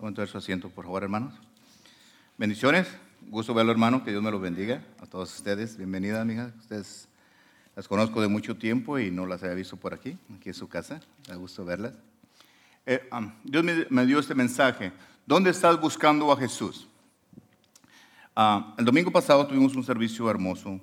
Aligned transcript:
Tomen 0.00 0.14
todo 0.14 0.26
su 0.26 0.38
asiento, 0.38 0.70
por 0.70 0.86
favor, 0.86 1.02
hermanos. 1.02 1.34
Bendiciones. 2.38 2.88
Gusto 3.28 3.52
verlo, 3.52 3.70
hermano. 3.70 4.02
Que 4.02 4.12
Dios 4.12 4.22
me 4.22 4.30
lo 4.30 4.40
bendiga. 4.40 4.82
A 4.98 5.04
todos 5.04 5.36
ustedes. 5.36 5.76
Bienvenida, 5.76 6.22
amiga. 6.22 6.54
Ustedes 6.58 7.06
las 7.76 7.86
conozco 7.86 8.22
de 8.22 8.28
mucho 8.28 8.56
tiempo 8.56 8.98
y 8.98 9.10
no 9.10 9.26
las 9.26 9.42
había 9.42 9.56
visto 9.56 9.76
por 9.76 9.92
aquí, 9.92 10.16
aquí 10.34 10.48
en 10.48 10.54
su 10.54 10.70
casa. 10.70 11.02
Da 11.28 11.34
gusto 11.34 11.66
verlas. 11.66 11.92
Eh, 12.86 13.06
um, 13.12 13.30
Dios 13.44 13.62
me, 13.62 13.86
me, 13.90 14.06
dio 14.06 14.18
este 14.18 14.34
mensaje. 14.34 14.90
¿Dónde 15.26 15.50
estás 15.50 15.78
buscando 15.78 16.32
a 16.32 16.36
Jesús? 16.38 16.88
Uh, 18.34 18.72
el 18.78 18.86
domingo 18.86 19.10
pasado 19.10 19.46
tuvimos 19.46 19.76
un 19.76 19.84
servicio 19.84 20.30
hermoso 20.30 20.80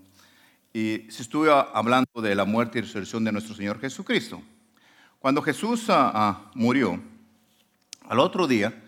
y 0.72 1.08
se 1.10 1.24
estuvo 1.24 1.52
hablando 1.52 2.22
de 2.22 2.36
la 2.36 2.46
muerte 2.46 2.78
y 2.78 2.82
resurrección 2.84 3.24
de 3.24 3.32
nuestro 3.32 3.56
Señor 3.56 3.80
Jesucristo. 3.80 4.44
Cuando 5.18 5.42
Jesús 5.42 5.90
uh, 5.90 5.94
uh, 5.94 6.36
murió, 6.54 7.02
al 8.08 8.20
otro 8.20 8.46
día, 8.46 8.84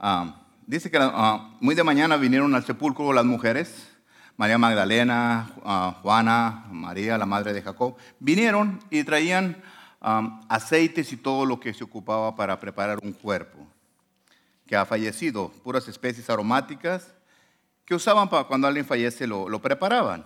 Uh, 0.00 0.30
dice 0.64 0.90
que 0.90 0.98
uh, 0.98 1.40
muy 1.58 1.74
de 1.74 1.82
mañana 1.82 2.16
vinieron 2.16 2.54
al 2.54 2.64
sepulcro 2.64 3.12
las 3.12 3.24
mujeres, 3.24 3.88
María 4.36 4.56
Magdalena, 4.56 5.50
uh, 5.64 6.00
Juana, 6.02 6.66
María, 6.70 7.18
la 7.18 7.26
madre 7.26 7.52
de 7.52 7.62
Jacob, 7.62 7.96
vinieron 8.20 8.78
y 8.90 9.02
traían 9.02 9.60
aceites 10.00 11.12
y 11.12 11.16
todo 11.16 11.44
lo 11.44 11.58
que 11.58 11.74
se 11.74 11.82
ocupaba 11.82 12.36
para 12.36 12.60
preparar 12.60 13.00
un 13.02 13.12
cuerpo 13.12 13.66
que 14.64 14.76
ha 14.76 14.86
fallecido, 14.86 15.50
puras 15.64 15.88
especies 15.88 16.30
aromáticas 16.30 17.12
que 17.84 17.96
usaban 17.96 18.28
para 18.28 18.44
cuando 18.44 18.68
alguien 18.68 18.86
fallece 18.86 19.26
lo, 19.26 19.48
lo 19.48 19.60
preparaban. 19.60 20.24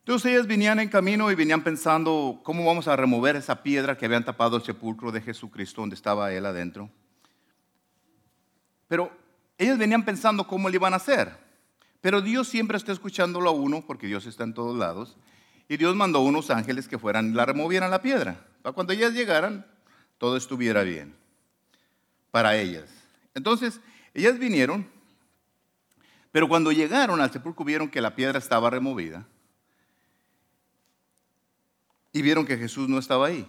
Entonces 0.00 0.32
ellas 0.32 0.46
venían 0.46 0.80
en 0.80 0.90
camino 0.90 1.30
y 1.30 1.34
venían 1.34 1.62
pensando 1.62 2.40
cómo 2.42 2.66
vamos 2.66 2.88
a 2.88 2.96
remover 2.96 3.36
esa 3.36 3.62
piedra 3.62 3.96
que 3.96 4.04
habían 4.04 4.24
tapado 4.24 4.58
el 4.58 4.62
sepulcro 4.62 5.10
de 5.10 5.22
Jesucristo 5.22 5.80
donde 5.80 5.96
estaba 5.96 6.30
él 6.32 6.44
adentro. 6.44 6.90
Pero 8.88 9.12
ellos 9.58 9.78
venían 9.78 10.04
pensando 10.04 10.46
cómo 10.46 10.68
le 10.68 10.76
iban 10.76 10.94
a 10.94 10.96
hacer. 10.96 11.36
Pero 12.00 12.22
Dios 12.22 12.48
siempre 12.48 12.76
está 12.76 12.92
escuchándolo 12.92 13.50
a 13.50 13.52
uno, 13.52 13.84
porque 13.86 14.06
Dios 14.06 14.26
está 14.26 14.44
en 14.44 14.54
todos 14.54 14.76
lados. 14.76 15.16
Y 15.68 15.76
Dios 15.76 15.94
mandó 15.94 16.20
unos 16.20 16.50
ángeles 16.50 16.88
que 16.88 16.98
fueran 16.98 17.30
y 17.30 17.34
la 17.34 17.44
removieran 17.44 17.90
la 17.90 18.00
piedra. 18.00 18.46
Para 18.62 18.72
cuando 18.72 18.92
ellas 18.92 19.12
llegaran, 19.12 19.66
todo 20.16 20.36
estuviera 20.36 20.82
bien. 20.82 21.14
Para 22.30 22.56
ellas. 22.56 22.88
Entonces, 23.34 23.80
ellas 24.14 24.38
vinieron, 24.38 24.88
pero 26.32 26.48
cuando 26.48 26.72
llegaron 26.72 27.20
al 27.20 27.30
sepulcro 27.30 27.64
vieron 27.64 27.88
que 27.88 28.00
la 28.00 28.14
piedra 28.14 28.38
estaba 28.38 28.70
removida. 28.70 29.26
Y 32.12 32.22
vieron 32.22 32.46
que 32.46 32.56
Jesús 32.56 32.88
no 32.88 32.98
estaba 32.98 33.26
ahí. 33.26 33.46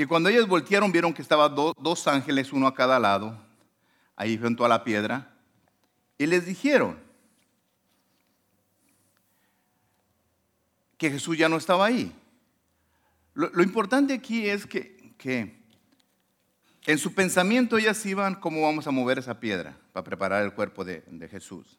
Y 0.00 0.06
cuando 0.06 0.30
ellos 0.30 0.48
voltearon, 0.48 0.90
vieron 0.90 1.12
que 1.12 1.20
estaban 1.20 1.54
do, 1.54 1.74
dos 1.78 2.06
ángeles, 2.06 2.54
uno 2.54 2.66
a 2.66 2.74
cada 2.74 2.98
lado, 2.98 3.38
ahí 4.16 4.38
junto 4.38 4.64
a 4.64 4.68
la 4.70 4.82
piedra, 4.82 5.30
y 6.16 6.24
les 6.24 6.46
dijeron 6.46 6.98
que 10.96 11.10
Jesús 11.10 11.36
ya 11.36 11.50
no 11.50 11.58
estaba 11.58 11.84
ahí. 11.84 12.10
Lo, 13.34 13.50
lo 13.50 13.62
importante 13.62 14.14
aquí 14.14 14.48
es 14.48 14.64
que, 14.64 15.12
que, 15.18 15.54
en 16.86 16.96
su 16.96 17.12
pensamiento 17.12 17.76
ellas 17.76 18.06
iban 18.06 18.36
cómo 18.36 18.62
vamos 18.62 18.86
a 18.86 18.90
mover 18.90 19.18
esa 19.18 19.38
piedra 19.38 19.76
para 19.92 20.04
preparar 20.04 20.42
el 20.42 20.54
cuerpo 20.54 20.82
de, 20.82 21.04
de 21.08 21.28
Jesús. 21.28 21.78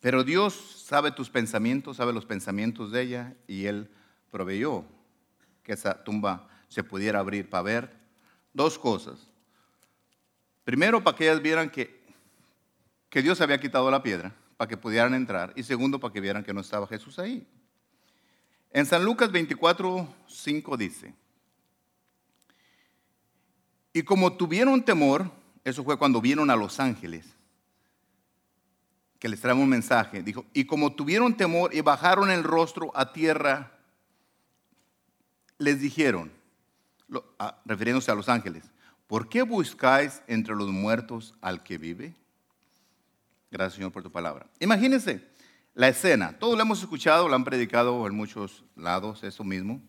Pero 0.00 0.22
Dios 0.22 0.84
sabe 0.86 1.10
tus 1.10 1.30
pensamientos, 1.30 1.96
sabe 1.96 2.12
los 2.12 2.26
pensamientos 2.26 2.92
de 2.92 3.02
ella, 3.02 3.34
y 3.48 3.64
Él 3.64 3.90
proveyó 4.30 4.84
que 5.68 5.74
esa 5.74 6.02
tumba 6.02 6.48
se 6.68 6.82
pudiera 6.82 7.18
abrir 7.18 7.50
para 7.50 7.62
ver 7.62 7.90
dos 8.54 8.78
cosas. 8.78 9.28
Primero, 10.64 11.04
para 11.04 11.14
que 11.14 11.24
ellas 11.24 11.42
vieran 11.42 11.68
que, 11.68 12.02
que 13.10 13.20
Dios 13.20 13.38
había 13.42 13.60
quitado 13.60 13.90
la 13.90 14.02
piedra, 14.02 14.34
para 14.56 14.66
que 14.66 14.78
pudieran 14.78 15.12
entrar. 15.12 15.52
Y 15.56 15.64
segundo, 15.64 16.00
para 16.00 16.10
que 16.10 16.22
vieran 16.22 16.42
que 16.42 16.54
no 16.54 16.62
estaba 16.62 16.86
Jesús 16.86 17.18
ahí. 17.18 17.46
En 18.70 18.86
San 18.86 19.04
Lucas 19.04 19.30
24, 19.30 20.08
5 20.26 20.76
dice, 20.78 21.14
y 23.92 24.02
como 24.04 24.38
tuvieron 24.38 24.82
temor, 24.82 25.30
eso 25.64 25.84
fue 25.84 25.98
cuando 25.98 26.22
vieron 26.22 26.48
a 26.48 26.56
los 26.56 26.80
ángeles, 26.80 27.26
que 29.18 29.28
les 29.28 29.38
trae 29.42 29.52
un 29.52 29.68
mensaje, 29.68 30.22
dijo, 30.22 30.46
y 30.54 30.64
como 30.64 30.94
tuvieron 30.94 31.36
temor 31.36 31.74
y 31.74 31.82
bajaron 31.82 32.30
el 32.30 32.42
rostro 32.42 32.90
a 32.94 33.12
tierra, 33.12 33.77
les 35.58 35.80
dijeron, 35.80 36.32
refiriéndose 37.64 38.10
a 38.10 38.14
los 38.14 38.28
ángeles, 38.28 38.64
¿por 39.06 39.28
qué 39.28 39.42
buscáis 39.42 40.22
entre 40.26 40.54
los 40.54 40.68
muertos 40.68 41.34
al 41.40 41.62
que 41.62 41.78
vive? 41.78 42.14
Gracias 43.50 43.74
Señor 43.74 43.92
por 43.92 44.02
tu 44.02 44.12
palabra. 44.12 44.46
Imagínense 44.60 45.26
la 45.74 45.88
escena, 45.88 46.36
todos 46.38 46.56
lo 46.56 46.62
hemos 46.62 46.80
escuchado, 46.80 47.28
lo 47.28 47.34
han 47.34 47.44
predicado 47.44 48.06
en 48.06 48.14
muchos 48.14 48.64
lados, 48.74 49.22
eso 49.22 49.44
mismo. 49.44 49.80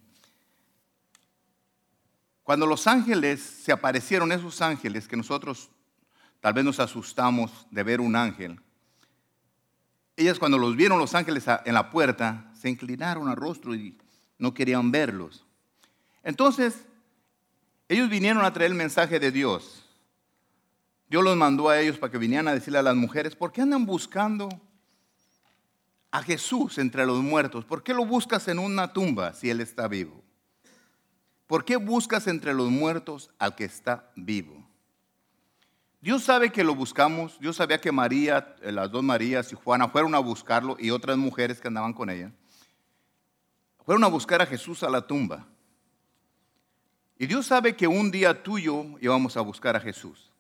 Cuando 2.43 2.65
los 2.65 2.87
ángeles 2.87 3.41
se 3.41 3.71
aparecieron, 3.71 4.31
esos 4.31 4.61
ángeles 4.61 5.07
que 5.07 5.17
nosotros 5.17 5.69
tal 6.39 6.53
vez 6.53 6.63
nos 6.63 6.79
asustamos 6.79 7.67
de 7.69 7.83
ver 7.83 8.01
un 8.01 8.15
ángel, 8.15 8.59
ellas 10.15 10.37
cuando 10.37 10.57
los 10.57 10.75
vieron 10.75 10.99
los 10.99 11.15
ángeles 11.15 11.45
en 11.65 11.73
la 11.73 11.89
puerta, 11.89 12.51
se 12.53 12.69
inclinaron 12.69 13.27
al 13.27 13.37
rostro 13.37 13.73
y 13.73 13.97
no 14.37 14.53
querían 14.53 14.91
verlos. 14.91 15.45
Entonces, 16.29 16.85
ellos 17.87 18.07
vinieron 18.07 18.45
a 18.45 18.53
traer 18.53 18.69
el 18.69 18.77
mensaje 18.77 19.19
de 19.19 19.31
Dios. 19.31 19.83
Dios 21.09 21.23
los 21.23 21.35
mandó 21.35 21.69
a 21.69 21.79
ellos 21.79 21.97
para 21.97 22.11
que 22.11 22.19
vinieran 22.19 22.47
a 22.47 22.53
decirle 22.53 22.77
a 22.77 22.83
las 22.83 22.95
mujeres, 22.95 23.35
¿por 23.35 23.51
qué 23.51 23.63
andan 23.63 23.83
buscando 23.87 24.47
a 26.11 26.21
Jesús 26.21 26.77
entre 26.77 27.03
los 27.07 27.17
muertos? 27.17 27.65
¿Por 27.65 27.81
qué 27.81 27.95
lo 27.95 28.05
buscas 28.05 28.47
en 28.47 28.59
una 28.59 28.93
tumba 28.93 29.33
si 29.33 29.49
Él 29.49 29.59
está 29.59 29.87
vivo? 29.87 30.23
¿Por 31.47 31.65
qué 31.65 31.77
buscas 31.77 32.27
entre 32.27 32.53
los 32.53 32.69
muertos 32.69 33.31
al 33.39 33.55
que 33.55 33.63
está 33.63 34.11
vivo? 34.15 34.63
Dios 35.99 36.21
sabe 36.21 36.51
que 36.51 36.63
lo 36.63 36.75
buscamos. 36.75 37.39
Dios 37.39 37.55
sabía 37.55 37.81
que 37.81 37.91
María, 37.91 38.55
eh, 38.61 38.71
las 38.71 38.91
dos 38.91 39.01
Marías 39.01 39.51
y 39.51 39.55
Juana 39.55 39.87
fueron 39.87 40.13
a 40.13 40.19
buscarlo 40.19 40.77
y 40.79 40.91
otras 40.91 41.17
mujeres 41.17 41.59
que 41.59 41.69
andaban 41.69 41.93
con 41.93 42.11
ella. 42.11 42.31
Fueron 43.83 44.03
a 44.03 44.07
buscar 44.07 44.43
a 44.43 44.45
Jesús 44.45 44.83
a 44.83 44.91
la 44.91 45.07
tumba. 45.07 45.47
Y 47.21 47.27
Dios 47.27 47.45
sabe 47.45 47.75
que 47.75 47.85
un 47.85 48.09
día 48.11 48.41
tuyo 48.43 48.85
íbamos 49.01 49.35
a 49.35 49.41
buscar 49.41 49.75
a 49.75 49.81
Jesús. 49.81 50.31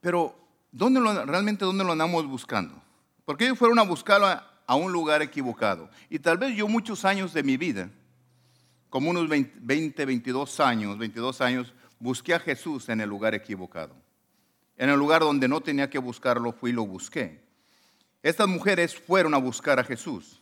Pero 0.00 0.38
¿dónde 0.70 1.00
lo, 1.00 1.26
realmente 1.26 1.64
dónde 1.64 1.82
lo 1.82 1.90
andamos 1.90 2.24
buscando? 2.24 2.80
Porque 3.24 3.44
ellos 3.44 3.58
fueron 3.58 3.80
a 3.80 3.82
buscarlo 3.82 4.28
a, 4.28 4.62
a, 4.64 4.76
un 4.76 4.92
lugar 4.92 5.22
equivocado. 5.22 5.90
Y 6.08 6.20
tal 6.20 6.38
vez 6.38 6.56
yo 6.56 6.68
muchos 6.68 7.04
años 7.04 7.32
de 7.32 7.42
mi 7.42 7.56
vida, 7.56 7.90
como 8.88 9.10
unos 9.10 9.28
20, 9.28 9.58
20, 9.60 10.06
22 10.06 10.60
años, 10.60 10.96
22 10.96 11.40
años, 11.40 11.74
busqué 11.98 12.34
a 12.34 12.40
Jesús 12.40 12.88
en 12.90 13.00
el 13.00 13.08
lugar 13.08 13.34
equivocado. 13.34 13.96
En 14.76 14.88
el 14.88 14.98
lugar 14.98 15.22
donde 15.22 15.48
no 15.48 15.60
tenía 15.60 15.90
que 15.90 15.98
buscarlo, 15.98 16.52
fui 16.52 16.70
y 16.70 16.74
lo 16.74 16.86
busqué. 16.86 17.42
Estas 18.22 18.46
mujeres 18.46 18.94
fueron 18.94 19.34
a 19.34 19.38
buscar 19.38 19.80
a 19.80 19.84
Jesús 19.84 20.41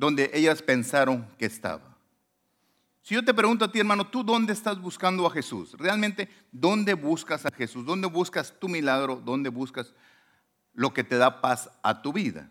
donde 0.00 0.30
ellas 0.32 0.62
pensaron 0.62 1.28
que 1.36 1.44
estaba. 1.44 1.94
Si 3.02 3.14
yo 3.14 3.22
te 3.22 3.34
pregunto 3.34 3.66
a 3.66 3.70
ti, 3.70 3.80
hermano, 3.80 4.06
¿tú 4.06 4.24
dónde 4.24 4.54
estás 4.54 4.80
buscando 4.80 5.26
a 5.26 5.30
Jesús? 5.30 5.76
Realmente, 5.78 6.30
¿dónde 6.50 6.94
buscas 6.94 7.44
a 7.44 7.50
Jesús? 7.50 7.84
¿Dónde 7.84 8.06
buscas 8.06 8.58
tu 8.58 8.66
milagro? 8.66 9.20
¿Dónde 9.22 9.50
buscas 9.50 9.92
lo 10.72 10.94
que 10.94 11.04
te 11.04 11.18
da 11.18 11.42
paz 11.42 11.70
a 11.82 12.00
tu 12.00 12.14
vida? 12.14 12.48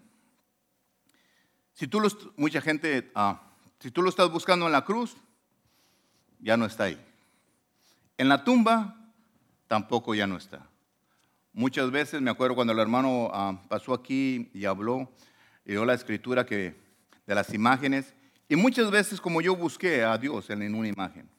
Si 1.74 1.88
tú 1.88 2.00
lo, 2.00 2.10
mucha 2.38 2.62
gente, 2.62 3.12
ah, 3.16 3.42
si 3.80 3.90
tú 3.90 4.04
lo 4.04 4.10
estás 4.10 4.32
buscando 4.32 4.68
en 4.68 4.72
la 4.72 4.86
cruz, 4.86 5.18
ya 6.40 6.56
no 6.56 6.68
está 6.68 6.84
ahí. 6.84 7.04
En 8.20 8.30
la 8.30 8.44
tumba, 8.44 8.96
tampoco 9.68 10.14
ya 10.14 10.28
no 10.28 10.38
está. 10.38 10.68
Muchas 11.52 11.90
veces 11.90 12.22
me 12.22 12.30
acuerdo 12.30 12.54
cuando 12.54 12.74
el 12.74 12.80
hermano 12.80 13.32
ah, 13.34 13.60
pasó 13.68 13.96
aquí 13.96 14.52
y 14.54 14.66
habló, 14.66 15.12
y 15.66 15.72
dio 15.72 15.84
la 15.84 15.96
escritura 15.96 16.46
que 16.46 16.89
de 17.30 17.36
las 17.36 17.54
imágenes. 17.54 18.16
Y 18.48 18.56
muchas 18.56 18.90
veces 18.90 19.22
como 19.22 19.40
yo 19.40 19.56
busqué 19.56 20.04
a 20.04 20.18
Dios 20.18 20.50
en 20.50 20.74
una 20.74 20.88
imagen 20.88 21.30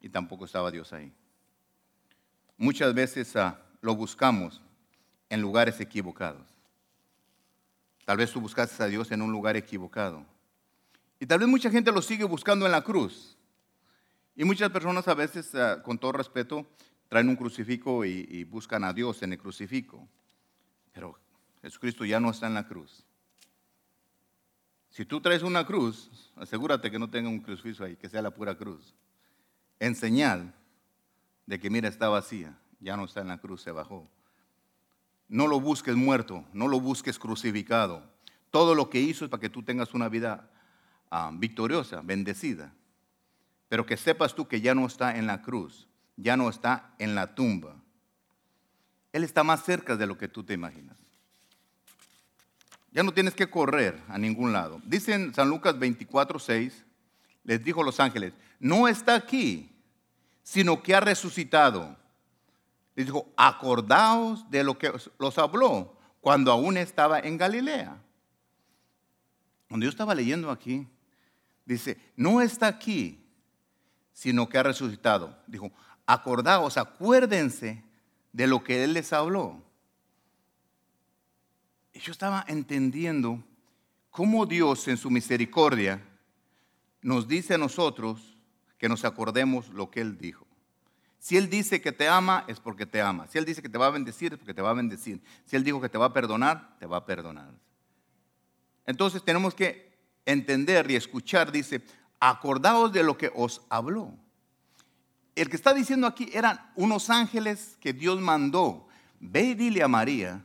y 0.00 0.08
tampoco 0.08 0.46
estaba 0.46 0.70
Dios 0.70 0.94
ahí. 0.94 1.12
Muchas 2.56 2.94
veces 2.94 3.34
uh, 3.34 3.52
lo 3.82 3.94
buscamos 3.94 4.62
en 5.28 5.42
lugares 5.42 5.78
equivocados. 5.80 6.48
Tal 8.06 8.16
vez 8.16 8.32
tú 8.32 8.40
buscaste 8.40 8.82
a 8.82 8.86
Dios 8.86 9.12
en 9.12 9.20
un 9.20 9.30
lugar 9.30 9.58
equivocado. 9.58 10.24
Y 11.20 11.26
tal 11.26 11.40
vez 11.40 11.48
mucha 11.48 11.70
gente 11.70 11.92
lo 11.92 12.00
sigue 12.00 12.24
buscando 12.24 12.64
en 12.64 12.72
la 12.72 12.80
cruz. 12.80 13.36
Y 14.34 14.44
muchas 14.44 14.70
personas 14.70 15.06
a 15.06 15.12
veces, 15.12 15.52
uh, 15.52 15.82
con 15.82 15.98
todo 15.98 16.12
respeto, 16.12 16.66
traen 17.08 17.28
un 17.28 17.36
crucifijo 17.36 18.06
y, 18.06 18.26
y 18.30 18.44
buscan 18.44 18.84
a 18.84 18.94
Dios 18.94 19.22
en 19.22 19.34
el 19.34 19.38
crucifijo. 19.38 20.08
Pero 20.94 21.18
Jesucristo 21.60 22.06
ya 22.06 22.20
no 22.20 22.30
está 22.30 22.46
en 22.46 22.54
la 22.54 22.66
cruz. 22.66 23.04
Si 24.98 25.04
tú 25.04 25.20
traes 25.20 25.44
una 25.44 25.64
cruz, 25.64 26.10
asegúrate 26.34 26.90
que 26.90 26.98
no 26.98 27.08
tenga 27.08 27.28
un 27.28 27.38
crucifijo 27.38 27.84
ahí, 27.84 27.94
que 27.94 28.08
sea 28.08 28.20
la 28.20 28.32
pura 28.32 28.56
cruz. 28.56 28.96
En 29.78 29.94
señal 29.94 30.52
de 31.46 31.60
que, 31.60 31.70
mira, 31.70 31.88
está 31.88 32.08
vacía, 32.08 32.58
ya 32.80 32.96
no 32.96 33.04
está 33.04 33.20
en 33.20 33.28
la 33.28 33.38
cruz, 33.38 33.62
se 33.62 33.70
bajó. 33.70 34.10
No 35.28 35.46
lo 35.46 35.60
busques 35.60 35.94
muerto, 35.94 36.44
no 36.52 36.66
lo 36.66 36.80
busques 36.80 37.16
crucificado. 37.16 38.10
Todo 38.50 38.74
lo 38.74 38.90
que 38.90 39.00
hizo 39.00 39.24
es 39.24 39.30
para 39.30 39.40
que 39.40 39.48
tú 39.48 39.62
tengas 39.62 39.94
una 39.94 40.08
vida 40.08 40.50
ah, 41.12 41.30
victoriosa, 41.32 42.00
bendecida. 42.02 42.74
Pero 43.68 43.86
que 43.86 43.96
sepas 43.96 44.34
tú 44.34 44.48
que 44.48 44.60
ya 44.60 44.74
no 44.74 44.84
está 44.84 45.16
en 45.16 45.28
la 45.28 45.42
cruz, 45.42 45.86
ya 46.16 46.36
no 46.36 46.48
está 46.48 46.96
en 46.98 47.14
la 47.14 47.36
tumba. 47.36 47.76
Él 49.12 49.22
está 49.22 49.44
más 49.44 49.62
cerca 49.62 49.96
de 49.96 50.08
lo 50.08 50.18
que 50.18 50.26
tú 50.26 50.42
te 50.42 50.54
imaginas. 50.54 51.07
Ya 52.98 53.04
no 53.04 53.12
tienes 53.12 53.32
que 53.32 53.48
correr 53.48 54.02
a 54.08 54.18
ningún 54.18 54.52
lado. 54.52 54.82
Dice 54.84 55.14
en 55.14 55.32
San 55.32 55.48
Lucas 55.48 55.78
24, 55.78 56.36
6, 56.36 56.84
les 57.44 57.62
dijo 57.62 57.82
a 57.82 57.84
los 57.84 58.00
ángeles, 58.00 58.32
no 58.58 58.88
está 58.88 59.14
aquí, 59.14 59.70
sino 60.42 60.82
que 60.82 60.96
ha 60.96 60.98
resucitado. 60.98 61.96
Les 62.96 63.06
dijo, 63.06 63.32
acordaos 63.36 64.50
de 64.50 64.64
lo 64.64 64.76
que 64.78 64.90
los 65.16 65.38
habló 65.38 65.96
cuando 66.20 66.50
aún 66.50 66.76
estaba 66.76 67.20
en 67.20 67.38
Galilea. 67.38 68.02
Cuando 69.68 69.84
yo 69.84 69.90
estaba 69.90 70.12
leyendo 70.12 70.50
aquí, 70.50 70.84
dice, 71.64 71.98
no 72.16 72.40
está 72.40 72.66
aquí, 72.66 73.24
sino 74.12 74.48
que 74.48 74.58
ha 74.58 74.64
resucitado. 74.64 75.38
Dijo, 75.46 75.70
acordaos, 76.04 76.76
acuérdense 76.76 77.80
de 78.32 78.48
lo 78.48 78.64
que 78.64 78.82
Él 78.82 78.94
les 78.94 79.12
habló. 79.12 79.67
Yo 81.98 82.12
estaba 82.12 82.44
entendiendo 82.46 83.42
cómo 84.10 84.46
Dios 84.46 84.86
en 84.88 84.96
su 84.96 85.10
misericordia 85.10 86.00
nos 87.02 87.26
dice 87.26 87.54
a 87.54 87.58
nosotros 87.58 88.36
que 88.78 88.88
nos 88.88 89.04
acordemos 89.04 89.68
lo 89.70 89.90
que 89.90 90.00
Él 90.00 90.16
dijo. 90.18 90.46
Si 91.18 91.36
Él 91.36 91.50
dice 91.50 91.80
que 91.80 91.90
te 91.90 92.08
ama, 92.08 92.44
es 92.46 92.60
porque 92.60 92.86
te 92.86 93.00
ama. 93.00 93.26
Si 93.26 93.38
Él 93.38 93.44
dice 93.44 93.62
que 93.62 93.68
te 93.68 93.78
va 93.78 93.86
a 93.86 93.90
bendecir, 93.90 94.32
es 94.32 94.38
porque 94.38 94.54
te 94.54 94.62
va 94.62 94.70
a 94.70 94.74
bendecir. 94.74 95.20
Si 95.44 95.56
Él 95.56 95.64
dijo 95.64 95.80
que 95.80 95.88
te 95.88 95.98
va 95.98 96.06
a 96.06 96.12
perdonar, 96.12 96.76
te 96.78 96.86
va 96.86 96.98
a 96.98 97.06
perdonar. 97.06 97.50
Entonces 98.86 99.22
tenemos 99.24 99.54
que 99.54 99.92
entender 100.24 100.88
y 100.90 100.96
escuchar, 100.96 101.50
dice, 101.50 101.84
acordaos 102.20 102.92
de 102.92 103.02
lo 103.02 103.18
que 103.18 103.32
os 103.34 103.62
habló. 103.68 104.14
El 105.34 105.48
que 105.48 105.56
está 105.56 105.74
diciendo 105.74 106.06
aquí 106.06 106.30
eran 106.32 106.60
unos 106.76 107.10
ángeles 107.10 107.76
que 107.80 107.92
Dios 107.92 108.20
mandó. 108.20 108.86
Ve 109.20 109.42
y 109.42 109.54
dile 109.54 109.82
a 109.82 109.88
María, 109.88 110.44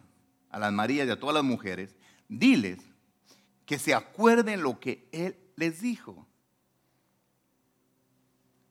a 0.53 0.59
las 0.59 0.71
Marías 0.71 1.07
y 1.07 1.09
a 1.09 1.19
todas 1.19 1.33
las 1.33 1.43
mujeres, 1.43 1.95
diles 2.29 2.79
que 3.65 3.79
se 3.79 3.93
acuerden 3.93 4.61
lo 4.61 4.79
que 4.79 5.09
Él 5.11 5.35
les 5.55 5.81
dijo. 5.81 6.27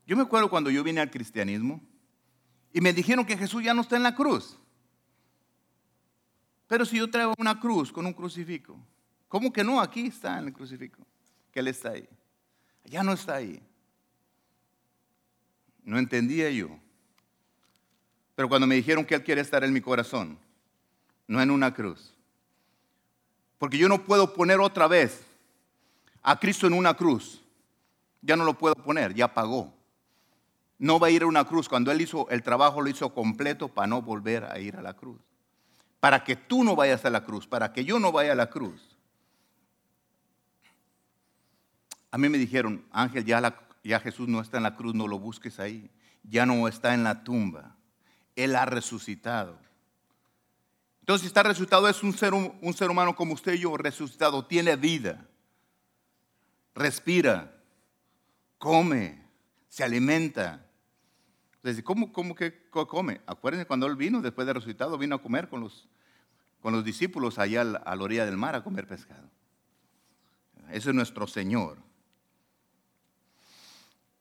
Yo 0.07 0.17
me 0.17 0.23
acuerdo 0.23 0.49
cuando 0.49 0.71
yo 0.71 0.85
vine 0.85 1.01
al 1.01 1.11
cristianismo 1.11 1.81
y 2.73 2.81
me 2.81 2.93
dijeron 2.93 3.27
que 3.27 3.37
Jesús 3.37 3.65
ya 3.65 3.75
no 3.75 3.83
está 3.83 3.97
en 3.97 4.05
la 4.05 4.15
cruz. 4.15 4.57
Pero 6.69 6.85
si 6.85 6.99
yo 6.99 7.11
traigo 7.11 7.35
una 7.37 7.59
cruz 7.59 7.91
con 7.91 8.07
un 8.07 8.13
crucifijo, 8.13 8.79
¿cómo 9.27 9.53
que 9.53 9.65
no? 9.65 9.81
Aquí 9.81 10.07
está 10.07 10.39
en 10.39 10.47
el 10.47 10.53
crucifijo, 10.53 11.05
que 11.51 11.61
Él 11.61 11.69
está 11.69 11.91
ahí. 11.91 12.09
Ya 12.85 13.03
no 13.03 13.13
está 13.13 13.35
ahí. 13.35 13.61
No 15.83 15.99
entendía 15.99 16.49
yo. 16.51 16.79
Pero 18.37 18.49
cuando 18.49 18.69
me 18.69 18.77
dijeron 18.77 19.05
que 19.05 19.17
Él 19.17 19.25
quiere 19.25 19.41
estar 19.41 19.65
en 19.65 19.73
mi 19.73 19.81
corazón, 19.81 20.39
no 21.27 21.41
en 21.41 21.51
una 21.51 21.73
cruz. 21.75 22.15
Porque 23.59 23.79
yo 23.79 23.89
no 23.89 24.05
puedo 24.05 24.35
poner 24.35 24.61
otra 24.61 24.89
vez 24.89 25.25
a 26.23 26.39
Cristo 26.39 26.67
en 26.67 26.73
una 26.73 26.95
cruz. 26.95 27.41
Ya 28.21 28.37
no 28.37 28.45
lo 28.45 28.59
puedo 28.59 28.75
poner, 28.75 29.15
ya 29.15 29.33
pagó. 29.33 29.73
No 30.79 30.99
va 30.99 31.09
a 31.09 31.11
ir 31.11 31.23
a 31.23 31.27
una 31.27 31.45
cruz. 31.45 31.69
Cuando 31.69 31.93
Él 31.93 32.01
hizo 32.01 32.29
el 32.31 32.43
trabajo, 32.43 32.83
lo 32.83 32.89
hizo 32.89 33.15
completo 33.15 33.69
para 33.69 33.87
no 33.87 34.03
volver 34.03 34.45
a 34.45 34.59
ir 34.59 34.77
a 34.77 34.83
la 34.83 34.95
cruz. 34.95 35.21
Para 36.01 36.25
que 36.25 36.35
tú 36.35 36.65
no 36.65 36.75
vayas 36.75 37.05
a 37.05 37.11
la 37.11 37.25
cruz, 37.25 37.47
para 37.47 37.73
que 37.73 37.85
yo 37.85 38.01
no 38.01 38.11
vaya 38.11 38.33
a 38.33 38.35
la 38.35 38.51
cruz. 38.51 38.97
A 42.11 42.19
mí 42.19 42.29
me 42.29 42.39
dijeron, 42.39 42.85
Ángel, 42.91 43.25
ya, 43.25 43.55
ya 43.85 44.01
Jesús 44.01 44.29
no 44.29 44.41
está 44.41 44.57
en 44.57 44.65
la 44.65 44.77
cruz, 44.77 44.95
no 44.95 45.07
lo 45.07 45.19
busques 45.19 45.61
ahí. 45.61 45.89
Ya 46.25 46.47
no 46.47 46.67
está 46.69 46.95
en 46.95 47.05
la 47.05 47.25
tumba. 47.25 47.77
Él 48.37 48.55
ha 48.57 48.67
resucitado. 48.67 49.57
Entonces, 51.03 51.23
si 51.23 51.27
está 51.27 51.43
resucitado, 51.43 51.89
es 51.89 52.01
un 52.05 52.13
ser, 52.13 52.33
un 52.33 52.75
ser 52.75 52.89
humano 52.89 53.17
como 53.17 53.35
usted 53.35 53.55
y 53.55 53.59
yo, 53.59 53.77
resucitado, 53.77 54.47
tiene 54.47 54.77
vida, 54.77 55.27
respira, 56.77 57.61
come, 58.57 59.21
se 59.69 59.83
alimenta. 59.83 60.65
Entonces, 61.57 61.83
¿cómo, 61.83 62.13
cómo 62.13 62.37
que 62.37 62.71
come? 62.71 63.21
Acuérdense 63.27 63.67
cuando 63.67 63.89
él 63.89 63.97
vino, 63.97 64.21
después 64.21 64.47
de 64.47 64.53
resucitado, 64.53 64.97
vino 64.97 65.17
a 65.17 65.23
comer 65.23 65.49
con 65.49 65.61
los, 65.61 65.89
con 66.61 66.73
los 66.73 66.85
discípulos 66.85 67.41
allá 67.41 67.63
a 67.63 67.97
la 67.97 68.03
orilla 68.05 68.25
del 68.25 68.37
mar 68.37 68.55
a 68.55 68.63
comer 68.63 68.87
pescado. 68.87 69.29
Ese 70.71 70.91
es 70.91 70.95
nuestro 70.95 71.27
Señor. 71.27 71.79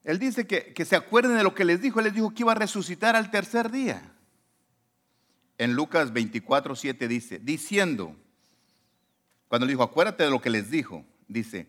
Él 0.03 0.17
dice 0.17 0.47
que, 0.47 0.73
que 0.73 0.83
se 0.83 0.95
acuerden 0.95 1.37
de 1.37 1.43
lo 1.43 1.53
que 1.53 1.63
les 1.63 1.79
dijo. 1.79 1.99
Él 1.99 2.05
les 2.05 2.15
dijo 2.15 2.33
que 2.33 2.41
iba 2.41 2.53
a 2.53 2.55
resucitar 2.55 3.15
al 3.15 3.29
tercer 3.29 3.69
día 3.69 4.10
en 5.61 5.75
Lucas 5.75 6.11
24, 6.11 6.75
7 6.75 7.07
dice, 7.07 7.37
diciendo, 7.37 8.15
cuando 9.47 9.67
le 9.67 9.73
dijo, 9.73 9.83
acuérdate 9.83 10.23
de 10.23 10.31
lo 10.31 10.41
que 10.41 10.49
les 10.49 10.71
dijo, 10.71 11.05
dice, 11.27 11.67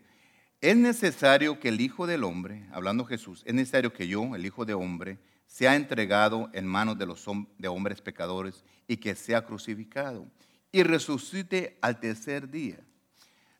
es 0.61 0.75
necesario 0.75 1.59
que 1.59 1.69
el 1.69 1.79
Hijo 1.79 2.07
del 2.07 2.23
Hombre, 2.23 2.67
hablando 2.71 3.05
Jesús, 3.05 3.43
es 3.45 3.53
necesario 3.53 3.93
que 3.93 4.07
yo, 4.07 4.35
el 4.35 4.47
Hijo 4.47 4.65
de 4.65 4.73
Hombre, 4.73 5.19
sea 5.45 5.75
entregado 5.75 6.49
en 6.53 6.65
manos 6.65 6.97
de 6.97 7.05
los 7.05 7.27
hombres 7.27 8.01
pecadores 8.01 8.63
y 8.87 8.97
que 8.97 9.13
sea 9.13 9.45
crucificado 9.45 10.25
y 10.71 10.81
resucite 10.81 11.77
al 11.79 11.99
tercer 11.99 12.49
día. 12.49 12.79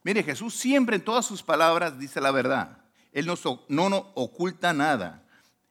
Mire, 0.02 0.24
Jesús 0.24 0.56
siempre 0.56 0.96
en 0.96 1.06
todas 1.06 1.28
sus 1.28 1.44
palabras 1.44 2.00
dice 2.00 2.20
la 2.20 2.32
verdad. 2.32 2.80
Él 3.12 3.28
no, 3.28 3.36
no 3.70 4.12
oculta 4.16 4.74
nada. 4.74 5.28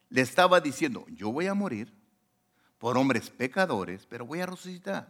Le 0.08 0.20
estaba 0.20 0.60
diciendo, 0.60 1.04
yo 1.08 1.32
voy 1.32 1.48
a 1.48 1.54
morir, 1.54 1.92
por 2.82 2.98
hombres 2.98 3.30
pecadores, 3.30 4.06
pero 4.06 4.26
voy 4.26 4.40
a 4.40 4.46
resucitar. 4.46 5.06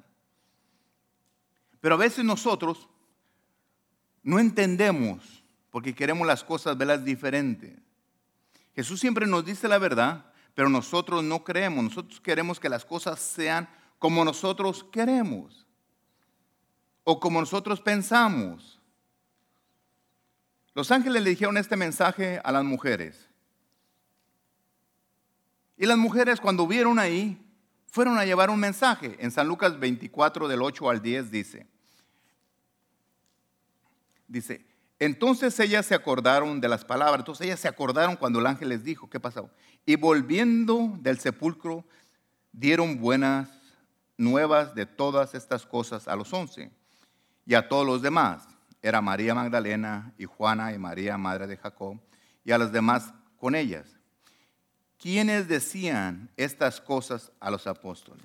Pero 1.81 1.95
a 1.95 1.99
veces 1.99 2.23
nosotros 2.23 2.87
no 4.23 4.39
entendemos 4.39 5.43
porque 5.71 5.95
queremos 5.95 6.27
las 6.27 6.45
cosas 6.45 6.77
verlas 6.77 7.03
diferentes. 7.03 7.73
Jesús 8.77 9.01
siempre 9.01 9.27
nos 9.27 9.47
dice 9.47 9.69
la 9.69 9.79
verdad, 9.79 10.27
pero 10.55 10.69
nosotros 10.69 11.25
no 11.25 11.45
creemos. 11.45 11.83
Nosotros 11.85 12.21
queremos 12.21 12.61
que 12.61 12.69
las 12.69 12.85
cosas 12.85 13.19
sean 13.19 13.67
como 13.99 14.23
nosotros 14.23 14.85
queremos 14.93 15.67
o 17.05 17.19
como 17.19 17.41
nosotros 17.41 17.81
pensamos. 17.81 18.83
Los 20.75 20.91
ángeles 20.91 21.23
le 21.23 21.31
dijeron 21.31 21.57
este 21.57 21.77
mensaje 21.77 22.39
a 22.45 22.53
las 22.53 22.65
mujeres. 22.65 23.31
Y 25.79 25.87
las 25.87 25.97
mujeres 25.97 26.39
cuando 26.39 26.67
vieron 26.67 26.99
ahí 26.99 27.43
fueron 27.93 28.17
a 28.17 28.25
llevar 28.25 28.49
un 28.49 28.59
mensaje. 28.59 29.17
En 29.21 29.31
San 29.31 29.47
Lucas 29.47 29.79
24 29.79 30.49
del 30.49 30.63
8 30.63 30.89
al 30.89 31.03
10 31.03 31.31
dice, 31.31 31.67
dice, 34.27 34.65
entonces 34.99 35.61
ellas 35.61 35.85
se 35.85 35.95
acordaron 35.95 36.59
de 36.59 36.69
las 36.69 36.87
palabras, 36.87 37.19
entonces 37.19 37.47
ellas 37.47 37.61
se 37.61 37.69
acordaron 37.69 38.17
cuando 38.17 38.39
el 38.39 38.47
ángel 38.47 38.71
les 38.71 38.83
dijo, 38.83 39.11
¿qué 39.11 39.21
pasó? 39.21 39.51
Y 39.85 39.97
volviendo 39.97 40.97
del 41.01 41.19
sepulcro, 41.19 41.85
dieron 42.51 42.99
buenas 42.99 43.51
nuevas 44.17 44.75
de 44.75 44.87
todas 44.87 45.35
estas 45.35 45.67
cosas 45.67 46.09
a 46.09 46.17
los 46.17 46.33
once 46.33 46.73
y 47.45 47.53
a 47.53 47.69
todos 47.69 47.87
los 47.87 48.01
demás. 48.01 48.49
Era 48.81 49.03
María 49.03 49.35
Magdalena 49.35 50.15
y 50.17 50.25
Juana 50.25 50.73
y 50.73 50.79
María, 50.79 51.19
madre 51.19 51.47
de 51.47 51.59
Jacob, 51.59 52.01
y 52.43 52.53
a 52.53 52.59
las 52.59 52.73
demás 52.73 53.13
con 53.37 53.55
ellas 53.55 53.92
¿Quiénes 55.03 55.49
decían 55.49 56.31
estas 56.37 56.81
cosas 56.81 57.33
a 57.41 57.51
los 57.51 57.67
apóstoles? 57.67 58.25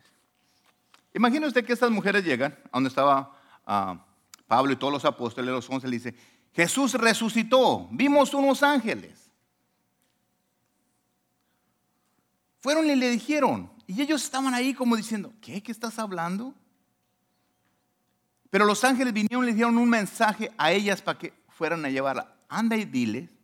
Imagina 1.12 1.48
usted 1.48 1.66
que 1.66 1.74
estas 1.74 1.90
mujeres 1.90 2.24
llegan 2.24 2.56
a 2.66 2.70
donde 2.74 2.90
estaba 2.90 3.36
ah, 3.66 4.06
Pablo 4.46 4.74
y 4.74 4.76
todos 4.76 4.94
los 4.94 5.04
apóstoles, 5.04 5.50
los 5.50 5.68
once, 5.72 5.88
le 5.88 5.96
dice, 5.96 6.14
Jesús 6.54 6.94
resucitó, 6.94 7.88
vimos 7.90 8.32
unos 8.36 8.62
ángeles. 8.62 9.32
Fueron 12.60 12.86
y 12.86 12.96
le 12.96 13.10
dijeron, 13.10 13.72
y 13.88 14.00
ellos 14.00 14.24
estaban 14.24 14.54
ahí 14.54 14.76
como 14.76 14.96
diciendo, 14.96 15.34
¿qué? 15.42 15.64
¿Qué 15.64 15.72
estás 15.72 15.98
hablando? 15.98 16.54
Pero 18.52 18.66
los 18.66 18.84
ángeles 18.84 19.14
vinieron 19.14 19.46
y 19.46 19.48
le 19.48 19.54
dieron 19.56 19.80
un 19.80 19.90
mensaje 19.90 20.52
a 20.60 20.72
ellas 20.72 21.02
para 21.02 21.18
que 21.18 21.34
fueran 21.50 21.84
a 21.86 21.90
llevarla. 21.90 22.36
Anda 22.48 22.78
y 22.78 22.86
diles 22.86 23.37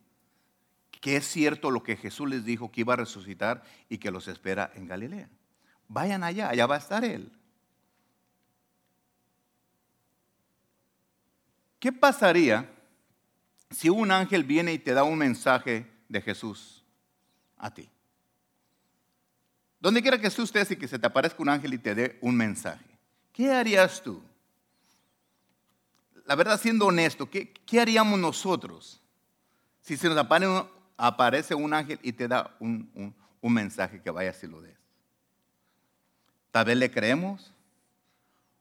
que 1.04 1.16
es 1.16 1.28
cierto 1.28 1.70
lo 1.70 1.82
que 1.82 1.98
Jesús 1.98 2.30
les 2.30 2.46
dijo 2.46 2.72
que 2.72 2.80
iba 2.80 2.94
a 2.94 2.96
resucitar 2.96 3.62
y 3.90 3.98
que 3.98 4.10
los 4.10 4.26
espera 4.26 4.72
en 4.74 4.86
Galilea. 4.86 5.28
Vayan 5.86 6.24
allá, 6.24 6.48
allá 6.48 6.64
va 6.64 6.76
a 6.76 6.78
estar 6.78 7.04
Él. 7.04 7.30
¿Qué 11.78 11.92
pasaría 11.92 12.72
si 13.70 13.90
un 13.90 14.10
ángel 14.10 14.44
viene 14.44 14.72
y 14.72 14.78
te 14.78 14.94
da 14.94 15.04
un 15.04 15.18
mensaje 15.18 15.86
de 16.08 16.22
Jesús 16.22 16.82
a 17.58 17.74
ti? 17.74 17.86
Donde 19.80 20.00
quiera 20.00 20.18
que 20.18 20.28
estés 20.28 20.70
y 20.70 20.76
que 20.76 20.88
se 20.88 20.98
te 20.98 21.06
aparezca 21.06 21.42
un 21.42 21.50
ángel 21.50 21.74
y 21.74 21.78
te 21.78 21.94
dé 21.94 22.18
un 22.22 22.34
mensaje, 22.34 22.98
¿qué 23.30 23.52
harías 23.52 24.02
tú? 24.02 24.22
La 26.24 26.34
verdad, 26.34 26.58
siendo 26.58 26.86
honesto, 26.86 27.28
¿qué, 27.28 27.52
haríamos 27.78 28.18
nosotros 28.18 29.02
si 29.82 29.98
se 29.98 30.08
nos 30.08 30.16
aparece 30.16 30.72
un 31.56 31.74
ángel 31.74 31.98
y 32.02 32.12
te 32.12 32.28
da 32.28 32.54
un, 32.60 33.14
mensaje 33.42 34.00
que 34.00 34.10
vaya 34.10 34.32
si 34.32 34.46
lo 34.46 34.60
des? 34.60 34.76
Tal 36.50 36.64
vez 36.64 36.76
le 36.76 36.90
creemos 36.90 37.52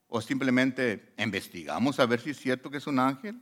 o 0.07 0.21
simplemente 0.21 1.13
investigamos 1.17 1.99
a 1.99 2.05
ver 2.05 2.19
si 2.19 2.31
es 2.31 2.37
cierto 2.37 2.69
que 2.69 2.77
es 2.77 2.87
un 2.87 2.99
ángel. 2.99 3.41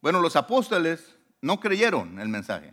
Bueno, 0.00 0.20
los 0.20 0.36
apóstoles 0.36 1.16
no 1.40 1.60
creyeron 1.60 2.18
el 2.18 2.28
mensaje. 2.28 2.72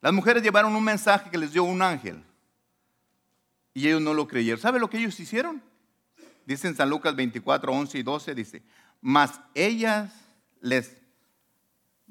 Las 0.00 0.12
mujeres 0.12 0.42
llevaron 0.42 0.74
un 0.74 0.84
mensaje 0.84 1.30
que 1.30 1.38
les 1.38 1.52
dio 1.52 1.64
un 1.64 1.82
ángel 1.82 2.24
y 3.74 3.86
ellos 3.86 4.00
no 4.00 4.14
lo 4.14 4.26
creyeron. 4.26 4.60
¿Sabe 4.60 4.80
lo 4.80 4.88
que 4.90 4.98
ellos 4.98 5.18
hicieron? 5.20 5.62
Dice 6.46 6.68
en 6.68 6.76
San 6.76 6.90
Lucas 6.90 7.14
24, 7.14 7.72
11 7.72 7.98
y 7.98 8.02
12, 8.02 8.34
dice, 8.34 8.62
mas 9.00 9.40
ellas 9.54 10.12
les, 10.60 10.96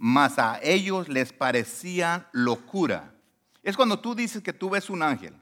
mas 0.01 0.39
a 0.39 0.60
ellos 0.63 1.10
les 1.10 1.34
parecía 1.34 2.29
locura. 2.32 3.13
Es 3.62 3.75
cuando 3.75 4.00
tú 4.00 4.15
dices 4.15 4.41
que 4.41 4.53
tú 4.53 4.70
ves 4.70 4.89
un 4.89 5.03
ángel. 5.03 5.36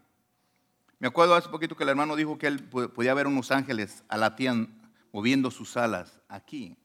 Me 0.97 1.07
acuerdo 1.07 1.35
hace 1.35 1.47
poquito 1.47 1.77
que 1.77 1.83
el 1.83 1.89
hermano 1.89 2.15
dijo 2.15 2.39
que 2.39 2.47
él 2.47 2.63
podía 2.63 3.13
ver 3.13 3.27
unos 3.27 3.51
ángeles 3.51 4.03
a 4.09 4.17
la 4.17 4.35
tía 4.35 4.67
moviendo 5.13 5.51
sus 5.51 5.77
alas 5.77 6.19
aquí. 6.27 6.75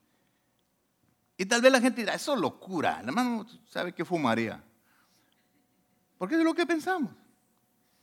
Y 1.39 1.47
tal 1.47 1.63
vez 1.63 1.73
la 1.73 1.81
gente 1.81 2.03
dirá, 2.03 2.13
eso 2.15 2.35
es 2.35 2.41
locura. 2.41 3.01
El 3.01 3.09
hermano 3.09 3.47
sabe 3.65 3.95
que 3.95 4.05
fumaría. 4.05 4.63
Porque 6.19 6.35
es 6.35 6.45
lo 6.45 6.53
que 6.53 6.67
pensamos. 6.67 7.11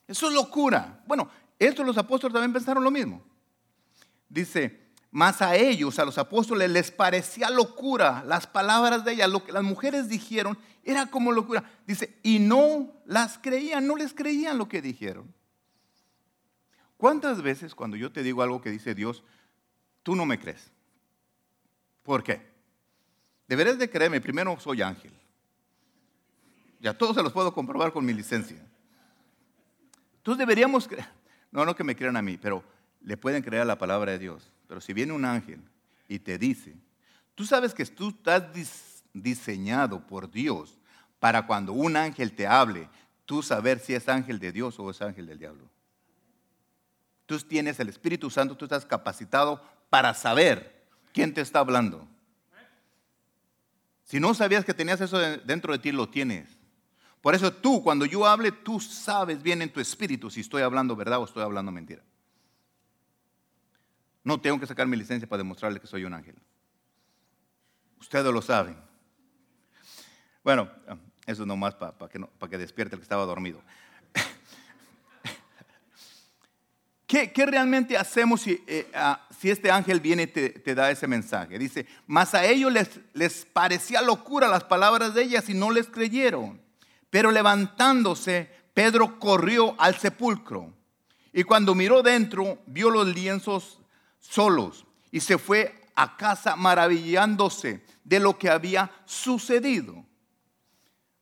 Eso 0.07 0.29
es 0.29 0.33
locura. 0.33 1.03
Bueno, 1.05 1.29
esto 1.59 1.83
los 1.83 1.97
apóstoles 1.99 2.33
también 2.33 2.53
pensaron 2.53 2.83
lo 2.83 2.89
mismo. 2.89 3.23
Dice, 4.27 4.88
más 5.11 5.41
a 5.41 5.55
ellos, 5.55 5.97
a 5.97 6.05
los 6.05 6.17
apóstoles, 6.17 6.69
les 6.69 6.91
parecía 6.91 7.49
locura 7.49 8.23
las 8.27 8.45
palabras 8.45 9.03
de 9.03 9.13
ella, 9.13 9.27
lo 9.27 9.43
que 9.43 9.51
las 9.51 9.63
mujeres 9.63 10.07
dijeron 10.07 10.57
era 10.83 11.07
como 11.07 11.31
locura. 11.31 11.63
Dice, 11.87 12.17
y 12.23 12.39
no 12.39 12.91
las 13.05 13.37
creían, 13.39 13.87
no 13.87 13.95
les 13.95 14.13
creían 14.13 14.57
lo 14.57 14.69
que 14.69 14.81
dijeron. 14.81 15.33
¿Cuántas 16.97 17.41
veces 17.41 17.73
cuando 17.73 17.97
yo 17.97 18.11
te 18.11 18.23
digo 18.23 18.43
algo 18.43 18.61
que 18.61 18.69
dice 18.69 18.93
Dios, 18.93 19.23
tú 20.03 20.15
no 20.15 20.25
me 20.25 20.39
crees? 20.39 20.69
¿Por 22.03 22.23
qué? 22.23 22.47
Deberías 23.47 23.79
de 23.79 23.89
creerme, 23.89 24.21
primero 24.21 24.59
soy 24.59 24.81
ángel. 24.81 25.13
Ya 26.79 26.97
todos 26.97 27.15
se 27.15 27.23
los 27.23 27.33
puedo 27.33 27.53
comprobar 27.53 27.91
con 27.91 28.05
mi 28.05 28.13
licencia. 28.13 28.57
Entonces 30.17 30.39
deberíamos 30.39 30.87
creer, 30.87 31.07
no, 31.51 31.65
no 31.65 31.75
que 31.75 31.83
me 31.83 31.95
crean 31.95 32.15
a 32.15 32.21
mí, 32.21 32.37
pero 32.37 32.63
le 33.01 33.17
pueden 33.17 33.41
creer 33.41 33.63
a 33.63 33.65
la 33.65 33.77
palabra 33.77 34.11
de 34.11 34.19
Dios. 34.19 34.51
Pero 34.69 34.79
si 34.79 34.93
viene 34.93 35.13
un 35.13 35.25
ángel 35.25 35.59
y 36.07 36.19
te 36.19 36.37
dice, 36.37 36.75
tú 37.33 37.43
sabes 37.43 37.73
que 37.73 37.83
tú 37.87 38.09
estás 38.09 38.43
diseñado 39.13 40.05
por 40.05 40.29
Dios 40.29 40.77
para 41.19 41.47
cuando 41.47 41.73
un 41.73 41.97
ángel 41.97 42.33
te 42.33 42.45
hable, 42.45 42.87
tú 43.25 43.41
saber 43.41 43.79
si 43.79 43.95
es 43.95 44.07
ángel 44.07 44.37
de 44.37 44.51
Dios 44.51 44.79
o 44.79 44.91
es 44.91 45.01
ángel 45.01 45.25
del 45.25 45.39
diablo. 45.39 45.67
Tú 47.25 47.39
tienes 47.39 47.79
el 47.79 47.89
Espíritu 47.89 48.29
Santo, 48.29 48.55
tú 48.55 48.65
estás 48.65 48.85
capacitado 48.85 49.59
para 49.89 50.13
saber 50.13 50.85
quién 51.13 51.33
te 51.33 51.41
está 51.41 51.59
hablando. 51.59 52.07
Si 54.03 54.19
no 54.19 54.35
sabías 54.35 54.65
que 54.65 54.75
tenías 54.75 55.01
eso 55.01 55.17
dentro 55.17 55.73
de 55.73 55.79
ti, 55.79 55.91
lo 55.91 56.09
tienes. 56.09 56.47
Por 57.21 57.33
eso 57.33 57.51
tú, 57.51 57.81
cuando 57.81 58.05
yo 58.05 58.23
hable, 58.27 58.51
tú 58.51 58.79
sabes 58.79 59.41
bien 59.41 59.63
en 59.63 59.73
tu 59.73 59.79
espíritu 59.79 60.29
si 60.29 60.41
estoy 60.41 60.61
hablando 60.61 60.95
verdad 60.95 61.19
o 61.19 61.25
estoy 61.25 61.41
hablando 61.41 61.71
mentira. 61.71 62.03
No 64.23 64.39
tengo 64.39 64.59
que 64.59 64.67
sacar 64.67 64.87
mi 64.87 64.97
licencia 64.97 65.27
para 65.27 65.39
demostrarle 65.39 65.79
que 65.79 65.87
soy 65.87 66.03
un 66.03 66.13
ángel. 66.13 66.35
Ustedes 67.99 68.33
lo 68.33 68.41
saben. 68.41 68.77
Bueno, 70.43 70.69
eso 71.25 71.45
nomás 71.45 71.75
para, 71.75 71.93
que, 72.09 72.19
para 72.19 72.49
que 72.49 72.57
despierte 72.57 72.95
el 72.95 72.99
que 72.99 73.03
estaba 73.03 73.25
dormido. 73.25 73.61
¿Qué, 77.07 77.45
realmente 77.45 77.97
hacemos 77.97 78.41
si, 78.41 78.63
eh, 78.67 78.89
ah, 78.93 79.27
si, 79.37 79.49
este 79.49 79.71
ángel 79.71 79.99
viene 79.99 80.23
y 80.23 80.27
te, 80.27 80.75
da 80.75 80.91
ese 80.91 81.07
mensaje? 81.07 81.59
Dice, 81.59 81.85
mas 82.07 82.33
a 82.33 82.45
ellos 82.45 82.71
les, 82.71 82.99
les 83.13 83.45
parecía 83.45 84.01
locura 84.01 84.47
las 84.47 84.63
palabras 84.63 85.13
de 85.13 85.23
ellas 85.23 85.49
y 85.49 85.53
no 85.53 85.71
les 85.71 85.87
creyeron. 85.87 86.61
Pero 87.09 87.31
levantándose, 87.31 88.49
Pedro 88.73 89.19
corrió 89.19 89.75
al 89.79 89.95
sepulcro 89.95 90.73
y 91.31 91.43
cuando 91.43 91.75
miró 91.75 92.01
dentro, 92.01 92.59
vio 92.65 92.89
los 92.89 93.07
lienzos 93.07 93.78
solos 94.19 94.85
y 95.11 95.19
se 95.19 95.37
fue 95.37 95.75
a 95.95 96.15
casa 96.15 96.55
maravillándose 96.55 97.83
de 98.03 98.19
lo 98.19 98.37
que 98.37 98.49
había 98.49 98.91
sucedido. 99.05 100.05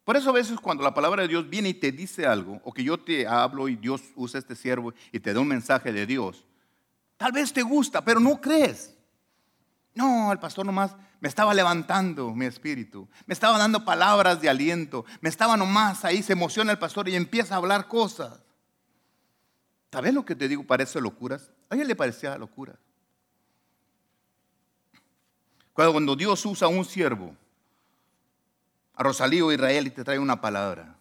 Por 0.03 0.15
eso 0.15 0.29
a 0.29 0.33
veces 0.33 0.59
cuando 0.59 0.83
la 0.83 0.93
palabra 0.93 1.23
de 1.23 1.27
Dios 1.27 1.49
viene 1.49 1.69
y 1.69 1.73
te 1.73 1.91
dice 1.91 2.25
algo, 2.25 2.61
o 2.63 2.71
que 2.71 2.83
yo 2.83 2.97
te 2.97 3.27
hablo 3.27 3.67
y 3.67 3.75
Dios 3.75 4.01
usa 4.15 4.39
este 4.39 4.55
siervo 4.55 4.93
y 5.11 5.19
te 5.19 5.33
da 5.33 5.39
un 5.39 5.47
mensaje 5.47 5.91
de 5.91 6.05
Dios, 6.05 6.45
tal 7.17 7.31
vez 7.33 7.51
te 7.51 7.61
gusta, 7.61 8.05
pero 8.05 8.19
no 8.19 8.39
crees. 8.39 8.95
No, 9.93 10.31
el 10.31 10.39
pastor 10.39 10.65
nomás 10.65 10.95
me 11.19 11.27
estaba 11.27 11.53
levantando 11.53 12.33
mi 12.33 12.45
espíritu, 12.45 13.09
me 13.25 13.33
estaba 13.33 13.57
dando 13.57 13.83
palabras 13.83 14.39
de 14.39 14.47
aliento, 14.47 15.05
me 15.21 15.29
estaba 15.29 15.57
nomás 15.57 16.05
ahí, 16.05 16.21
se 16.21 16.33
emociona 16.33 16.71
el 16.71 16.79
pastor 16.79 17.09
y 17.09 17.15
empieza 17.15 17.55
a 17.55 17.57
hablar 17.57 17.87
cosas. 17.87 18.39
¿Sabes 19.91 20.13
lo 20.13 20.23
que 20.23 20.35
te 20.35 20.47
digo? 20.47 20.63
Parece 20.63 21.01
locuras. 21.01 21.51
A 21.69 21.75
ella 21.75 21.85
le 21.85 21.95
parecía 21.95 22.37
locura. 22.37 22.77
Cuando 25.77 26.15
Dios 26.15 26.43
usa 26.43 26.65
a 26.65 26.71
un 26.71 26.83
siervo, 26.83 27.35
a 28.95 29.03
Rosalío 29.03 29.51
Israel 29.51 29.85
y 29.85 29.91
te 29.91 30.03
trae 30.03 30.17
una 30.17 30.41
palabra. 30.41 30.95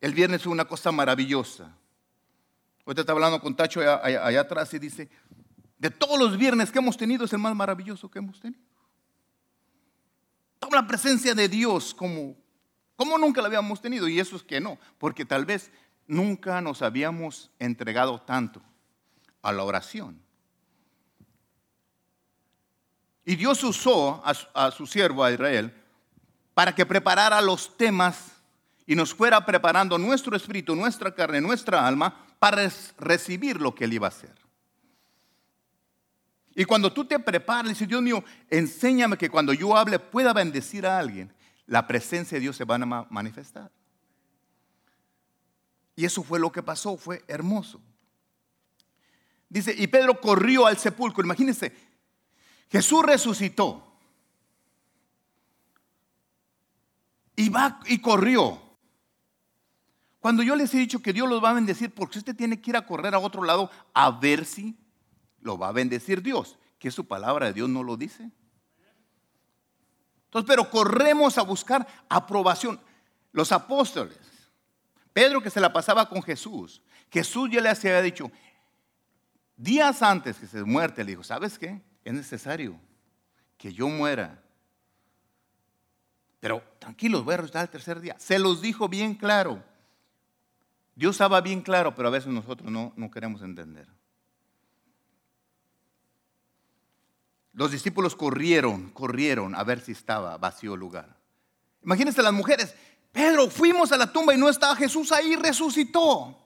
El 0.00 0.14
viernes 0.14 0.42
fue 0.42 0.50
una 0.50 0.64
cosa 0.64 0.90
maravillosa. 0.92 1.70
Hoy 2.86 2.94
está 2.96 3.12
hablando 3.12 3.38
con 3.38 3.54
Tacho 3.54 3.80
allá, 3.82 4.40
atrás 4.40 4.72
y 4.72 4.78
dice, 4.78 5.10
de 5.78 5.90
todos 5.90 6.18
los 6.18 6.38
viernes 6.38 6.70
que 6.70 6.78
hemos 6.78 6.96
tenido 6.96 7.26
es 7.26 7.32
el 7.34 7.38
más 7.38 7.54
maravilloso 7.54 8.10
que 8.10 8.18
hemos 8.18 8.40
tenido. 8.40 8.62
Toda 10.58 10.80
la 10.80 10.86
presencia 10.86 11.34
de 11.34 11.50
Dios 11.50 11.92
como, 11.92 12.34
como 12.96 13.18
nunca 13.18 13.42
la 13.42 13.48
habíamos 13.48 13.82
tenido. 13.82 14.08
Y 14.08 14.18
eso 14.18 14.36
es 14.36 14.42
que 14.42 14.58
no, 14.58 14.78
porque 14.96 15.26
tal 15.26 15.44
vez 15.44 15.70
nunca 16.06 16.62
nos 16.62 16.80
habíamos 16.80 17.50
entregado 17.58 18.22
tanto 18.22 18.62
a 19.42 19.52
la 19.52 19.64
oración. 19.64 20.18
Y 23.28 23.36
Dios 23.36 23.62
usó 23.62 24.22
a, 24.24 24.70
su 24.70 24.86
siervo, 24.86 25.22
a 25.22 25.30
Israel, 25.30 25.70
para 26.54 26.74
que 26.74 26.86
preparara 26.86 27.42
los 27.42 27.76
temas 27.76 28.32
y 28.86 28.94
nos 28.94 29.12
fuera 29.12 29.44
preparando 29.44 29.98
nuestro 29.98 30.34
espíritu, 30.34 30.74
nuestra 30.74 31.14
carne, 31.14 31.38
nuestra 31.38 31.86
alma, 31.86 32.24
para 32.38 32.66
recibir 32.96 33.60
lo 33.60 33.74
que 33.74 33.84
Él 33.84 33.92
iba 33.92 34.06
a 34.06 34.08
hacer. 34.08 34.34
Y 36.54 36.64
cuando 36.64 36.90
tú 36.90 37.04
te 37.04 37.18
preparas, 37.18 37.68
dices, 37.68 37.86
Dios 37.86 38.00
mío, 38.00 38.24
enséñame 38.48 39.18
que 39.18 39.28
cuando 39.28 39.52
yo 39.52 39.76
hable 39.76 39.98
pueda 39.98 40.32
bendecir 40.32 40.86
a 40.86 40.98
alguien, 40.98 41.30
la 41.66 41.86
presencia 41.86 42.36
de 42.36 42.40
Dios 42.40 42.56
se 42.56 42.64
va 42.64 42.76
a 42.76 43.06
manifestar. 43.10 43.70
Y 45.96 46.06
eso 46.06 46.22
fue 46.22 46.40
lo 46.40 46.50
que 46.50 46.62
pasó, 46.62 46.96
fue 46.96 47.22
hermoso. 47.28 47.78
Dice, 49.50 49.74
y 49.76 49.86
Pedro 49.86 50.18
corrió 50.18 50.66
al 50.66 50.78
sepulcro. 50.78 51.22
Imagínense, 51.22 51.87
Jesús 52.70 53.02
resucitó. 53.02 53.84
Y 57.36 57.48
va 57.48 57.80
y 57.86 58.00
corrió. 58.00 58.60
Cuando 60.20 60.42
yo 60.42 60.56
les 60.56 60.74
he 60.74 60.78
dicho 60.78 61.00
que 61.00 61.12
Dios 61.12 61.28
los 61.28 61.42
va 61.42 61.50
a 61.50 61.54
bendecir, 61.54 61.94
porque 61.94 62.18
usted 62.18 62.34
tiene 62.34 62.60
que 62.60 62.70
ir 62.70 62.76
a 62.76 62.84
correr 62.84 63.14
a 63.14 63.18
otro 63.20 63.44
lado 63.44 63.70
a 63.94 64.10
ver 64.10 64.44
si 64.44 64.76
lo 65.40 65.56
va 65.56 65.68
a 65.68 65.72
bendecir 65.72 66.22
Dios, 66.22 66.58
que 66.78 66.90
su 66.90 67.06
palabra 67.06 67.46
de 67.46 67.52
Dios 67.52 67.68
no 67.68 67.82
lo 67.82 67.96
dice. 67.96 68.30
Entonces, 70.24 70.46
pero 70.46 70.68
corremos 70.68 71.38
a 71.38 71.42
buscar 71.42 71.86
aprobación. 72.08 72.80
Los 73.32 73.52
apóstoles, 73.52 74.18
Pedro 75.12 75.40
que 75.40 75.50
se 75.50 75.60
la 75.60 75.72
pasaba 75.72 76.08
con 76.08 76.22
Jesús, 76.22 76.82
Jesús 77.10 77.48
ya 77.50 77.60
le 77.60 77.68
había 77.70 78.02
dicho, 78.02 78.30
días 79.56 80.02
antes 80.02 80.36
que 80.38 80.46
se 80.46 80.64
muerte, 80.64 81.04
le 81.04 81.12
dijo, 81.12 81.22
¿sabes 81.22 81.58
qué? 81.58 81.80
Es 82.08 82.14
necesario 82.14 82.78
que 83.56 83.72
yo 83.72 83.88
muera. 83.88 84.42
Pero 86.40 86.62
tranquilos, 86.78 87.24
voy 87.24 87.34
a 87.34 87.38
resucitar 87.38 87.62
el 87.64 87.70
tercer 87.70 88.00
día. 88.00 88.16
Se 88.18 88.38
los 88.38 88.60
dijo 88.60 88.88
bien 88.88 89.14
claro. 89.14 89.62
Dios 90.94 91.16
estaba 91.16 91.40
bien 91.40 91.62
claro, 91.62 91.94
pero 91.94 92.08
a 92.08 92.12
veces 92.12 92.32
nosotros 92.32 92.70
no, 92.70 92.92
no 92.96 93.10
queremos 93.10 93.42
entender. 93.42 93.88
los 97.58 97.72
discípulos 97.72 98.14
corrieron, 98.14 98.90
corrieron 98.90 99.56
a 99.56 99.64
ver 99.64 99.80
si 99.80 99.90
estaba 99.90 100.38
vacío 100.38 100.74
el 100.74 100.80
lugar. 100.80 101.16
Imagínense 101.82 102.22
las 102.22 102.32
mujeres, 102.32 102.72
Pedro, 103.10 103.50
fuimos 103.50 103.90
a 103.90 103.96
la 103.96 104.12
tumba 104.12 104.32
y 104.32 104.38
no 104.38 104.48
estaba 104.48 104.76
Jesús 104.76 105.10
ahí, 105.10 105.34
resucitó. 105.34 106.38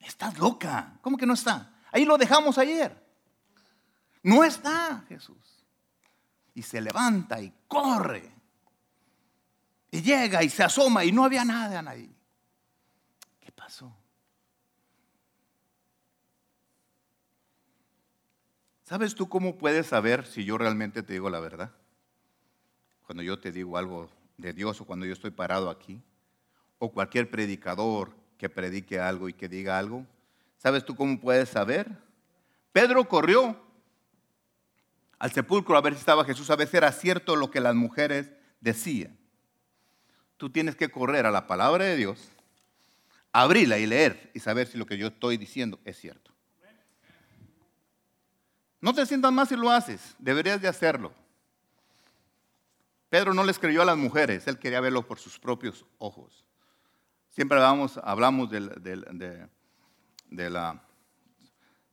Estás 0.00 0.38
loca, 0.38 0.98
¿cómo 1.02 1.18
que 1.18 1.26
no 1.26 1.34
está? 1.34 1.74
Ahí 1.92 2.06
lo 2.06 2.16
dejamos 2.16 2.56
ayer. 2.56 3.05
No 4.26 4.42
está 4.42 5.04
Jesús. 5.08 5.64
Y 6.52 6.62
se 6.62 6.80
levanta 6.80 7.40
y 7.40 7.52
corre. 7.68 8.28
Y 9.92 10.02
llega 10.02 10.42
y 10.42 10.48
se 10.48 10.64
asoma 10.64 11.04
y 11.04 11.12
no 11.12 11.24
había 11.24 11.44
nada 11.44 11.88
ahí. 11.88 12.12
¿Qué 13.38 13.52
pasó? 13.52 13.96
¿Sabes 18.82 19.14
tú 19.14 19.28
cómo 19.28 19.58
puedes 19.58 19.86
saber 19.86 20.26
si 20.26 20.44
yo 20.44 20.58
realmente 20.58 21.04
te 21.04 21.12
digo 21.12 21.30
la 21.30 21.38
verdad? 21.38 21.70
Cuando 23.02 23.22
yo 23.22 23.38
te 23.38 23.52
digo 23.52 23.78
algo 23.78 24.10
de 24.38 24.52
Dios 24.52 24.80
o 24.80 24.86
cuando 24.86 25.06
yo 25.06 25.12
estoy 25.12 25.30
parado 25.30 25.70
aquí, 25.70 26.02
o 26.80 26.90
cualquier 26.90 27.30
predicador 27.30 28.12
que 28.38 28.48
predique 28.48 28.98
algo 28.98 29.28
y 29.28 29.34
que 29.34 29.48
diga 29.48 29.78
algo, 29.78 30.04
¿sabes 30.56 30.84
tú 30.84 30.96
cómo 30.96 31.20
puedes 31.20 31.48
saber? 31.48 31.96
Pedro 32.72 33.08
corrió 33.08 33.65
al 35.18 35.32
sepulcro 35.32 35.76
a 35.76 35.80
ver 35.80 35.94
si 35.94 36.00
estaba 36.00 36.24
Jesús, 36.24 36.50
a 36.50 36.56
ver 36.56 36.68
si 36.68 36.76
era 36.76 36.92
cierto 36.92 37.36
lo 37.36 37.50
que 37.50 37.60
las 37.60 37.74
mujeres 37.74 38.32
decían. 38.60 39.16
Tú 40.36 40.50
tienes 40.50 40.76
que 40.76 40.90
correr 40.90 41.24
a 41.24 41.30
la 41.30 41.46
palabra 41.46 41.84
de 41.84 41.96
Dios, 41.96 42.28
abrirla 43.32 43.78
y 43.78 43.86
leer 43.86 44.30
y 44.34 44.40
saber 44.40 44.66
si 44.66 44.76
lo 44.76 44.86
que 44.86 44.98
yo 44.98 45.06
estoy 45.08 45.36
diciendo 45.38 45.80
es 45.84 45.98
cierto. 45.98 46.32
No 48.80 48.92
te 48.92 49.06
sientas 49.06 49.32
más 49.32 49.48
si 49.48 49.56
lo 49.56 49.70
haces, 49.70 50.14
deberías 50.18 50.60
de 50.60 50.68
hacerlo. 50.68 51.12
Pedro 53.08 53.32
no 53.32 53.44
les 53.44 53.58
creyó 53.58 53.80
a 53.82 53.86
las 53.86 53.96
mujeres, 53.96 54.46
él 54.46 54.58
quería 54.58 54.80
verlo 54.80 55.06
por 55.06 55.18
sus 55.18 55.38
propios 55.38 55.86
ojos. 55.98 56.44
Siempre 57.30 57.56
hablamos, 57.56 57.98
hablamos 58.02 58.50
de, 58.50 59.48
la 60.50 60.82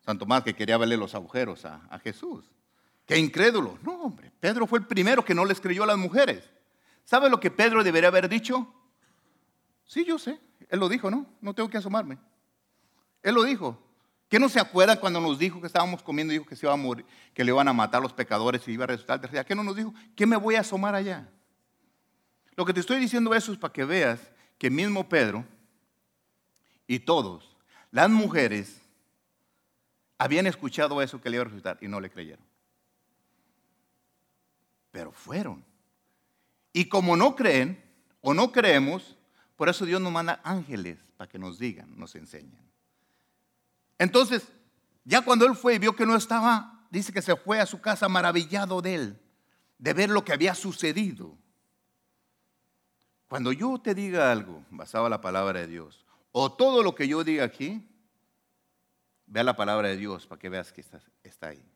San 0.01 0.17
Tomás 0.17 0.43
que 0.43 0.53
quería 0.53 0.77
verle 0.77 0.97
los 0.97 1.15
agujeros 1.15 1.63
a 1.65 1.99
Jesús. 2.03 2.52
Qué 3.05 3.17
incrédulo. 3.17 3.77
No, 3.81 4.03
hombre, 4.03 4.31
Pedro 4.39 4.65
fue 4.67 4.79
el 4.79 4.85
primero 4.85 5.23
que 5.25 5.35
no 5.35 5.45
les 5.45 5.59
creyó 5.59 5.83
a 5.83 5.87
las 5.87 5.97
mujeres. 5.97 6.49
¿Sabe 7.05 7.29
lo 7.29 7.39
que 7.39 7.51
Pedro 7.51 7.83
debería 7.83 8.07
haber 8.07 8.29
dicho? 8.29 8.73
Sí, 9.85 10.05
yo 10.05 10.17
sé. 10.17 10.39
Él 10.69 10.79
lo 10.79 10.89
dijo, 10.89 11.11
¿no? 11.11 11.25
No 11.41 11.53
tengo 11.53 11.69
que 11.69 11.77
asomarme. 11.77 12.17
Él 13.21 13.35
lo 13.35 13.43
dijo. 13.43 13.79
¿Qué 14.29 14.39
no 14.39 14.49
se 14.49 14.59
acuerda 14.59 14.99
cuando 14.99 15.21
nos 15.21 15.37
dijo 15.37 15.61
que 15.61 15.67
estábamos 15.67 16.01
comiendo 16.01 16.33
y 16.33 16.37
dijo 16.37 16.49
que 16.49 16.55
se 16.55 16.65
iba 16.65 16.73
a 16.73 16.77
morir, 16.77 17.05
que 17.35 17.43
le 17.43 17.51
iban 17.51 17.67
a 17.67 17.73
matar 17.73 17.99
a 17.99 18.03
los 18.03 18.13
pecadores 18.13 18.67
y 18.67 18.71
iba 18.71 18.85
a 18.85 18.87
resucitar 18.87 19.21
de 19.21 19.45
¿Qué 19.45 19.53
no 19.53 19.63
nos 19.63 19.75
dijo? 19.75 19.93
¿Qué 20.15 20.25
me 20.25 20.37
voy 20.37 20.55
a 20.55 20.61
asomar 20.61 20.95
allá? 20.95 21.29
Lo 22.55 22.65
que 22.65 22.73
te 22.73 22.79
estoy 22.79 22.99
diciendo 22.99 23.35
eso 23.35 23.51
es 23.51 23.59
para 23.59 23.71
que 23.71 23.85
veas 23.85 24.19
que 24.57 24.71
mismo 24.71 25.07
Pedro 25.07 25.45
y 26.87 26.99
todos, 26.99 27.55
las 27.91 28.09
mujeres, 28.09 28.81
habían 30.17 30.47
escuchado 30.47 31.01
eso 31.01 31.21
que 31.21 31.29
le 31.29 31.35
iba 31.35 31.41
a 31.41 31.45
resucitar 31.45 31.77
y 31.81 31.87
no 31.87 31.99
le 31.99 32.09
creyeron. 32.09 32.52
Pero 34.93 35.11
fueron. 35.11 35.65
Y 36.71 36.85
como 36.85 37.17
no 37.17 37.35
creen 37.35 37.83
o 38.21 38.35
no 38.35 38.51
creemos, 38.51 39.17
por 39.55 39.67
eso 39.67 39.85
Dios 39.85 39.99
nos 39.99 40.11
manda 40.11 40.39
ángeles 40.43 40.99
para 41.17 41.27
que 41.27 41.39
nos 41.39 41.57
digan, 41.57 41.97
nos 41.97 42.13
enseñen. 42.13 42.61
Entonces, 43.97 44.47
ya 45.03 45.21
cuando 45.21 45.47
él 45.47 45.55
fue 45.55 45.75
y 45.75 45.79
vio 45.79 45.95
que 45.95 46.05
no 46.05 46.15
estaba, 46.15 46.85
dice 46.91 47.11
que 47.11 47.23
se 47.23 47.35
fue 47.35 47.59
a 47.59 47.65
su 47.65 47.81
casa 47.81 48.07
maravillado 48.07 48.83
de 48.83 48.93
él, 48.93 49.21
de 49.79 49.93
ver 49.93 50.11
lo 50.11 50.23
que 50.23 50.31
había 50.31 50.53
sucedido. 50.53 51.35
Cuando 53.27 53.51
yo 53.51 53.79
te 53.81 53.95
diga 53.95 54.31
algo 54.31 54.63
basado 54.69 55.07
en 55.07 55.11
la 55.11 55.21
palabra 55.21 55.61
de 55.61 55.67
Dios, 55.67 56.05
o 56.31 56.53
todo 56.53 56.83
lo 56.83 56.93
que 56.93 57.07
yo 57.07 57.23
diga 57.23 57.45
aquí, 57.45 57.89
vea 59.25 59.43
la 59.43 59.55
palabra 59.55 59.87
de 59.87 59.97
Dios 59.97 60.27
para 60.27 60.37
que 60.37 60.49
veas 60.49 60.71
que 60.71 60.81
está, 60.81 61.01
está 61.23 61.47
ahí. 61.47 61.72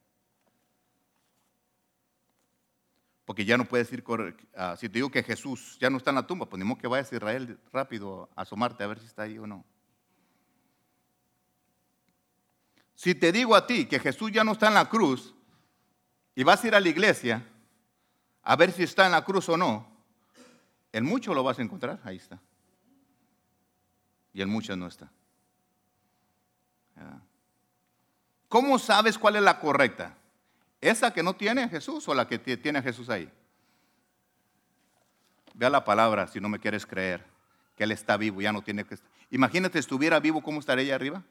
Porque 3.28 3.44
ya 3.44 3.58
no 3.58 3.66
puedes 3.66 3.92
ir, 3.92 4.06
uh, 4.08 4.78
si 4.78 4.88
te 4.88 5.00
digo 5.00 5.12
que 5.12 5.22
Jesús 5.22 5.78
ya 5.82 5.90
no 5.90 5.98
está 5.98 6.12
en 6.12 6.16
la 6.16 6.26
tumba, 6.26 6.46
pues 6.46 6.58
ni 6.58 6.64
modo 6.64 6.80
que 6.80 6.88
vayas 6.88 7.12
a 7.12 7.16
Israel 7.18 7.60
rápido 7.74 8.30
a 8.38 8.44
asomarte 8.44 8.86
a 8.86 8.88
ver 8.88 9.00
si 9.00 9.06
está 9.06 9.24
ahí 9.24 9.38
o 9.38 9.46
no. 9.46 9.66
Si 12.96 13.14
te 13.14 13.34
digo 13.34 13.54
a 13.54 13.68
ti 13.68 13.86
que 13.86 14.00
Jesús 14.00 14.32
ya 14.32 14.46
no 14.46 14.54
está 14.54 14.70
en 14.70 14.76
la 14.76 14.88
cruz 14.88 15.36
y 16.36 16.44
vas 16.46 16.64
a 16.64 16.68
ir 16.68 16.76
a 16.76 16.80
la 16.80 16.88
iglesia 16.88 17.46
a 18.44 18.56
ver 18.56 18.72
si 18.72 18.84
está 18.84 19.06
en 19.06 19.12
la 19.12 19.26
cruz 19.26 19.50
o 19.50 19.58
no, 19.58 19.86
en 20.94 21.04
mucho 21.04 21.34
lo 21.34 21.44
vas 21.44 21.60
a 21.60 21.64
encontrar, 21.64 22.00
ahí 22.06 22.16
está. 22.16 22.40
Y 24.32 24.42
en 24.42 24.48
muchas 24.48 24.78
no 24.78 24.88
está. 24.88 25.12
¿Cómo 28.48 28.80
sabes 28.80 29.18
cuál 29.18 29.36
es 29.36 29.42
la 29.42 29.60
correcta? 29.60 30.16
¿Esa 30.80 31.12
que 31.12 31.24
no 31.24 31.36
tiene 31.36 31.64
a 31.64 31.70
Jesús 31.70 32.08
o 32.08 32.14
la 32.14 32.28
que 32.28 32.38
tiene 32.38 32.80
a 32.80 32.82
Jesús 32.84 33.10
ahí? 33.10 33.32
Vea 35.54 35.70
la 35.70 35.84
palabra 35.84 36.28
si 36.28 36.40
no 36.40 36.50
me 36.50 36.60
quieres 36.60 36.86
creer 36.86 37.26
que 37.76 37.84
Él 37.84 37.92
está 37.92 38.18
vivo, 38.18 38.42
ya 38.42 38.52
no 38.52 38.62
tiene 38.62 38.84
que 38.84 38.96
estar. 38.96 39.10
Imagínate, 39.32 39.80
estuviera 39.80 40.20
vivo, 40.20 40.42
¿cómo 40.42 40.60
estaría 40.60 40.86
allá 40.86 40.96
arriba? 40.96 41.24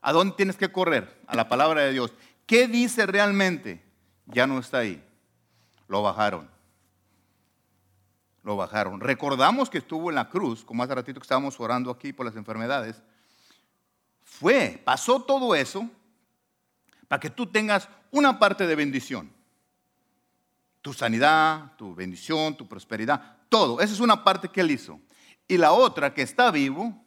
¿A 0.00 0.12
dónde 0.12 0.36
tienes 0.36 0.56
que 0.56 0.70
correr? 0.70 1.20
A 1.26 1.36
la 1.36 1.48
palabra 1.48 1.82
de 1.82 1.92
Dios. 1.92 2.12
¿Qué 2.46 2.66
dice 2.66 3.04
realmente? 3.06 3.82
Ya 4.26 4.46
no 4.46 4.58
está 4.58 4.78
ahí. 4.78 5.04
Lo 5.88 6.02
bajaron. 6.02 6.48
Lo 8.42 8.56
bajaron. 8.56 9.00
Recordamos 9.00 9.68
que 9.68 9.78
estuvo 9.78 10.08
en 10.10 10.14
la 10.14 10.28
cruz, 10.28 10.64
como 10.64 10.82
hace 10.82 10.94
ratito 10.94 11.20
que 11.20 11.24
estábamos 11.24 11.58
orando 11.60 11.90
aquí 11.90 12.12
por 12.12 12.24
las 12.24 12.36
enfermedades. 12.36 13.02
Fue, 14.22 14.80
pasó 14.84 15.20
todo 15.20 15.54
eso 15.54 15.90
para 17.08 17.20
que 17.20 17.30
tú 17.30 17.46
tengas 17.46 17.88
una 18.10 18.38
parte 18.38 18.66
de 18.66 18.74
bendición. 18.74 19.32
Tu 20.82 20.92
sanidad, 20.92 21.72
tu 21.76 21.94
bendición, 21.94 22.56
tu 22.56 22.68
prosperidad, 22.68 23.38
todo. 23.48 23.80
Esa 23.80 23.94
es 23.94 24.00
una 24.00 24.22
parte 24.22 24.48
que 24.48 24.60
él 24.60 24.70
hizo. 24.70 25.00
Y 25.48 25.56
la 25.56 25.72
otra 25.72 26.14
que 26.14 26.22
está 26.22 26.50
vivo, 26.50 27.04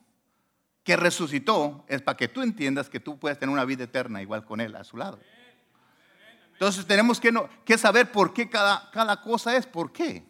que 0.84 0.98
resucitó, 0.98 1.86
es 1.88 2.02
para 2.02 2.18
que 2.18 2.28
tú 2.28 2.42
entiendas 2.42 2.90
que 2.90 3.00
tú 3.00 3.20
puedes 3.20 3.38
tener 3.40 3.54
una 3.54 3.66
vida 3.66 3.84
eterna 3.84 4.22
igual 4.22 4.44
con 4.44 4.60
él 4.60 4.76
a 4.76 4.84
su 4.84 4.98
lado. 4.98 5.20
Entonces 6.54 6.86
tenemos 6.86 7.20
que, 7.20 7.34
que 7.64 7.78
saber 7.78 8.12
por 8.12 8.34
qué 8.34 8.50
cada, 8.50 8.90
cada 8.92 9.22
cosa 9.22 9.56
es, 9.56 9.66
por 9.66 9.92
qué. 9.92 10.26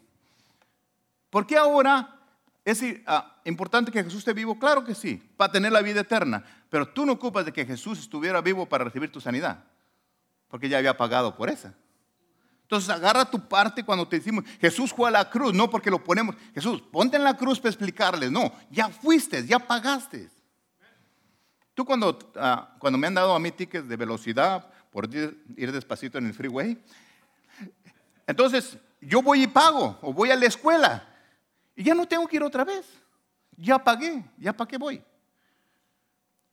¿Por 1.30 1.48
qué 1.48 1.58
ahora 1.58 2.20
es 2.64 2.84
ah, 3.08 3.42
importante 3.46 3.92
que 3.92 4.04
Jesús 4.04 4.20
esté 4.20 4.34
vivo? 4.34 4.60
Claro 4.60 4.84
que 4.84 4.94
sí, 4.94 5.16
para 5.38 5.52
tener 5.52 5.72
la 5.72 5.82
vida 5.82 6.02
eterna. 6.02 6.44
Pero 6.72 6.88
tú 6.88 7.06
no 7.06 7.12
ocupas 7.12 7.44
de 7.44 7.52
que 7.52 7.66
Jesús 7.66 8.00
estuviera 8.00 8.40
vivo 8.40 8.66
para 8.66 8.86
recibir 8.86 9.12
tu 9.12 9.20
sanidad, 9.20 9.66
porque 10.48 10.70
ya 10.70 10.78
había 10.78 10.96
pagado 10.96 11.36
por 11.36 11.50
esa. 11.50 11.76
Entonces 12.62 12.90
agarra 12.90 13.30
tu 13.30 13.46
parte 13.50 13.84
cuando 13.84 14.08
te 14.08 14.16
decimos, 14.16 14.46
Jesús 14.62 14.94
fue 14.94 15.10
a 15.10 15.12
la 15.12 15.30
cruz, 15.30 15.54
no 15.54 15.70
porque 15.70 15.92
lo 15.92 16.02
ponemos, 16.02 16.34
Jesús, 16.56 16.82
ponte 16.82 17.18
en 17.18 17.26
la 17.26 17.36
cruz 17.36 17.60
para 17.60 17.72
explicarles, 17.72 18.32
no, 18.32 18.54
ya 18.70 18.88
fuiste, 18.88 19.46
ya 19.46 19.60
pagaste. 19.60 20.30
Tú 21.74 21.84
cuando, 21.84 22.18
ah, 22.38 22.74
cuando 22.80 22.98
me 22.98 23.08
han 23.08 23.16
dado 23.16 23.36
a 23.36 23.40
mí 23.40 23.52
tickets 23.52 23.90
de 23.90 23.98
velocidad 23.98 24.66
por 24.92 25.14
ir, 25.14 25.44
ir 25.58 25.74
despacito 25.74 26.20
en 26.20 26.28
el 26.28 26.34
freeway, 26.34 26.82
entonces 28.26 28.78
yo 29.02 29.22
voy 29.22 29.44
y 29.44 29.48
pago, 29.48 30.00
o 30.02 30.14
voy 30.14 30.32
a 30.32 30.38
la 30.38 30.46
escuela, 30.46 31.06
y 31.76 31.84
ya 31.84 31.94
no 31.94 32.08
tengo 32.08 32.26
que 32.30 32.38
ir 32.38 32.44
otra 32.44 32.64
vez. 32.64 32.86
Ya 33.58 33.78
pagué, 33.78 34.24
ya 34.38 34.54
para 34.54 34.70
qué 34.70 34.78
voy. 34.78 35.04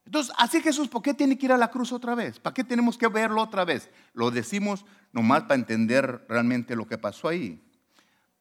Entonces, 0.08 0.34
así 0.38 0.62
Jesús, 0.62 0.88
¿por 0.88 1.02
qué 1.02 1.12
tiene 1.12 1.36
que 1.36 1.44
ir 1.44 1.52
a 1.52 1.58
la 1.58 1.70
cruz 1.70 1.92
otra 1.92 2.14
vez? 2.14 2.40
¿Para 2.40 2.54
qué 2.54 2.64
tenemos 2.64 2.96
que 2.96 3.08
verlo 3.08 3.42
otra 3.42 3.66
vez? 3.66 3.90
Lo 4.14 4.30
decimos 4.30 4.86
nomás 5.12 5.42
para 5.42 5.56
entender 5.56 6.24
realmente 6.30 6.74
lo 6.74 6.86
que 6.86 6.96
pasó 6.96 7.28
ahí. 7.28 7.62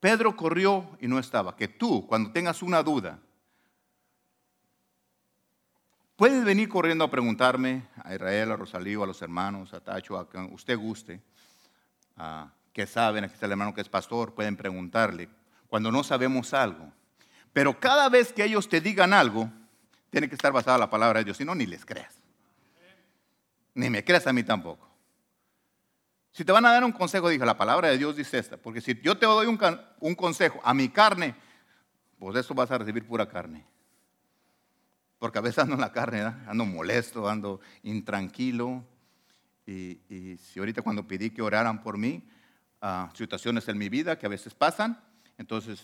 Pedro 0.00 0.34
corrió 0.34 0.96
y 0.98 1.08
no 1.08 1.18
estaba. 1.18 1.54
Que 1.56 1.68
tú, 1.68 2.06
cuando 2.06 2.32
tengas 2.32 2.62
una 2.62 2.82
duda, 2.82 3.18
puedes 6.16 6.42
venir 6.42 6.70
corriendo 6.70 7.04
a 7.04 7.10
preguntarme 7.10 7.86
a 8.02 8.14
Israel, 8.14 8.52
a 8.52 8.56
Rosalío, 8.56 9.02
a 9.04 9.06
los 9.06 9.20
hermanos, 9.20 9.74
a 9.74 9.80
Tacho, 9.80 10.16
a 10.16 10.26
quien 10.26 10.50
usted 10.54 10.78
guste, 10.78 11.20
que 12.72 12.86
saben, 12.86 13.24
aquí 13.24 13.34
está 13.34 13.44
el 13.44 13.52
hermano 13.52 13.74
que 13.74 13.82
es 13.82 13.90
pastor, 13.90 14.34
pueden 14.34 14.56
preguntarle 14.56 15.28
cuando 15.68 15.92
no 15.92 16.02
sabemos 16.02 16.54
algo. 16.54 16.90
Pero 17.52 17.78
cada 17.78 18.08
vez 18.08 18.32
que 18.32 18.44
ellos 18.44 18.70
te 18.70 18.80
digan 18.80 19.12
algo, 19.12 19.50
tiene 20.10 20.28
que 20.28 20.34
estar 20.34 20.52
basada 20.52 20.76
en 20.76 20.80
la 20.80 20.90
palabra 20.90 21.18
de 21.20 21.24
Dios, 21.24 21.36
si 21.36 21.44
no, 21.44 21.54
ni 21.54 21.66
les 21.66 21.84
creas. 21.84 22.14
Ni 23.74 23.90
me 23.90 24.04
creas 24.04 24.26
a 24.26 24.32
mí 24.32 24.42
tampoco. 24.42 24.88
Si 26.32 26.44
te 26.44 26.52
van 26.52 26.64
a 26.66 26.72
dar 26.72 26.84
un 26.84 26.92
consejo, 26.92 27.28
dije, 27.28 27.44
la 27.44 27.56
palabra 27.56 27.88
de 27.88 27.98
Dios 27.98 28.16
dice 28.16 28.38
esta, 28.38 28.56
porque 28.56 28.80
si 28.80 29.00
yo 29.00 29.18
te 29.18 29.26
doy 29.26 29.46
un, 29.46 30.14
consejo 30.14 30.60
a 30.62 30.72
mi 30.74 30.88
carne, 30.88 31.34
pues 32.18 32.36
eso 32.36 32.54
vas 32.54 32.70
a 32.70 32.78
recibir 32.78 33.06
pura 33.06 33.28
carne. 33.28 33.64
Porque 35.18 35.38
a 35.38 35.40
veces 35.40 35.58
ando 35.58 35.74
en 35.74 35.80
la 35.80 35.92
carne, 35.92 36.22
ando 36.22 36.64
molesto, 36.64 37.28
ando 37.28 37.60
intranquilo. 37.82 38.84
y, 39.66 39.98
si 40.38 40.58
ahorita 40.58 40.82
cuando 40.82 41.06
pedí 41.06 41.30
que 41.30 41.42
oraran 41.42 41.82
por 41.82 41.98
mí, 41.98 42.22
uh, 42.82 43.14
situaciones 43.14 43.68
en 43.68 43.78
mi 43.78 43.88
vida 43.88 44.18
que 44.18 44.26
a 44.26 44.28
veces 44.30 44.54
pasan, 44.54 45.00
entonces 45.36 45.80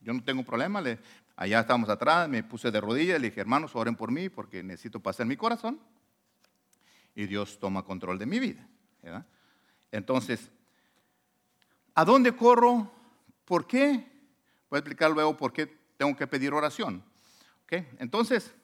yo 0.00 0.12
no 0.12 0.22
tengo 0.22 0.42
problema, 0.44 0.80
le, 0.80 0.98
allá 1.36 1.60
estábamos 1.60 1.88
atrás, 1.88 2.28
me 2.28 2.42
puse 2.42 2.70
de 2.70 2.80
rodillas, 2.80 3.20
le 3.20 3.28
dije, 3.28 3.40
hermanos, 3.40 3.74
oren 3.74 3.96
por 3.96 4.10
mí 4.10 4.28
porque 4.28 4.62
necesito 4.62 5.00
pasar 5.00 5.26
mi 5.26 5.36
corazón. 5.36 5.80
Y 7.14 7.26
Dios 7.26 7.58
toma 7.58 7.84
control 7.84 8.18
de 8.18 8.26
mi 8.26 8.38
vida. 8.40 8.66
Entonces, 9.92 10.50
¿a 11.94 12.04
dónde 12.04 12.34
corro? 12.34 12.90
¿Por 13.44 13.66
qué? 13.66 14.06
Voy 14.68 14.76
a 14.76 14.80
explicar 14.80 15.10
luego 15.10 15.36
por 15.36 15.52
qué 15.52 15.66
tengo 15.96 16.16
que 16.16 16.26
pedir 16.26 16.52
oración. 16.52 17.04
Entonces, 17.98 18.54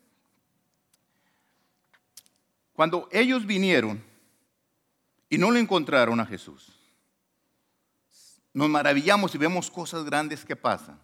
cuando 2.73 3.09
ellos 3.11 3.45
vinieron 3.45 4.03
y 5.29 5.37
no 5.37 5.51
le 5.51 5.61
encontraron 5.61 6.21
a 6.21 6.27
Jesús, 6.27 6.73
nos 8.53 8.69
maravillamos 8.69 9.35
y 9.35 9.39
vemos 9.39 9.71
cosas 9.71 10.05
grandes 10.05 10.45
que 10.45 10.57
pasan. 10.57 11.01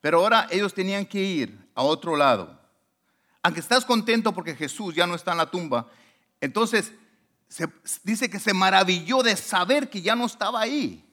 Pero 0.00 0.18
ahora 0.18 0.46
ellos 0.50 0.74
tenían 0.74 1.06
que 1.06 1.20
ir 1.20 1.70
a 1.74 1.82
otro 1.82 2.16
lado. 2.16 2.58
Aunque 3.42 3.60
estás 3.60 3.84
contento 3.84 4.32
porque 4.32 4.54
Jesús 4.54 4.94
ya 4.94 5.06
no 5.06 5.14
está 5.14 5.32
en 5.32 5.38
la 5.38 5.50
tumba, 5.50 5.88
entonces 6.40 6.92
se, 7.48 7.68
dice 8.04 8.28
que 8.28 8.38
se 8.38 8.54
maravilló 8.54 9.22
de 9.22 9.36
saber 9.36 9.88
que 9.88 10.02
ya 10.02 10.14
no 10.14 10.26
estaba 10.26 10.60
ahí. 10.60 11.04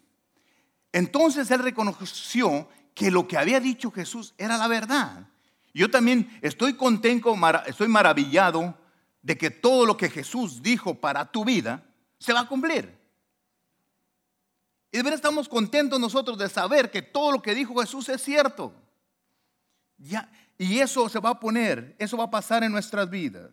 Entonces 0.91 1.49
él 1.51 1.59
reconoció 1.59 2.69
que 2.93 3.11
lo 3.11 3.27
que 3.27 3.37
había 3.37 3.59
dicho 3.59 3.91
Jesús 3.91 4.33
era 4.37 4.57
la 4.57 4.67
verdad. 4.67 5.27
Yo 5.73 5.91
también 5.91 6.39
estoy 6.41 6.75
contento, 6.75 7.35
estoy 7.65 7.87
maravillado 7.89 8.77
de 9.21 9.37
que 9.37 9.49
todo 9.49 9.85
lo 9.85 9.97
que 9.97 10.09
Jesús 10.09 10.61
dijo 10.61 10.95
para 10.95 11.25
tu 11.25 11.43
vida 11.43 11.83
se 12.17 12.31
va 12.31 12.41
a 12.41 12.47
cumplir. 12.47 12.97
Y 14.95 15.01
de 15.01 15.09
estamos 15.09 15.49
contentos 15.49 15.99
nosotros 15.99 16.37
de 16.37 16.47
saber 16.47 16.89
que 16.89 17.01
todo 17.01 17.33
lo 17.33 17.41
que 17.41 17.53
dijo 17.53 17.75
Jesús 17.81 18.07
es 18.07 18.21
cierto. 18.21 18.73
Ya, 19.97 20.31
y 20.57 20.79
eso 20.79 21.09
se 21.09 21.19
va 21.19 21.31
a 21.31 21.39
poner, 21.39 21.97
eso 21.99 22.15
va 22.15 22.23
a 22.23 22.31
pasar 22.31 22.63
en 22.63 22.71
nuestras 22.71 23.09
vidas. 23.09 23.51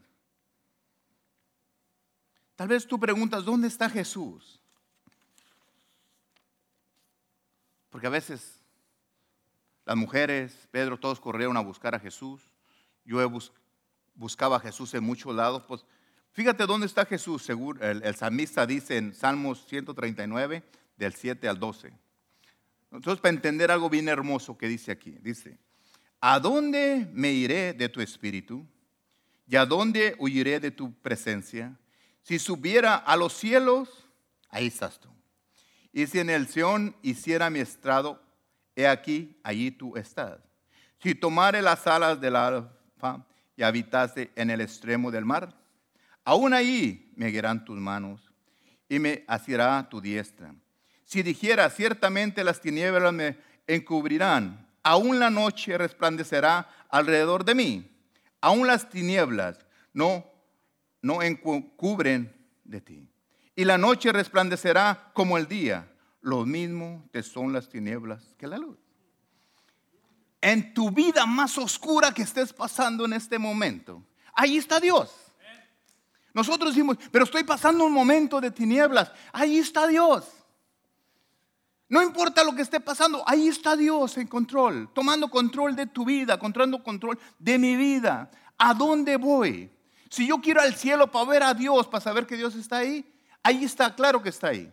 Tal 2.55 2.69
vez 2.69 2.87
tú 2.87 2.97
preguntas, 2.97 3.45
¿dónde 3.45 3.67
está 3.67 3.91
Jesús? 3.91 4.61
Porque 7.91 8.07
a 8.07 8.11
veces 8.11 8.61
las 9.85 9.97
mujeres, 9.97 10.69
Pedro, 10.71 10.97
todos 10.97 11.19
corrieron 11.19 11.57
a 11.57 11.61
buscar 11.61 11.93
a 11.97 11.99
Jesús. 11.99 12.41
Yo 13.05 13.19
buscaba 14.15 14.59
a 14.59 14.61
Jesús 14.61 14.95
en 14.95 15.03
muchos 15.03 15.35
lados. 15.35 15.65
Pues 15.67 15.85
fíjate 16.31 16.67
dónde 16.67 16.87
está 16.87 17.05
Jesús. 17.05 17.51
El, 17.51 18.05
el 18.05 18.15
salmista 18.15 18.65
dice 18.65 18.97
en 18.97 19.13
Salmos 19.13 19.67
139, 19.67 20.63
del 21.03 21.15
7 21.15 21.49
al 21.49 21.59
12. 21.59 21.93
Entonces, 22.93 23.21
para 23.21 23.35
entender 23.35 23.73
algo 23.73 23.91
bien 23.91 24.09
hermoso 24.09 24.57
que 24.57 24.69
dice 24.69 24.93
aquí, 24.93 25.17
dice, 25.21 25.59
¿a 26.21 26.39
dónde 26.39 27.09
me 27.13 27.33
iré 27.33 27.73
de 27.73 27.89
tu 27.89 28.01
espíritu? 28.01 28.65
¿Y 29.49 29.57
a 29.57 29.67
dónde 29.67 30.15
huiré 30.21 30.61
de 30.61 30.71
tu 30.71 30.95
presencia? 30.95 31.77
Si 32.23 32.39
subiera 32.39 32.95
a 32.95 33.17
los 33.17 33.33
cielos, 33.33 34.07
ahí 34.49 34.69
estás 34.69 35.01
tú. 35.01 35.09
Y 35.93 36.07
si 36.07 36.21
en 36.21 36.31
el 36.31 36.47
Sión 36.47 36.95
hiciera 37.03 37.51
mi 37.51 37.59
estrado, 37.59 38.23
he 38.77 38.87
aquí, 38.87 39.37
allí 39.43 39.73
tú 39.73 39.97
estás. 39.97 40.39
Si 41.03 41.17
tomare 41.17 41.63
las 41.63 41.85
alas 41.89 42.21
del 42.21 42.37
alfa 42.37 43.27
y 43.57 43.65
habitase 43.65 44.31
en 44.37 44.51
el 44.51 44.61
extremo 44.61 45.11
del 45.11 45.25
mar, 45.25 45.53
aún 46.25 46.55
ahí 46.55 47.13
me 47.17 47.27
guiarán 47.27 47.65
tus 47.65 47.77
manos 47.77 48.33
y 48.89 49.01
me 49.01 49.25
asirá 49.27 49.89
tu 49.91 50.01
diestra. 50.01 50.55
Si 51.13 51.23
dijera, 51.23 51.69
ciertamente 51.69 52.43
las 52.43 52.63
tinieblas 52.63 53.13
me 53.13 53.37
encubrirán, 53.67 54.67
aún 54.83 55.19
la 55.19 55.29
noche 55.29 55.77
resplandecerá 55.77 56.67
alrededor 56.89 57.45
de 57.45 57.55
mí, 57.55 57.91
aún 58.41 58.67
las 58.67 58.89
tinieblas 58.89 59.59
no, 59.93 60.25
no 61.03 61.21
encubren 61.21 62.35
de 62.65 62.81
ti. 62.81 63.11
Y 63.55 63.67
la 63.67 63.77
noche 63.77 64.11
resplandecerá 64.11 65.11
como 65.13 65.37
el 65.37 65.47
día, 65.47 65.93
lo 66.23 66.47
mismo 66.47 67.07
te 67.13 67.23
son 67.23 67.53
las 67.53 67.69
tinieblas 67.69 68.35
que 68.39 68.47
la 68.47 68.57
luz. 68.57 68.79
En 70.41 70.73
tu 70.73 70.91
vida 70.91 71.27
más 71.27 71.59
oscura 71.59 72.15
que 72.15 72.23
estés 72.23 72.55
pasando 72.55 73.05
en 73.05 73.13
este 73.13 73.39
momento, 73.39 74.03
ahí 74.33 74.57
está 74.57 74.81
Dios. 74.81 75.15
Nosotros 76.33 76.75
decimos, 76.75 76.97
pero 77.11 77.27
estoy 77.27 77.45
pasando 77.45 77.85
un 77.85 77.93
momento 77.93 78.41
de 78.41 78.51
tinieblas, 78.51 79.13
ahí 79.31 79.59
está 79.59 79.87
Dios. 79.87 80.42
No 81.93 82.01
importa 82.01 82.43
lo 82.43 82.55
que 82.55 82.63
esté 82.63 82.81
pasando, 82.81 83.23
ahí 83.27 83.49
está 83.49 83.77
Dios 83.77 84.17
en 84.17 84.27
control, 84.27 84.89
tomando 84.95 85.29
control 85.29 85.77
de 85.77 85.87
tu 85.87 86.07
vida, 86.07 86.39
tomando 86.39 86.83
control 86.83 87.19
de 87.39 87.59
mi 87.59 87.77
vida. 87.77 88.31
¿A 88.57 88.73
dónde 88.73 89.19
voy? 89.19 89.71
Si 90.09 90.27
yo 90.27 90.41
quiero 90.41 90.63
al 90.63 90.75
cielo 90.75 91.13
para 91.13 91.29
ver 91.29 91.43
a 91.43 91.53
Dios, 91.53 91.87
para 91.87 92.01
saber 92.01 92.27
que 92.27 92.39
Dios 92.39 92.55
está 92.55 92.79
ahí, 92.79 93.05
ahí 93.43 93.65
está, 93.65 93.95
claro 93.95 94.23
que 94.23 94.31
está 94.31 94.47
ahí. 94.47 94.73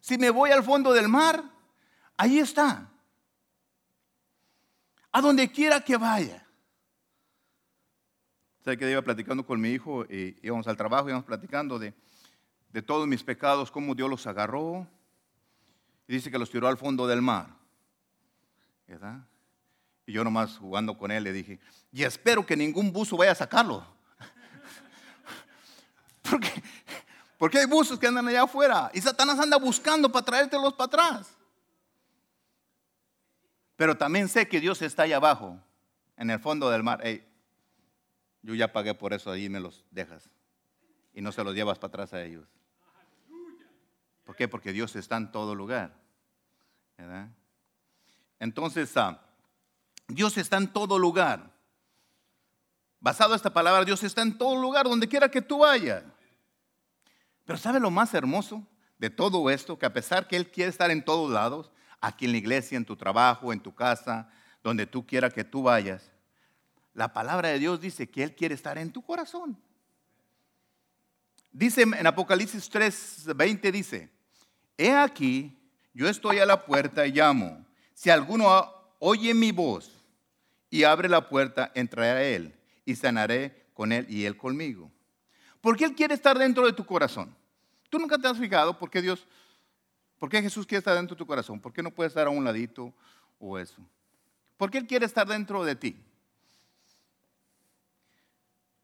Si 0.00 0.18
me 0.18 0.28
voy 0.28 0.50
al 0.50 0.62
fondo 0.62 0.92
del 0.92 1.08
mar, 1.08 1.42
ahí 2.18 2.38
está. 2.38 2.90
A 5.12 5.22
donde 5.22 5.50
quiera 5.50 5.80
que 5.80 5.96
vaya. 5.96 6.46
Sé 8.66 8.76
que 8.76 8.90
iba 8.90 9.00
platicando 9.00 9.46
con 9.46 9.58
mi 9.62 9.70
hijo 9.70 10.04
íbamos 10.10 10.68
al 10.68 10.76
trabajo, 10.76 11.08
íbamos 11.08 11.24
platicando 11.24 11.78
de, 11.78 11.94
de 12.68 12.82
todos 12.82 13.08
mis 13.08 13.24
pecados, 13.24 13.70
cómo 13.70 13.94
Dios 13.94 14.10
los 14.10 14.26
agarró, 14.26 14.86
dice 16.14 16.30
que 16.30 16.38
los 16.38 16.50
tiró 16.50 16.68
al 16.68 16.76
fondo 16.76 17.06
del 17.06 17.22
mar. 17.22 17.46
¿Verdad? 18.86 19.20
Y 20.06 20.12
yo 20.12 20.24
nomás 20.24 20.56
jugando 20.56 20.98
con 20.98 21.10
él 21.10 21.22
le 21.22 21.32
dije, 21.32 21.60
y 21.92 22.02
espero 22.02 22.44
que 22.44 22.56
ningún 22.56 22.92
buzo 22.92 23.16
vaya 23.16 23.32
a 23.32 23.36
sacarlo. 23.36 23.86
porque, 26.22 26.50
porque 27.38 27.58
hay 27.58 27.66
buzos 27.66 27.98
que 27.98 28.08
andan 28.08 28.26
allá 28.26 28.42
afuera 28.42 28.90
y 28.92 29.00
Satanás 29.00 29.38
anda 29.38 29.56
buscando 29.56 30.10
para 30.10 30.24
traértelos 30.24 30.74
para 30.74 30.86
atrás. 30.86 31.36
Pero 33.76 33.96
también 33.96 34.28
sé 34.28 34.48
que 34.48 34.60
Dios 34.60 34.82
está 34.82 35.04
allá 35.04 35.16
abajo, 35.16 35.58
en 36.16 36.30
el 36.30 36.38
fondo 36.38 36.68
del 36.68 36.82
mar. 36.82 37.02
yo 38.42 38.54
ya 38.54 38.72
pagué 38.72 38.94
por 38.94 39.14
eso, 39.14 39.30
ahí 39.30 39.48
me 39.48 39.60
los 39.60 39.84
dejas. 39.90 40.28
Y 41.14 41.22
no 41.22 41.32
se 41.32 41.42
los 41.42 41.54
llevas 41.54 41.78
para 41.78 41.88
atrás 41.88 42.12
a 42.12 42.22
ellos. 42.22 42.46
¿Por 44.24 44.36
qué? 44.36 44.48
Porque 44.48 44.72
Dios 44.72 44.96
está 44.96 45.16
en 45.16 45.32
todo 45.32 45.54
lugar. 45.54 45.94
Entonces, 48.38 48.96
ah, 48.96 49.20
Dios 50.08 50.36
está 50.36 50.56
en 50.56 50.72
todo 50.72 50.98
lugar. 50.98 51.50
Basado 53.00 53.32
en 53.32 53.36
esta 53.36 53.52
palabra, 53.52 53.84
Dios 53.84 54.02
está 54.02 54.22
en 54.22 54.36
todo 54.36 54.60
lugar, 54.60 54.84
donde 54.84 55.08
quiera 55.08 55.30
que 55.30 55.40
tú 55.40 55.60
vayas. 55.60 56.04
Pero 57.44 57.58
¿sabe 57.58 57.80
lo 57.80 57.90
más 57.90 58.12
hermoso 58.14 58.66
de 58.98 59.10
todo 59.10 59.48
esto? 59.50 59.78
Que 59.78 59.86
a 59.86 59.92
pesar 59.92 60.28
que 60.28 60.36
Él 60.36 60.50
quiere 60.50 60.70
estar 60.70 60.90
en 60.90 61.04
todos 61.04 61.30
lados, 61.30 61.70
aquí 62.00 62.26
en 62.26 62.32
la 62.32 62.38
iglesia, 62.38 62.76
en 62.76 62.84
tu 62.84 62.96
trabajo, 62.96 63.52
en 63.52 63.60
tu 63.60 63.74
casa, 63.74 64.30
donde 64.62 64.86
tú 64.86 65.06
quieras 65.06 65.32
que 65.32 65.44
tú 65.44 65.62
vayas, 65.62 66.12
la 66.92 67.12
palabra 67.12 67.48
de 67.48 67.58
Dios 67.58 67.80
dice 67.80 68.10
que 68.10 68.22
Él 68.22 68.34
quiere 68.34 68.54
estar 68.54 68.76
en 68.76 68.92
tu 68.92 69.02
corazón. 69.02 69.58
Dice 71.52 71.82
en 71.82 72.06
Apocalipsis 72.06 72.68
3, 72.68 73.26
20, 73.34 73.72
dice, 73.72 74.10
he 74.78 74.92
aquí, 74.92 75.58
yo 75.92 76.08
estoy 76.08 76.38
a 76.38 76.46
la 76.46 76.64
puerta 76.64 77.06
y 77.06 77.12
llamo. 77.12 77.64
Si 77.94 78.08
alguno 78.08 78.72
oye 78.98 79.34
mi 79.34 79.50
voz 79.52 79.90
y 80.70 80.84
abre 80.84 81.08
la 81.08 81.28
puerta, 81.28 81.72
entraré 81.74 82.08
a 82.10 82.22
él 82.22 82.54
y 82.84 82.94
sanaré 82.94 83.66
con 83.74 83.92
él 83.92 84.06
y 84.08 84.24
él 84.24 84.36
conmigo. 84.36 84.90
Porque 85.60 85.84
Él 85.84 85.94
quiere 85.94 86.14
estar 86.14 86.38
dentro 86.38 86.64
de 86.64 86.72
tu 86.72 86.84
corazón. 86.84 87.34
Tú 87.88 87.98
nunca 87.98 88.16
te 88.18 88.26
has 88.26 88.38
fijado 88.38 88.78
por 88.78 88.90
qué 88.90 89.02
Dios, 89.02 89.26
por 90.18 90.28
qué 90.28 90.40
Jesús 90.40 90.66
quiere 90.66 90.78
estar 90.78 90.96
dentro 90.96 91.14
de 91.14 91.18
tu 91.18 91.26
corazón. 91.26 91.60
¿Por 91.60 91.72
qué 91.72 91.82
no 91.82 91.90
puede 91.90 92.08
estar 92.08 92.26
a 92.26 92.30
un 92.30 92.44
ladito 92.44 92.92
o 93.38 93.58
eso? 93.58 93.82
Porque 94.56 94.78
Él 94.78 94.86
quiere 94.86 95.06
estar 95.06 95.26
dentro 95.26 95.64
de 95.64 95.74
ti. 95.74 95.96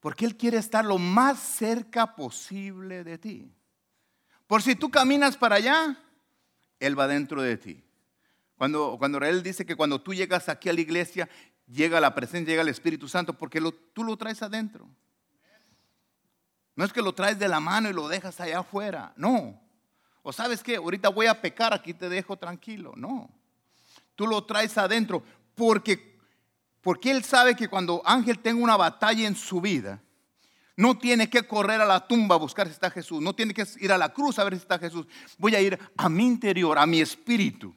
Porque 0.07 0.25
Él 0.25 0.37
quiere 0.37 0.59
estar 0.59 0.85
lo 0.85 0.99
más 0.99 1.37
cerca 1.37 2.15
posible 2.15 3.03
de 3.03 3.19
ti. 3.19 3.53
Por 4.47 4.63
si 4.63 4.77
tú 4.77 4.89
caminas 4.89 5.37
para 5.37 5.57
allá, 5.57 5.99
él 6.79 6.97
va 6.97 7.09
dentro 7.09 7.43
de 7.43 7.57
ti. 7.57 7.83
Cuando, 8.57 8.99
cuando 9.01 9.19
Él 9.19 9.43
dice 9.43 9.67
que 9.67 9.75
cuando 9.75 10.01
tú 10.01 10.15
llegas 10.15 10.49
aquí 10.49 10.69
a 10.69 10.73
la 10.73 10.81
iglesia, 10.81 11.29
llega 11.67 12.01
la 12.01 12.15
presencia, 12.15 12.53
llega 12.53 12.63
el 12.63 12.69
Espíritu 12.69 13.09
Santo, 13.09 13.37
porque 13.37 13.61
tú 13.93 14.05
lo 14.05 14.17
traes 14.17 14.43
adentro. 14.43 14.89
No 16.77 16.85
es 16.85 16.93
que 16.93 17.03
lo 17.03 17.13
traes 17.13 17.41
de 17.41 17.49
la 17.49 17.59
mano 17.59 17.91
y 17.91 17.93
lo 17.93 18.07
dejas 18.07 18.41
allá 18.41 18.61
afuera, 18.61 19.13
no. 19.17 19.61
O 20.23 20.33
sabes 20.33 20.63
qué, 20.63 20.77
ahorita 20.77 21.09
voy 21.09 21.27
a 21.27 21.43
pecar, 21.43 21.75
aquí 21.75 21.93
te 21.93 22.09
dejo 22.09 22.37
tranquilo, 22.37 22.93
no. 22.95 23.29
Tú 24.15 24.29
lo 24.29 24.45
traes 24.45 24.79
adentro 24.79 25.25
porque, 25.57 26.16
porque 26.87 27.11
Él 27.11 27.25
sabe 27.25 27.57
que 27.57 27.67
cuando 27.67 28.01
Ángel 28.05 28.39
tenga 28.39 28.63
una 28.63 28.77
batalla 28.77 29.27
en 29.27 29.35
su 29.35 29.61
vida, 29.61 30.01
No 30.77 30.97
tiene 30.97 31.29
que 31.29 31.45
correr 31.45 31.81
a 31.81 31.85
la 31.85 32.07
tumba 32.07 32.37
a 32.37 32.39
buscar 32.39 32.69
si 32.69 32.75
está 32.75 32.91
Jesús. 32.91 33.21
No 33.21 33.35
tiene 33.35 33.53
que 33.55 33.67
ir 33.81 33.91
a 33.91 33.99
la 33.99 34.13
cruz 34.13 34.39
a 34.39 34.45
ver 34.45 34.53
si 34.53 34.61
está 34.61 34.79
Jesús. 34.79 35.05
Voy 35.37 35.57
a 35.57 35.61
ir 35.61 35.77
a 35.97 36.09
mi 36.09 36.25
interior, 36.25 36.79
a 36.79 36.87
mi 36.87 37.01
espíritu. 37.01 37.75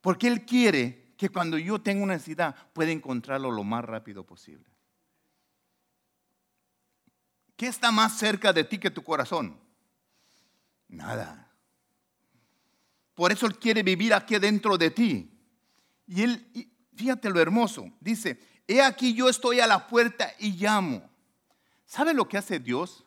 Porque 0.00 0.28
Él 0.28 0.44
quiere 0.44 1.14
que 1.16 1.28
cuando 1.28 1.58
yo 1.58 1.80
tenga 1.80 2.04
una 2.04 2.12
necesidad 2.12 2.54
pueda 2.72 2.92
encontrarlo 2.92 3.50
lo 3.50 3.64
más 3.64 3.84
rápido 3.84 4.22
posible. 4.22 4.70
¿Qué 7.56 7.66
está 7.66 7.90
más 7.90 8.16
cerca 8.16 8.52
de 8.52 8.62
ti 8.62 8.78
que 8.78 8.92
tu 8.92 9.02
corazón? 9.02 9.58
Nada. 10.86 11.45
Por 13.16 13.32
eso 13.32 13.46
Él 13.46 13.58
quiere 13.58 13.82
vivir 13.82 14.14
aquí 14.14 14.38
dentro 14.38 14.78
de 14.78 14.90
ti. 14.90 15.32
Y 16.06 16.22
Él, 16.22 16.70
fíjate 16.94 17.30
lo 17.30 17.40
hermoso, 17.40 17.90
dice, 17.98 18.38
he 18.68 18.80
aquí 18.82 19.14
yo 19.14 19.28
estoy 19.28 19.58
a 19.58 19.66
la 19.66 19.88
puerta 19.88 20.32
y 20.38 20.52
llamo. 20.52 21.10
¿Sabe 21.86 22.12
lo 22.12 22.28
que 22.28 22.36
hace 22.36 22.60
Dios? 22.60 23.04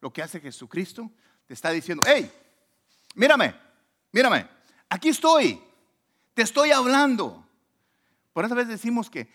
Lo 0.00 0.12
que 0.12 0.22
hace 0.22 0.40
Jesucristo. 0.40 1.10
Te 1.46 1.54
está 1.54 1.70
diciendo, 1.70 2.02
hey, 2.06 2.32
mírame, 3.14 3.54
mírame, 4.12 4.48
aquí 4.88 5.10
estoy, 5.10 5.60
te 6.32 6.42
estoy 6.42 6.70
hablando. 6.70 7.46
Por 8.32 8.44
eso 8.44 8.54
a 8.54 8.56
veces 8.56 8.70
decimos 8.70 9.10
que, 9.10 9.28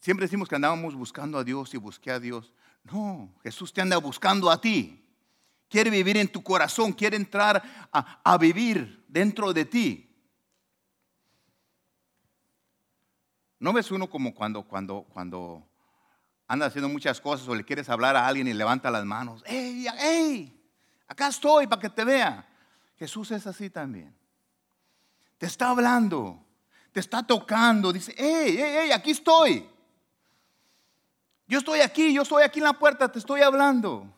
siempre 0.00 0.26
decimos 0.26 0.48
que 0.48 0.56
andábamos 0.56 0.94
buscando 0.94 1.38
a 1.38 1.44
Dios 1.44 1.72
y 1.72 1.78
busqué 1.78 2.10
a 2.10 2.20
Dios. 2.20 2.52
No, 2.84 3.32
Jesús 3.42 3.72
te 3.72 3.80
anda 3.80 3.96
buscando 3.96 4.50
a 4.50 4.60
ti. 4.60 5.05
Quiere 5.68 5.90
vivir 5.90 6.16
en 6.16 6.28
tu 6.28 6.42
corazón, 6.42 6.92
quiere 6.92 7.16
entrar 7.16 7.62
a, 7.92 8.38
vivir 8.38 9.04
dentro 9.08 9.52
de 9.52 9.64
ti. 9.64 10.02
¿No 13.58 13.72
ves 13.72 13.90
uno 13.90 14.08
como 14.08 14.34
cuando, 14.34 14.62
cuando, 14.62 15.06
cuando 15.12 15.66
anda 16.46 16.66
haciendo 16.66 16.88
muchas 16.88 17.20
cosas 17.20 17.48
o 17.48 17.54
le 17.54 17.64
quieres 17.64 17.88
hablar 17.88 18.16
a 18.16 18.26
alguien 18.26 18.46
y 18.46 18.52
levanta 18.52 18.90
las 18.90 19.04
manos? 19.04 19.42
¡Ey, 19.46 19.86
ey! 19.98 20.52
Acá 21.08 21.28
estoy 21.28 21.66
para 21.66 21.80
que 21.80 21.90
te 21.90 22.04
vea. 22.04 22.46
Jesús 22.96 23.30
es 23.32 23.46
así 23.46 23.70
también. 23.70 24.14
Te 25.38 25.46
está 25.46 25.70
hablando, 25.70 26.44
te 26.92 27.00
está 27.00 27.22
tocando. 27.22 27.92
Dice, 27.92 28.14
¡Ey, 28.16 28.56
ey, 28.56 28.76
ey! 28.76 28.92
Aquí 28.92 29.10
estoy. 29.10 29.68
Yo 31.48 31.58
estoy 31.58 31.80
aquí, 31.80 32.12
yo 32.12 32.22
estoy 32.22 32.42
aquí 32.42 32.58
en 32.58 32.64
la 32.64 32.72
puerta, 32.72 33.10
te 33.10 33.18
estoy 33.18 33.40
hablando. 33.40 34.15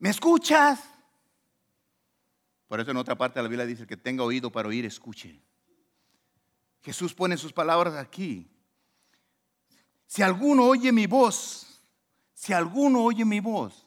¿Me 0.00 0.08
escuchas? 0.08 0.80
Por 2.66 2.80
eso 2.80 2.90
en 2.90 2.96
otra 2.96 3.16
parte 3.16 3.38
de 3.38 3.42
la 3.42 3.48
Biblia 3.48 3.66
dice, 3.66 3.86
que 3.86 3.96
tenga 3.96 4.24
oído 4.24 4.50
para 4.50 4.68
oír, 4.68 4.86
escuche. 4.86 5.40
Jesús 6.82 7.14
pone 7.14 7.36
sus 7.36 7.52
palabras 7.52 7.94
aquí. 7.94 8.50
Si 10.06 10.22
alguno 10.22 10.64
oye 10.64 10.90
mi 10.90 11.06
voz, 11.06 11.82
si 12.32 12.52
alguno 12.54 13.04
oye 13.04 13.24
mi 13.24 13.40
voz, 13.40 13.86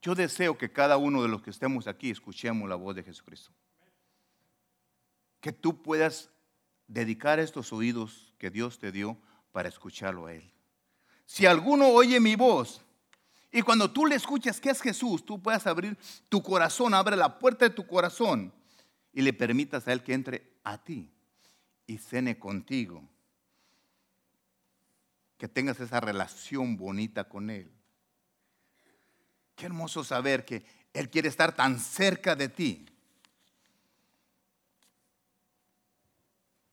yo 0.00 0.14
deseo 0.14 0.56
que 0.56 0.72
cada 0.72 0.96
uno 0.96 1.22
de 1.22 1.28
los 1.28 1.42
que 1.42 1.50
estemos 1.50 1.86
aquí 1.86 2.10
escuchemos 2.10 2.68
la 2.68 2.76
voz 2.76 2.96
de 2.96 3.02
Jesucristo. 3.02 3.52
Que 5.40 5.52
tú 5.52 5.82
puedas 5.82 6.30
dedicar 6.88 7.38
estos 7.38 7.72
oídos 7.72 8.32
que 8.38 8.50
Dios 8.50 8.78
te 8.78 8.90
dio 8.90 9.18
para 9.52 9.68
escucharlo 9.68 10.26
a 10.26 10.32
Él. 10.32 10.50
Si 11.26 11.44
alguno 11.44 11.88
oye 11.88 12.18
mi 12.18 12.34
voz, 12.34 12.82
y 13.52 13.60
cuando 13.60 13.90
tú 13.90 14.06
le 14.06 14.14
escuchas 14.14 14.58
que 14.58 14.70
es 14.70 14.80
Jesús, 14.80 15.26
tú 15.26 15.40
puedas 15.40 15.66
abrir 15.66 15.98
tu 16.30 16.42
corazón, 16.42 16.94
abre 16.94 17.16
la 17.16 17.38
puerta 17.38 17.68
de 17.68 17.74
tu 17.74 17.86
corazón 17.86 18.50
y 19.12 19.20
le 19.20 19.34
permitas 19.34 19.86
a 19.86 19.92
Él 19.92 20.02
que 20.02 20.14
entre 20.14 20.50
a 20.64 20.82
ti 20.82 21.12
y 21.86 21.98
cene 21.98 22.38
contigo. 22.38 23.06
Que 25.36 25.48
tengas 25.48 25.78
esa 25.80 26.00
relación 26.00 26.78
bonita 26.78 27.28
con 27.28 27.50
Él. 27.50 27.70
Qué 29.54 29.66
hermoso 29.66 30.02
saber 30.02 30.46
que 30.46 30.64
Él 30.94 31.10
quiere 31.10 31.28
estar 31.28 31.54
tan 31.54 31.78
cerca 31.78 32.34
de 32.34 32.48
ti. 32.48 32.86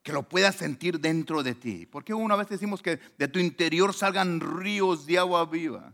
que 0.01 0.13
lo 0.13 0.27
puedas 0.27 0.55
sentir 0.55 0.99
dentro 0.99 1.43
de 1.43 1.53
ti. 1.53 1.85
Porque 1.85 2.15
una 2.15 2.35
vez 2.35 2.49
decimos 2.49 2.81
que 2.81 2.99
de 3.19 3.27
tu 3.27 3.37
interior 3.37 3.93
salgan 3.93 4.39
ríos 4.39 5.05
de 5.05 5.19
agua 5.19 5.45
viva. 5.45 5.93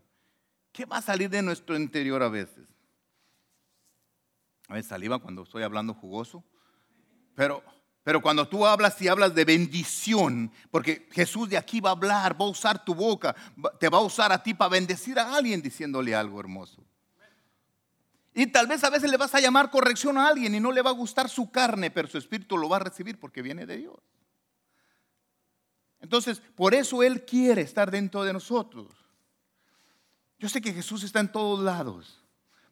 ¿Qué 0.75 0.83
va 0.83 0.97
a 0.97 1.01
salir 1.01 1.29
de 1.29 1.41
nuestro 1.41 1.77
interior 1.77 2.21
a 2.21 2.27
veces? 2.27 2.67
A 4.67 4.73
veces 4.73 4.89
saliva 4.89 5.19
cuando 5.19 5.43
estoy 5.43 5.63
hablando 5.63 5.93
jugoso. 5.93 6.43
Pero, 7.33 7.63
pero 8.03 8.21
cuando 8.21 8.45
tú 8.45 8.65
hablas 8.65 9.01
y 9.01 9.07
hablas 9.07 9.33
de 9.33 9.45
bendición, 9.45 10.51
porque 10.71 11.07
Jesús 11.13 11.47
de 11.47 11.57
aquí 11.57 11.79
va 11.79 11.91
a 11.91 11.93
hablar, 11.93 12.39
va 12.39 12.43
a 12.43 12.49
usar 12.49 12.83
tu 12.83 12.93
boca, 12.93 13.33
te 13.79 13.87
va 13.87 13.99
a 13.99 14.01
usar 14.01 14.33
a 14.33 14.43
ti 14.43 14.53
para 14.53 14.67
bendecir 14.67 15.17
a 15.17 15.33
alguien 15.33 15.61
diciéndole 15.61 16.13
algo 16.13 16.41
hermoso. 16.41 16.83
Y 18.33 18.47
tal 18.47 18.67
vez 18.67 18.83
a 18.83 18.89
veces 18.89 19.09
le 19.09 19.15
vas 19.15 19.33
a 19.33 19.39
llamar 19.39 19.71
corrección 19.71 20.17
a 20.17 20.27
alguien 20.27 20.55
y 20.55 20.59
no 20.59 20.73
le 20.73 20.81
va 20.81 20.89
a 20.89 20.93
gustar 20.93 21.29
su 21.29 21.49
carne, 21.51 21.89
pero 21.89 22.09
su 22.09 22.17
espíritu 22.17 22.57
lo 22.57 22.67
va 22.67 22.75
a 22.75 22.79
recibir 22.81 23.17
porque 23.17 23.41
viene 23.41 23.65
de 23.65 23.77
Dios. 23.77 24.01
Entonces, 26.01 26.41
por 26.53 26.73
eso 26.73 27.01
Él 27.01 27.23
quiere 27.23 27.61
estar 27.61 27.89
dentro 27.89 28.25
de 28.25 28.33
nosotros. 28.33 29.04
Yo 30.45 30.49
sé 30.49 30.61
que 30.61 30.73
Jesús 30.73 31.01
está 31.01 31.21
en 31.21 31.31
todos 31.31 31.59
lados, 31.59 32.23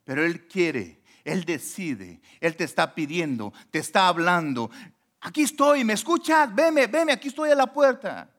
pero 0.04 0.24
Él 0.24 0.48
quiere, 0.48 1.02
Él 1.24 1.44
decide, 1.44 2.22
Él 2.40 2.56
te 2.56 2.66
está 2.66 2.94
pidiendo, 2.94 3.52
te 3.72 3.80
está 3.80 4.10
hablando. 4.10 4.70
Aquí 5.22 5.42
estoy, 5.42 5.84
¿me 5.84 5.94
escuchas? 5.94 6.54
Veme, 6.54 6.86
veme, 6.86 7.14
aquí 7.14 7.30
estoy 7.30 7.50
a 7.50 7.56
la 7.56 7.74
puerta. 7.74 8.30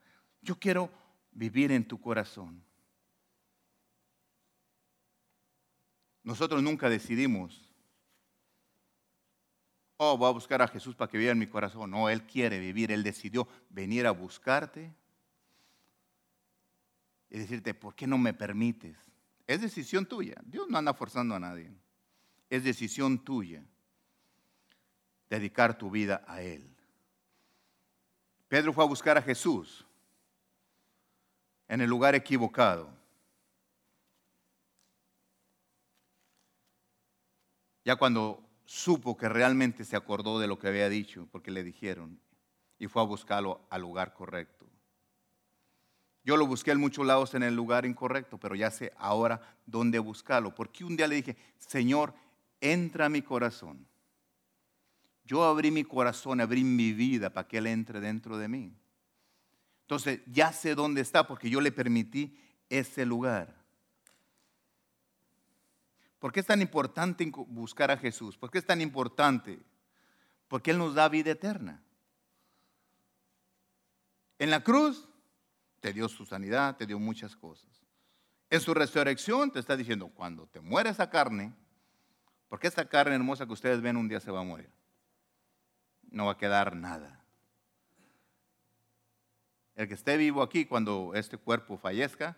Yo 0.40 0.56
quiero 0.56 0.88
vivir 1.32 1.72
en 1.72 1.84
tu 1.84 2.00
corazón. 2.00 2.62
Nosotros 6.22 6.62
nunca 6.62 6.88
decidimos, 6.88 7.60
oh, 9.96 10.16
voy 10.16 10.28
a 10.28 10.32
buscar 10.32 10.62
a 10.62 10.68
Jesús 10.68 10.94
para 10.94 11.10
que 11.10 11.18
viva 11.18 11.32
en 11.32 11.40
mi 11.40 11.48
corazón. 11.48 11.90
No, 11.90 12.08
Él 12.08 12.22
quiere 12.22 12.60
vivir, 12.60 12.92
Él 12.92 13.02
decidió 13.02 13.48
venir 13.68 14.06
a 14.06 14.12
buscarte 14.12 14.94
y 17.30 17.38
decirte, 17.40 17.74
¿por 17.74 17.96
qué 17.96 18.06
no 18.06 18.16
me 18.16 18.32
permites? 18.32 19.13
Es 19.46 19.60
decisión 19.60 20.06
tuya. 20.06 20.36
Dios 20.44 20.68
no 20.68 20.78
anda 20.78 20.94
forzando 20.94 21.34
a 21.34 21.40
nadie. 21.40 21.70
Es 22.48 22.64
decisión 22.64 23.24
tuya 23.24 23.64
dedicar 25.28 25.76
tu 25.76 25.90
vida 25.90 26.24
a 26.26 26.42
Él. 26.42 26.74
Pedro 28.48 28.72
fue 28.72 28.84
a 28.84 28.88
buscar 28.88 29.18
a 29.18 29.22
Jesús 29.22 29.84
en 31.68 31.80
el 31.80 31.90
lugar 31.90 32.14
equivocado. 32.14 32.88
Ya 37.84 37.96
cuando 37.96 38.42
supo 38.64 39.16
que 39.16 39.28
realmente 39.28 39.84
se 39.84 39.96
acordó 39.96 40.38
de 40.38 40.46
lo 40.46 40.58
que 40.58 40.68
había 40.68 40.88
dicho, 40.88 41.28
porque 41.30 41.50
le 41.50 41.62
dijeron, 41.62 42.20
y 42.78 42.86
fue 42.86 43.02
a 43.02 43.06
buscarlo 43.06 43.66
al 43.70 43.82
lugar 43.82 44.14
correcto. 44.14 44.53
Yo 46.24 46.38
lo 46.38 46.46
busqué 46.46 46.70
en 46.70 46.80
muchos 46.80 47.06
lados 47.06 47.34
en 47.34 47.42
el 47.42 47.54
lugar 47.54 47.84
incorrecto, 47.84 48.38
pero 48.38 48.54
ya 48.54 48.70
sé 48.70 48.92
ahora 48.96 49.40
dónde 49.66 49.98
buscarlo. 49.98 50.54
Porque 50.54 50.82
un 50.82 50.96
día 50.96 51.06
le 51.06 51.16
dije, 51.16 51.36
Señor, 51.58 52.14
entra 52.60 53.06
a 53.06 53.10
mi 53.10 53.20
corazón. 53.20 53.86
Yo 55.26 55.44
abrí 55.44 55.70
mi 55.70 55.84
corazón, 55.84 56.40
abrí 56.40 56.64
mi 56.64 56.92
vida 56.92 57.30
para 57.30 57.46
que 57.46 57.58
Él 57.58 57.66
entre 57.66 58.00
dentro 58.00 58.38
de 58.38 58.48
mí. 58.48 58.74
Entonces 59.82 60.20
ya 60.26 60.50
sé 60.50 60.74
dónde 60.74 61.02
está 61.02 61.26
porque 61.26 61.50
yo 61.50 61.60
le 61.60 61.70
permití 61.72 62.38
ese 62.70 63.04
lugar. 63.04 63.54
¿Por 66.18 66.32
qué 66.32 66.40
es 66.40 66.46
tan 66.46 66.62
importante 66.62 67.30
buscar 67.48 67.90
a 67.90 67.98
Jesús? 67.98 68.38
¿Por 68.38 68.50
qué 68.50 68.56
es 68.56 68.64
tan 68.64 68.80
importante? 68.80 69.60
Porque 70.48 70.70
Él 70.70 70.78
nos 70.78 70.94
da 70.94 71.06
vida 71.10 71.32
eterna. 71.32 71.82
En 74.38 74.50
la 74.50 74.64
cruz 74.64 75.06
te 75.84 75.92
dio 75.92 76.08
su 76.08 76.24
sanidad, 76.24 76.78
te 76.78 76.86
dio 76.86 76.98
muchas 76.98 77.36
cosas. 77.36 77.68
En 78.48 78.58
su 78.58 78.72
resurrección 78.72 79.50
te 79.50 79.58
está 79.58 79.76
diciendo, 79.76 80.08
cuando 80.08 80.46
te 80.46 80.58
muere 80.58 80.88
esa 80.88 81.10
carne, 81.10 81.52
porque 82.48 82.68
esta 82.68 82.88
carne 82.88 83.16
hermosa 83.16 83.44
que 83.44 83.52
ustedes 83.52 83.82
ven 83.82 83.98
un 83.98 84.08
día 84.08 84.18
se 84.18 84.30
va 84.30 84.40
a 84.40 84.44
morir. 84.44 84.70
No 86.10 86.24
va 86.24 86.32
a 86.32 86.38
quedar 86.38 86.74
nada. 86.74 87.22
El 89.74 89.86
que 89.86 89.92
esté 89.92 90.16
vivo 90.16 90.40
aquí 90.40 90.64
cuando 90.64 91.12
este 91.14 91.36
cuerpo 91.36 91.76
fallezca, 91.76 92.34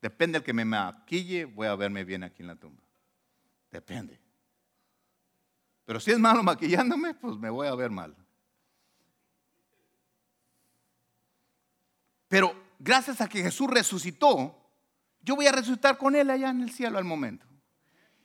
Depende 0.00 0.38
del 0.38 0.44
que 0.44 0.52
me 0.52 0.64
maquille, 0.64 1.46
voy 1.46 1.66
a 1.66 1.74
verme 1.74 2.04
bien 2.04 2.22
aquí 2.22 2.42
en 2.42 2.48
la 2.48 2.56
tumba. 2.56 2.84
Depende. 3.72 4.20
Pero 5.84 5.98
si 5.98 6.12
es 6.12 6.18
malo 6.20 6.44
maquillándome, 6.44 7.14
pues 7.14 7.36
me 7.38 7.50
voy 7.50 7.66
a 7.66 7.74
ver 7.74 7.90
mal. 7.90 8.14
Pero 12.34 12.52
gracias 12.80 13.20
a 13.20 13.28
que 13.28 13.44
Jesús 13.44 13.70
resucitó, 13.70 14.60
yo 15.22 15.36
voy 15.36 15.46
a 15.46 15.52
resucitar 15.52 15.96
con 15.96 16.16
Él 16.16 16.30
allá 16.30 16.50
en 16.50 16.62
el 16.62 16.72
cielo 16.72 16.98
al 16.98 17.04
momento. 17.04 17.46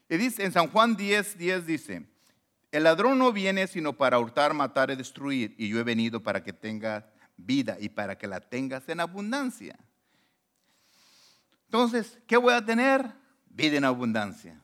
Y 0.09 0.17
dice 0.17 0.43
en 0.43 0.51
San 0.51 0.67
Juan 0.69 0.95
10, 0.95 1.37
10 1.37 1.67
dice, 1.67 2.09
El 2.71 2.85
ladrón 2.85 3.19
no 3.19 3.31
viene 3.31 3.67
sino 3.67 3.93
para 3.93 4.17
hurtar, 4.17 4.55
matar 4.55 4.89
y 4.89 4.95
destruir, 4.95 5.53
y 5.59 5.69
yo 5.69 5.77
he 5.77 5.83
venido 5.83 6.23
para 6.23 6.43
que 6.43 6.53
tengas 6.53 7.03
vida 7.37 7.77
y 7.79 7.89
para 7.89 8.17
que 8.17 8.25
la 8.25 8.39
tengas 8.39 8.89
en 8.89 8.99
abundancia. 8.99 9.77
Entonces, 11.65 12.17
¿qué 12.25 12.35
voy 12.35 12.55
a 12.55 12.65
tener? 12.65 13.05
Vida 13.47 13.77
en 13.77 13.85
abundancia. 13.85 14.59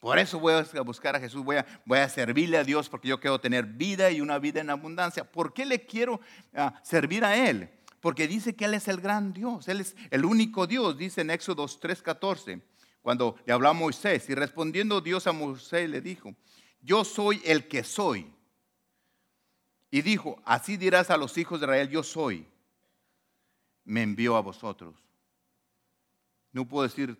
Por 0.00 0.18
eso 0.18 0.38
voy 0.38 0.52
a 0.52 0.80
buscar 0.82 1.16
a 1.16 1.18
Jesús, 1.18 1.42
voy 1.42 1.56
a, 1.96 2.08
servirle 2.10 2.58
a 2.58 2.64
Dios 2.64 2.90
porque 2.90 3.08
yo 3.08 3.18
quiero 3.18 3.40
tener 3.40 3.64
vida 3.64 4.10
y 4.10 4.20
una 4.20 4.38
vida 4.38 4.60
en 4.60 4.68
abundancia. 4.68 5.24
¿Por 5.24 5.54
qué 5.54 5.64
le 5.64 5.86
quiero 5.86 6.20
ah, 6.52 6.78
servir 6.82 7.24
a 7.24 7.34
Él? 7.48 7.70
Porque 8.04 8.28
dice 8.28 8.54
que 8.54 8.66
Él 8.66 8.74
es 8.74 8.86
el 8.88 9.00
gran 9.00 9.32
Dios, 9.32 9.66
Él 9.66 9.80
es 9.80 9.96
el 10.10 10.26
único 10.26 10.66
Dios, 10.66 10.98
dice 10.98 11.22
en 11.22 11.30
Éxodo 11.30 11.64
3:14, 11.64 12.60
cuando 13.00 13.38
le 13.46 13.52
habló 13.54 13.70
a 13.70 13.72
Moisés. 13.72 14.28
Y 14.28 14.34
respondiendo 14.34 15.00
Dios 15.00 15.26
a 15.26 15.32
Moisés 15.32 15.88
le 15.88 16.02
dijo, 16.02 16.34
yo 16.82 17.02
soy 17.02 17.40
el 17.46 17.66
que 17.66 17.82
soy. 17.82 18.30
Y 19.90 20.02
dijo, 20.02 20.38
así 20.44 20.76
dirás 20.76 21.08
a 21.08 21.16
los 21.16 21.38
hijos 21.38 21.60
de 21.60 21.64
Israel, 21.64 21.88
yo 21.88 22.02
soy. 22.02 22.46
Me 23.84 24.02
envió 24.02 24.36
a 24.36 24.42
vosotros. 24.42 24.94
No 26.52 26.68
puedo 26.68 26.82
decir, 26.82 27.16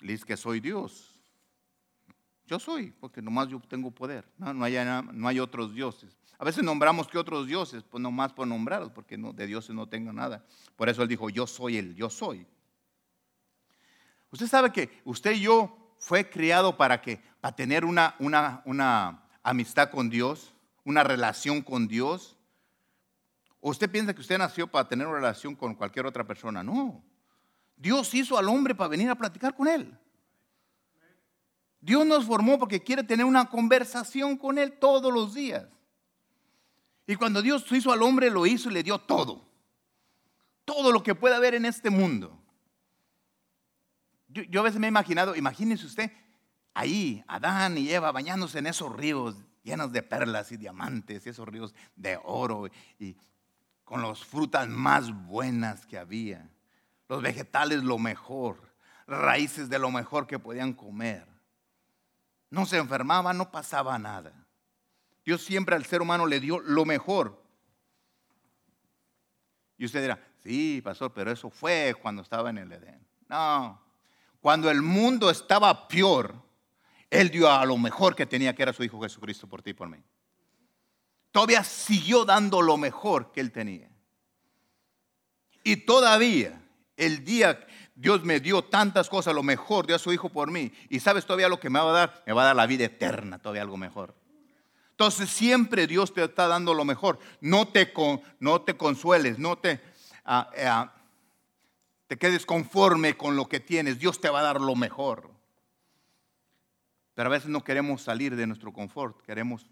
Liz, 0.00 0.24
que 0.24 0.38
soy 0.38 0.58
Dios. 0.58 1.20
Yo 2.46 2.58
soy, 2.58 2.92
porque 2.92 3.20
nomás 3.20 3.48
yo 3.48 3.60
tengo 3.60 3.90
poder. 3.90 4.26
No, 4.38 4.64
hay, 4.64 4.78
no 5.12 5.28
hay 5.28 5.38
otros 5.38 5.74
dioses. 5.74 6.16
A 6.38 6.44
veces 6.44 6.62
nombramos 6.62 7.08
que 7.08 7.18
otros 7.18 7.46
dioses, 7.46 7.82
pues 7.82 8.00
nomás 8.00 8.32
por 8.32 8.46
nombrarlos, 8.46 8.92
porque 8.92 9.18
no, 9.18 9.32
de 9.32 9.46
dioses 9.46 9.74
no 9.74 9.88
tengo 9.88 10.12
nada. 10.12 10.44
Por 10.76 10.88
eso 10.88 11.02
él 11.02 11.08
dijo, 11.08 11.28
yo 11.30 11.46
soy 11.46 11.76
el, 11.78 11.94
yo 11.96 12.08
soy. 12.08 12.46
Usted 14.30 14.46
sabe 14.46 14.72
que 14.72 15.00
usted 15.04 15.32
y 15.32 15.40
yo 15.40 15.94
fue 15.98 16.30
criado 16.30 16.76
para 16.76 17.02
que, 17.02 17.20
para 17.40 17.56
tener 17.56 17.84
una, 17.84 18.14
una, 18.20 18.62
una 18.66 19.24
amistad 19.42 19.90
con 19.90 20.10
Dios, 20.10 20.54
una 20.84 21.02
relación 21.02 21.60
con 21.60 21.88
Dios. 21.88 22.36
¿O 23.60 23.70
usted 23.70 23.90
piensa 23.90 24.14
que 24.14 24.20
usted 24.20 24.38
nació 24.38 24.68
para 24.68 24.86
tener 24.86 25.08
una 25.08 25.16
relación 25.16 25.56
con 25.56 25.74
cualquier 25.74 26.06
otra 26.06 26.24
persona? 26.24 26.62
No. 26.62 27.02
Dios 27.76 28.14
hizo 28.14 28.38
al 28.38 28.48
hombre 28.48 28.76
para 28.76 28.88
venir 28.88 29.10
a 29.10 29.16
platicar 29.16 29.56
con 29.56 29.66
él. 29.66 29.98
Dios 31.80 32.04
nos 32.06 32.24
formó 32.24 32.58
porque 32.58 32.82
quiere 32.82 33.02
tener 33.02 33.24
una 33.24 33.48
conversación 33.48 34.36
con 34.36 34.58
Él 34.58 34.72
todos 34.72 35.12
los 35.12 35.34
días. 35.34 35.66
Y 37.08 37.16
cuando 37.16 37.42
Dios 37.42 37.64
hizo 37.72 37.90
al 37.90 38.02
hombre, 38.02 38.30
lo 38.30 38.46
hizo 38.46 38.70
y 38.70 38.74
le 38.74 38.84
dio 38.84 39.00
todo. 39.00 39.44
Todo 40.64 40.92
lo 40.92 41.02
que 41.02 41.16
puede 41.16 41.34
haber 41.34 41.56
en 41.56 41.64
este 41.64 41.90
mundo. 41.90 42.40
Yo, 44.28 44.60
a 44.60 44.62
veces 44.62 44.78
me 44.78 44.86
he 44.86 44.90
imaginado, 44.90 45.34
imagínese 45.34 45.86
usted, 45.86 46.12
ahí, 46.74 47.24
Adán 47.26 47.78
y 47.78 47.90
Eva 47.90 48.12
bañándose 48.12 48.60
en 48.60 48.68
esos 48.68 48.94
ríos 48.94 49.34
llenos 49.64 49.90
de 49.90 50.02
perlas 50.02 50.52
y 50.52 50.56
diamantes, 50.56 51.26
y 51.26 51.30
esos 51.30 51.48
ríos 51.48 51.74
de 51.96 52.20
oro, 52.22 52.68
y 53.00 53.16
con 53.84 54.02
las 54.02 54.22
frutas 54.24 54.68
más 54.68 55.10
buenas 55.26 55.86
que 55.86 55.98
había, 55.98 56.48
los 57.08 57.22
vegetales 57.22 57.82
lo 57.82 57.98
mejor, 57.98 58.60
raíces 59.06 59.68
de 59.68 59.80
lo 59.80 59.90
mejor 59.90 60.26
que 60.26 60.38
podían 60.38 60.74
comer 60.74 61.26
no 62.50 62.66
se 62.66 62.78
enfermaba, 62.78 63.32
no 63.32 63.50
pasaba 63.50 63.98
nada. 63.98 64.32
Dios 65.28 65.42
siempre 65.42 65.76
al 65.76 65.84
ser 65.84 66.00
humano 66.00 66.24
le 66.24 66.40
dio 66.40 66.58
lo 66.58 66.86
mejor. 66.86 67.38
Y 69.76 69.84
usted 69.84 70.00
dirá, 70.00 70.18
sí, 70.42 70.80
pastor, 70.82 71.12
pero 71.12 71.30
eso 71.30 71.50
fue 71.50 71.94
cuando 72.00 72.22
estaba 72.22 72.48
en 72.48 72.56
el 72.56 72.72
Edén. 72.72 73.06
No, 73.28 73.78
cuando 74.40 74.70
el 74.70 74.80
mundo 74.80 75.28
estaba 75.28 75.86
peor, 75.86 76.34
Él 77.10 77.28
dio 77.28 77.50
a 77.50 77.66
lo 77.66 77.76
mejor 77.76 78.16
que 78.16 78.24
tenía, 78.24 78.54
que 78.54 78.62
era 78.62 78.72
su 78.72 78.82
Hijo 78.82 79.02
Jesucristo 79.02 79.46
por 79.46 79.60
ti 79.60 79.72
y 79.72 79.74
por 79.74 79.90
mí. 79.90 79.98
Todavía 81.30 81.62
siguió 81.62 82.24
dando 82.24 82.62
lo 82.62 82.78
mejor 82.78 83.30
que 83.30 83.42
Él 83.42 83.52
tenía. 83.52 83.90
Y 85.62 85.76
todavía, 85.76 86.58
el 86.96 87.22
día 87.22 87.66
Dios 87.94 88.24
me 88.24 88.40
dio 88.40 88.64
tantas 88.64 89.10
cosas, 89.10 89.34
lo 89.34 89.42
mejor, 89.42 89.86
dio 89.86 89.96
a 89.96 89.98
su 89.98 90.10
Hijo 90.10 90.30
por 90.30 90.50
mí. 90.50 90.72
Y 90.88 91.00
sabes 91.00 91.26
todavía 91.26 91.50
lo 91.50 91.60
que 91.60 91.68
me 91.68 91.80
va 91.80 91.90
a 91.90 91.92
dar, 91.92 92.22
me 92.26 92.32
va 92.32 92.44
a 92.44 92.46
dar 92.46 92.56
la 92.56 92.66
vida 92.66 92.86
eterna, 92.86 93.38
todavía 93.38 93.60
algo 93.60 93.76
mejor. 93.76 94.16
Entonces 94.98 95.30
siempre 95.30 95.86
Dios 95.86 96.12
te 96.12 96.24
está 96.24 96.48
dando 96.48 96.74
lo 96.74 96.84
mejor. 96.84 97.20
No 97.40 97.68
te, 97.68 97.92
no 98.40 98.62
te 98.62 98.76
consueles, 98.76 99.38
no 99.38 99.56
te, 99.56 99.80
ah, 100.24 100.50
ah, 100.58 100.92
te 102.08 102.18
quedes 102.18 102.44
conforme 102.44 103.16
con 103.16 103.36
lo 103.36 103.48
que 103.48 103.60
tienes. 103.60 104.00
Dios 104.00 104.20
te 104.20 104.28
va 104.28 104.40
a 104.40 104.42
dar 104.42 104.60
lo 104.60 104.74
mejor. 104.74 105.30
Pero 107.14 107.28
a 107.28 107.30
veces 107.30 107.48
no 107.48 107.62
queremos 107.62 108.02
salir 108.02 108.34
de 108.34 108.48
nuestro 108.48 108.72
confort. 108.72 109.22
Queremos, 109.22 109.70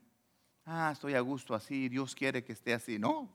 ah, 0.65 0.91
estoy 0.93 1.15
a 1.15 1.21
gusto 1.21 1.57
así, 1.57 1.89
Dios 1.89 2.15
quiere 2.15 2.45
que 2.45 2.53
esté 2.53 2.73
así. 2.73 2.97
No, 2.97 3.29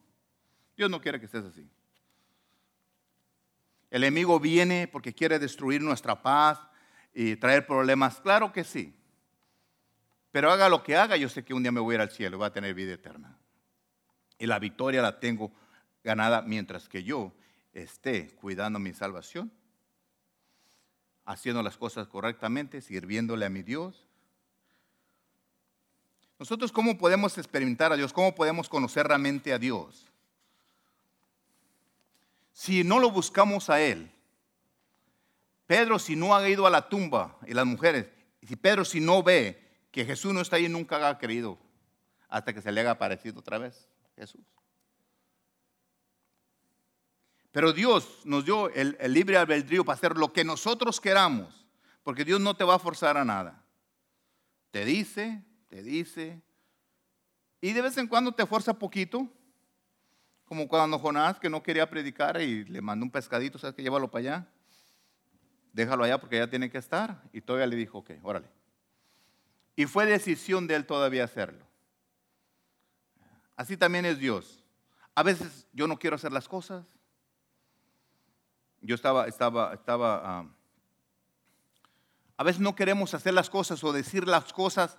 Dios 0.77 0.89
no 0.89 1.01
quiere 1.01 1.19
que 1.19 1.25
estés 1.25 1.43
así. 1.43 1.69
El 3.89 4.06
enemigo 4.06 4.39
viene 4.39 4.88
porque 4.88 5.13
quiere 5.13 5.39
destruir 5.39 5.82
nuestra 5.82 6.21
paz 6.21 6.58
y 7.13 7.36
traer 7.36 7.67
problemas. 7.67 8.21
Claro 8.21 8.54
que 8.54 8.63
sí. 8.63 8.95
Pero 10.32 10.52
haga 10.52 10.70
lo 10.70 10.84
que 10.84 10.96
haga, 10.96 11.17
yo 11.17 11.30
sé 11.30 11.44
que 11.44 11.54
un 11.54 11.63
día 11.63 11.72
me 11.72 11.80
voy 11.80 11.94
a 11.94 11.96
ir 11.96 12.02
al 12.02 12.12
cielo 12.12 12.36
y 12.36 12.39
voy 12.39 12.48
a 12.48 12.54
tener 12.54 12.74
vida 12.74 12.94
eterna. 12.94 13.38
Y 14.39 14.46
la 14.48 14.60
victoria 14.60 15.02
la 15.02 15.20
tengo 15.20 15.52
ganada 16.04 16.41
mientras 16.41 16.88
que 16.88 17.04
yo 17.04 17.34
esté 17.74 18.34
cuidando 18.36 18.80
mi 18.80 18.94
salvación, 18.94 19.52
haciendo 21.26 21.62
las 21.62 21.78
cosas 21.78 22.08
correctamente, 22.08 22.82
sirviéndole 22.82 23.46
a 23.46 23.50
mi 23.50 23.62
Dios. 23.62 24.08
Nosotros, 26.39 26.72
¿cómo 26.72 26.98
podemos 26.98 27.38
experimentar 27.38 27.91
a 27.91 27.96
Dios? 27.96 28.13
¿Cómo 28.13 28.34
podemos 28.34 28.67
conocer 28.67 29.06
realmente 29.08 29.54
a 29.54 29.60
Dios? 29.60 30.12
si 32.54 32.84
no 32.84 33.00
lo 33.00 33.10
buscamos 33.10 33.72
a 33.72 33.82
Él. 33.82 34.12
Pedro 35.65 35.98
si 35.98 36.15
no 36.15 36.36
ha 36.36 36.48
ido 36.48 36.67
a 36.67 36.70
la 36.70 36.89
tumba 36.89 37.38
y 37.48 37.56
las 37.56 37.65
mujeres, 37.65 38.08
si 38.48 38.56
Pedro 38.56 38.86
si 38.86 39.00
no 39.00 39.24
ve 39.24 39.70
que 39.91 40.06
Jesús 40.06 40.34
no 40.34 40.41
está 40.41 40.56
ahí, 40.56 40.69
nunca 40.69 41.08
ha 41.08 41.17
creído 41.17 41.60
hasta 42.30 42.54
que 42.54 42.62
se 42.62 42.71
le 42.71 42.82
haga 42.82 42.91
aparecido 42.91 43.39
otra 43.39 43.58
vez 43.58 43.88
Jesús. 44.15 44.41
Pero 47.51 47.73
Dios 47.73 48.21
nos 48.23 48.45
dio 48.45 48.69
el, 48.69 48.97
libre 49.13 49.38
albedrío 49.38 49.84
para 49.84 49.97
hacer 49.97 50.17
lo 50.17 50.32
que 50.32 50.45
nosotros 50.45 51.01
queramos, 51.01 51.67
porque 52.04 52.23
Dios 52.23 52.39
no 52.39 52.56
te 52.56 52.63
va 52.63 52.75
a 52.75 52.80
forzar 52.80 53.17
a 53.17 53.25
nada. 53.25 53.62
Te 54.71 54.86
dice, 54.86 55.43
te 55.67 55.84
dice, 55.84 56.41
y 57.60 57.73
de 57.73 57.82
vez 57.82 57.97
en 57.97 58.08
cuando 58.08 58.32
te 58.32 58.45
fuerza 58.45 58.80
poquito, 58.80 59.27
como 60.45 60.69
cuando 60.69 60.97
Jonás, 60.97 61.39
que 61.39 61.49
no 61.49 61.62
quería 61.62 61.89
predicar 61.89 62.41
y 62.41 62.63
le 62.63 62.82
mandó 62.82 63.06
un 63.06 63.12
pescadito, 63.12 63.60
¿sabes 63.60 63.75
que 63.75 63.84
Llévalo 63.84 64.10
para 64.10 64.19
allá. 64.19 64.47
Déjalo 65.73 66.04
allá 66.04 66.19
porque 66.19 66.38
ya 66.38 66.49
tiene 66.49 66.69
que 66.69 66.77
estar. 66.77 67.21
Y 67.32 67.41
todavía 67.41 67.67
le 67.67 67.75
dijo, 67.75 67.99
ok, 67.99 68.12
órale. 68.23 68.47
Y 69.75 69.86
fue 69.86 70.05
decisión 70.05 70.67
de 70.67 70.75
él 70.75 70.86
todavía 70.86 71.23
hacerlo. 71.23 71.65
Así 73.55 73.77
también 73.77 74.05
es 74.05 74.19
Dios. 74.19 74.63
A 75.15 75.23
veces 75.23 75.67
yo 75.73 75.88
no 75.88 75.97
quiero 75.97 76.15
hacer 76.15 76.31
las 76.31 76.47
cosas. 76.47 76.86
Yo 78.81 78.95
estaba, 78.95 79.27
estaba, 79.27 79.73
estaba. 79.73 80.21
Ah, 80.23 80.45
a 82.38 82.43
veces 82.43 82.60
no 82.60 82.75
queremos 82.75 83.13
hacer 83.13 83.34
las 83.34 83.49
cosas 83.49 83.84
o 83.84 83.93
decir 83.93 84.27
las 84.27 84.51
cosas 84.51 84.97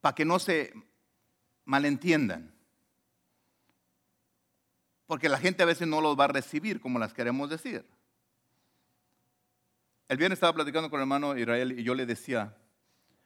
para 0.00 0.14
que 0.14 0.24
no 0.24 0.38
se 0.38 0.72
malentiendan 1.64 2.52
porque 5.10 5.28
la 5.28 5.38
gente 5.38 5.64
a 5.64 5.66
veces 5.66 5.88
no 5.88 6.00
los 6.00 6.16
va 6.16 6.26
a 6.26 6.28
recibir 6.28 6.80
como 6.80 6.96
las 7.00 7.12
queremos 7.12 7.50
decir. 7.50 7.84
El 10.06 10.18
viernes 10.18 10.36
estaba 10.36 10.52
platicando 10.52 10.88
con 10.88 11.00
el 11.00 11.02
hermano 11.02 11.36
Israel 11.36 11.76
y 11.76 11.82
yo 11.82 11.96
le 11.96 12.06
decía, 12.06 12.56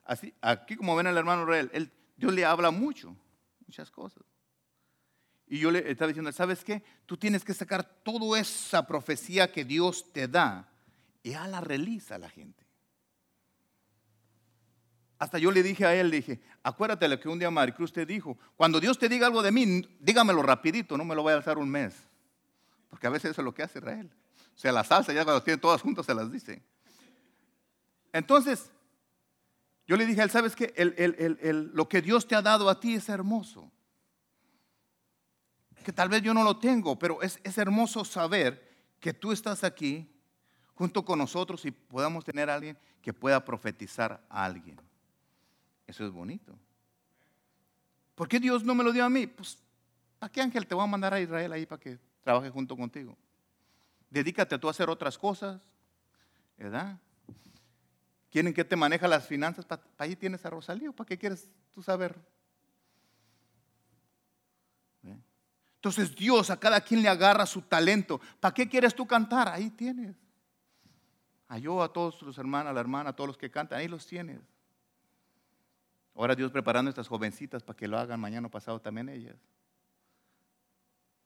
así, 0.04 0.34
aquí 0.40 0.76
como 0.76 0.94
ven 0.96 1.06
al 1.06 1.16
hermano 1.16 1.52
él, 1.54 1.92
Dios 2.16 2.32
le 2.32 2.44
habla 2.44 2.70
mucho, 2.70 3.16
muchas 3.66 3.90
cosas. 3.90 4.22
Y 5.46 5.58
yo 5.58 5.70
le 5.70 5.90
estaba 5.90 6.08
diciendo, 6.08 6.32
¿sabes 6.32 6.64
qué? 6.64 6.82
Tú 7.06 7.16
tienes 7.16 7.44
que 7.44 7.52
sacar 7.52 7.84
toda 7.84 8.40
esa 8.40 8.86
profecía 8.86 9.52
que 9.52 9.64
Dios 9.64 10.12
te 10.12 10.26
da 10.26 10.68
y 11.22 11.34
a 11.34 11.46
la 11.46 11.60
realiza 11.60 12.14
a 12.14 12.18
la 12.18 12.30
gente. 12.30 12.64
Hasta 15.18 15.38
yo 15.38 15.50
le 15.50 15.62
dije 15.62 15.86
a 15.86 15.94
él, 15.94 16.10
le 16.10 16.16
dije, 16.16 16.40
acuérdate 16.62 17.08
lo 17.08 17.18
que 17.20 17.28
un 17.28 17.38
día 17.38 17.50
Maricruz 17.50 17.92
te 17.92 18.04
dijo, 18.04 18.38
cuando 18.56 18.80
Dios 18.80 18.98
te 18.98 19.08
diga 19.08 19.26
algo 19.26 19.42
de 19.42 19.52
mí, 19.52 19.88
dígamelo 20.00 20.42
rapidito, 20.42 20.96
no 20.98 21.04
me 21.04 21.14
lo 21.14 21.22
voy 21.22 21.32
a 21.32 21.36
alzar 21.36 21.58
un 21.58 21.70
mes. 21.70 21.94
Porque 22.88 23.06
a 23.06 23.10
veces 23.10 23.30
eso 23.32 23.40
es 23.40 23.44
lo 23.44 23.54
que 23.54 23.62
hace 23.62 23.78
Israel. 23.78 24.10
O 24.54 24.58
sea, 24.58 24.72
la 24.72 24.84
salsa 24.84 25.12
ya 25.12 25.24
cuando 25.24 25.42
tienen 25.42 25.60
todas 25.60 25.82
juntas 25.82 26.06
se 26.06 26.14
las 26.14 26.30
dice. 26.30 26.62
Entonces, 28.12 28.70
yo 29.86 29.96
le 29.96 30.06
dije 30.06 30.20
a 30.20 30.24
él, 30.24 30.30
¿sabes 30.30 30.56
qué? 30.56 30.72
lo 31.72 31.88
que 31.88 32.00
Dios 32.00 32.26
te 32.26 32.34
ha 32.34 32.42
dado 32.42 32.68
a 32.68 32.80
ti 32.80 32.94
es 32.94 33.08
hermoso. 33.08 33.70
Que 35.84 35.92
tal 35.92 36.08
vez 36.08 36.22
yo 36.22 36.32
no 36.32 36.42
lo 36.42 36.58
tengo, 36.58 36.98
pero 36.98 37.20
es, 37.20 37.38
es 37.44 37.58
hermoso 37.58 38.04
saber 38.04 38.72
que 39.00 39.12
tú 39.12 39.32
estás 39.32 39.64
aquí 39.64 40.10
junto 40.74 41.04
con 41.04 41.18
nosotros 41.18 41.64
y 41.66 41.70
podamos 41.70 42.24
tener 42.24 42.48
a 42.48 42.54
alguien 42.54 42.78
que 43.02 43.12
pueda 43.12 43.44
profetizar 43.44 44.24
a 44.30 44.44
alguien 44.44 44.80
Eso 45.86 46.06
es 46.06 46.10
bonito. 46.10 46.58
¿Por 48.14 48.28
qué 48.28 48.40
Dios 48.40 48.64
no 48.64 48.74
me 48.74 48.82
lo 48.82 48.92
dio 48.92 49.04
a 49.04 49.10
mí? 49.10 49.26
Pues, 49.26 49.58
¿a 50.20 50.28
qué 50.30 50.40
ángel 50.40 50.66
te 50.66 50.74
va 50.74 50.84
a 50.84 50.86
mandar 50.86 51.12
a 51.12 51.20
Israel 51.20 51.52
ahí 51.52 51.66
para 51.66 51.80
que 51.80 51.98
trabaje 52.22 52.48
junto 52.48 52.76
contigo? 52.76 53.16
Dedícate 54.08 54.58
tú 54.58 54.68
a 54.68 54.70
hacer 54.70 54.88
otras 54.88 55.18
cosas, 55.18 55.60
¿verdad? 56.56 56.98
Quieren 58.34 58.52
que 58.52 58.64
te 58.64 58.74
maneja 58.74 59.06
las 59.06 59.28
finanzas, 59.28 59.64
para 59.64 59.80
ahí 59.96 60.16
tienes 60.16 60.44
a 60.44 60.50
Rosalío, 60.50 60.92
¿para 60.92 61.06
qué 61.06 61.16
quieres 61.16 61.48
tú 61.70 61.84
saber? 61.84 62.16
¿Eh? 65.04 65.16
Entonces 65.76 66.16
Dios 66.16 66.50
a 66.50 66.58
cada 66.58 66.80
quien 66.80 67.00
le 67.00 67.08
agarra 67.08 67.46
su 67.46 67.62
talento. 67.62 68.20
¿Para 68.40 68.52
qué 68.52 68.68
quieres 68.68 68.92
tú 68.92 69.06
cantar? 69.06 69.46
Ahí 69.46 69.70
tienes. 69.70 70.16
A 71.46 71.58
yo, 71.58 71.80
a 71.80 71.92
todos 71.92 72.20
los 72.22 72.36
hermanos, 72.36 72.70
a 72.70 72.72
la 72.72 72.80
hermana, 72.80 73.10
a 73.10 73.12
todos 73.12 73.28
los 73.28 73.38
que 73.38 73.52
cantan, 73.52 73.78
ahí 73.78 73.86
los 73.86 74.04
tienes. 74.04 74.40
Ahora 76.16 76.34
Dios 76.34 76.50
preparando 76.50 76.88
a 76.88 76.90
estas 76.90 77.06
jovencitas 77.06 77.62
para 77.62 77.76
que 77.76 77.86
lo 77.86 77.96
hagan 77.96 78.18
mañana 78.18 78.48
o 78.48 78.50
pasado 78.50 78.80
también 78.80 79.10
ellas. 79.10 79.36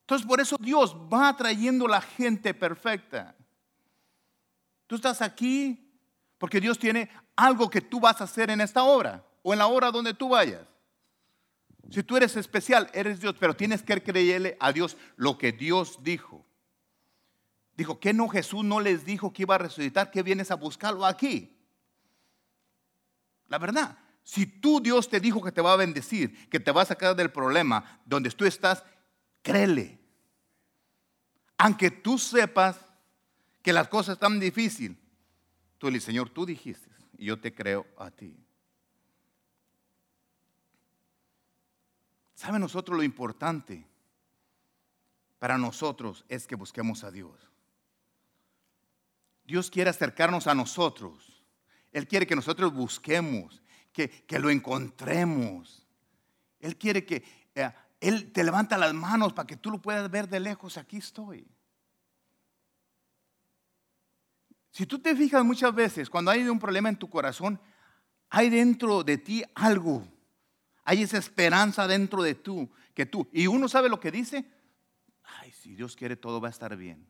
Entonces 0.02 0.26
por 0.26 0.42
eso 0.42 0.58
Dios 0.60 0.94
va 1.10 1.34
trayendo 1.34 1.88
la 1.88 2.02
gente 2.02 2.52
perfecta. 2.52 3.34
Tú 4.86 4.96
estás 4.96 5.22
aquí 5.22 5.87
porque 6.38 6.60
Dios 6.60 6.78
tiene 6.78 7.10
algo 7.36 7.68
que 7.68 7.80
tú 7.80 8.00
vas 8.00 8.20
a 8.20 8.24
hacer 8.24 8.50
en 8.50 8.60
esta 8.60 8.84
obra 8.84 9.24
o 9.42 9.52
en 9.52 9.58
la 9.58 9.66
hora 9.66 9.90
donde 9.90 10.14
tú 10.14 10.30
vayas. 10.30 10.66
Si 11.90 12.02
tú 12.02 12.16
eres 12.16 12.36
especial, 12.36 12.90
eres 12.92 13.20
Dios, 13.20 13.34
pero 13.38 13.54
tienes 13.54 13.82
que 13.82 14.02
creerle 14.02 14.56
a 14.60 14.72
Dios 14.72 14.96
lo 15.16 15.38
que 15.38 15.52
Dios 15.52 15.98
dijo. 16.02 16.44
Dijo, 17.76 17.98
¿qué 17.98 18.12
no 18.12 18.28
Jesús 18.28 18.64
no 18.64 18.80
les 18.80 19.04
dijo 19.04 19.32
que 19.32 19.42
iba 19.42 19.54
a 19.54 19.58
resucitar? 19.58 20.10
¿Qué 20.10 20.22
vienes 20.22 20.50
a 20.50 20.56
buscarlo 20.56 21.06
aquí? 21.06 21.56
La 23.48 23.58
verdad, 23.58 23.96
si 24.22 24.46
tú 24.46 24.80
Dios 24.80 25.08
te 25.08 25.20
dijo 25.20 25.42
que 25.42 25.52
te 25.52 25.62
va 25.62 25.72
a 25.72 25.76
bendecir, 25.76 26.48
que 26.50 26.60
te 26.60 26.70
va 26.70 26.82
a 26.82 26.86
sacar 26.86 27.16
del 27.16 27.32
problema 27.32 28.00
donde 28.04 28.30
tú 28.30 28.44
estás, 28.44 28.84
créele. 29.42 29.98
Aunque 31.56 31.90
tú 31.90 32.18
sepas 32.18 32.76
que 33.62 33.72
las 33.72 33.88
cosas 33.88 34.14
están 34.14 34.38
difíciles, 34.38 34.98
tú 35.78 35.90
le 35.90 36.00
Señor, 36.00 36.30
tú 36.30 36.44
dijiste 36.44 36.90
y 37.16 37.26
yo 37.26 37.40
te 37.40 37.54
creo 37.54 37.86
a 37.96 38.10
ti. 38.10 38.36
¿Sabe 42.34 42.58
nosotros 42.58 42.96
lo 42.96 43.02
importante? 43.02 43.84
Para 45.38 45.58
nosotros 45.58 46.24
es 46.28 46.46
que 46.46 46.54
busquemos 46.54 47.04
a 47.04 47.10
Dios. 47.10 47.32
Dios 49.44 49.70
quiere 49.70 49.90
acercarnos 49.90 50.46
a 50.46 50.54
nosotros. 50.54 51.42
Él 51.90 52.06
quiere 52.06 52.26
que 52.26 52.36
nosotros 52.36 52.72
busquemos 52.72 53.62
que, 53.92 54.38
lo 54.38 54.50
encontremos. 54.50 55.86
Él 56.60 56.76
quiere 56.76 57.04
que 57.04 57.24
eh, 57.54 57.72
Él 58.00 58.30
te 58.32 58.44
levanta 58.44 58.78
las 58.78 58.94
manos 58.94 59.32
para 59.32 59.46
que 59.46 59.56
tú 59.56 59.70
lo 59.70 59.82
puedas 59.82 60.08
ver 60.10 60.28
de 60.28 60.40
lejos. 60.40 60.76
Aquí 60.76 60.98
estoy. 60.98 61.46
Si 64.70 64.86
tú 64.86 64.98
te 64.98 65.16
fijas 65.16 65.44
muchas 65.44 65.74
veces, 65.74 66.10
cuando 66.10 66.30
hay 66.30 66.42
un 66.48 66.58
problema 66.58 66.88
en 66.88 66.96
tu 66.96 67.08
corazón, 67.08 67.60
hay 68.30 68.50
dentro 68.50 69.02
de 69.02 69.18
ti 69.18 69.42
algo. 69.54 70.06
Hay 70.84 71.02
esa 71.02 71.18
esperanza 71.18 71.86
dentro 71.86 72.22
de 72.22 72.34
tú, 72.34 72.70
que 72.94 73.06
tú. 73.06 73.28
Y 73.32 73.46
uno 73.46 73.68
sabe 73.68 73.88
lo 73.88 74.00
que 74.00 74.10
dice. 74.10 74.50
Ay, 75.22 75.52
si 75.52 75.74
Dios 75.74 75.96
quiere, 75.96 76.16
todo 76.16 76.40
va 76.40 76.48
a 76.48 76.50
estar 76.50 76.76
bien. 76.76 77.06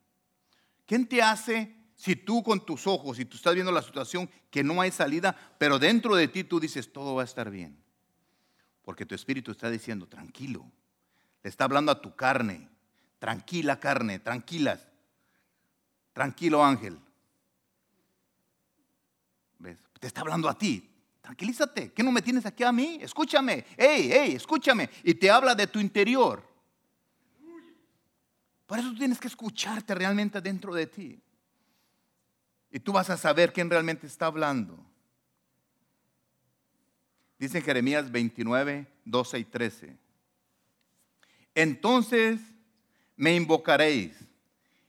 ¿Quién 0.86 1.06
te 1.06 1.22
hace 1.22 1.78
si 1.98 2.14
tú 2.14 2.44
con 2.44 2.64
tus 2.64 2.86
ojos 2.86 3.18
y 3.18 3.24
tú 3.24 3.36
estás 3.36 3.54
viendo 3.54 3.72
la 3.72 3.82
situación 3.82 4.30
que 4.52 4.62
no 4.62 4.80
hay 4.80 4.92
salida, 4.92 5.36
pero 5.58 5.80
dentro 5.80 6.14
de 6.14 6.28
ti 6.28 6.44
tú 6.44 6.60
dices, 6.60 6.92
todo 6.92 7.16
va 7.16 7.22
a 7.22 7.24
estar 7.24 7.50
bien. 7.50 7.82
Porque 8.82 9.04
tu 9.04 9.16
espíritu 9.16 9.50
está 9.50 9.68
diciendo, 9.68 10.06
tranquilo. 10.06 10.70
Le 11.42 11.50
está 11.50 11.64
hablando 11.64 11.90
a 11.90 12.00
tu 12.00 12.14
carne. 12.14 12.68
Tranquila 13.18 13.80
carne, 13.80 14.20
tranquilas. 14.20 14.86
Tranquilo 16.12 16.64
ángel. 16.64 17.00
Te 19.98 20.06
está 20.06 20.20
hablando 20.20 20.48
a 20.48 20.56
ti. 20.56 20.88
Tranquilízate. 21.20 21.92
¿Qué 21.92 22.02
no 22.02 22.12
me 22.12 22.22
tienes 22.22 22.46
aquí 22.46 22.64
a 22.64 22.72
mí? 22.72 22.98
Escúchame. 23.02 23.64
Hey, 23.76 24.10
hey, 24.12 24.32
escúchame. 24.34 24.88
Y 25.02 25.14
te 25.14 25.30
habla 25.30 25.54
de 25.54 25.66
tu 25.66 25.78
interior. 25.78 26.42
Por 28.66 28.78
eso 28.78 28.92
tienes 28.94 29.18
que 29.18 29.28
escucharte 29.28 29.94
realmente 29.94 30.40
dentro 30.40 30.74
de 30.74 30.86
ti. 30.86 31.20
Y 32.70 32.80
tú 32.80 32.92
vas 32.92 33.08
a 33.10 33.16
saber 33.16 33.52
quién 33.52 33.70
realmente 33.70 34.06
está 34.06 34.26
hablando. 34.26 34.78
Dice 37.38 37.62
Jeremías 37.62 38.10
29, 38.10 38.86
12 39.04 39.38
y 39.38 39.44
13. 39.44 39.96
Entonces 41.54 42.40
me 43.16 43.34
invocaréis 43.34 44.12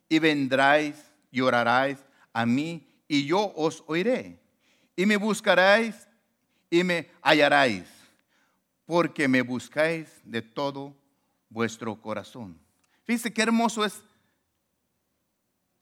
y 0.08 0.20
vendráis 0.20 0.96
y 1.32 1.42
oraréis 1.42 2.00
a 2.34 2.46
mí 2.46 2.88
y 3.08 3.26
yo 3.26 3.54
os 3.56 3.84
oiré. 3.88 4.40
Y 5.00 5.06
me 5.06 5.16
buscaréis 5.16 5.96
y 6.70 6.84
me 6.84 7.10
hallaréis, 7.22 7.86
porque 8.86 9.30
me 9.30 9.42
buscáis 9.42 10.10
de 10.26 10.42
todo 10.42 10.94
vuestro 11.48 12.02
corazón. 12.02 12.60
Fíjense 13.06 13.32
qué 13.32 13.44
hermoso 13.44 13.86
es 13.86 14.04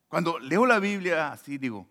cuando 0.08 0.38
leo 0.38 0.68
la 0.68 0.78
Biblia 0.78 1.32
así, 1.32 1.58
digo, 1.58 1.88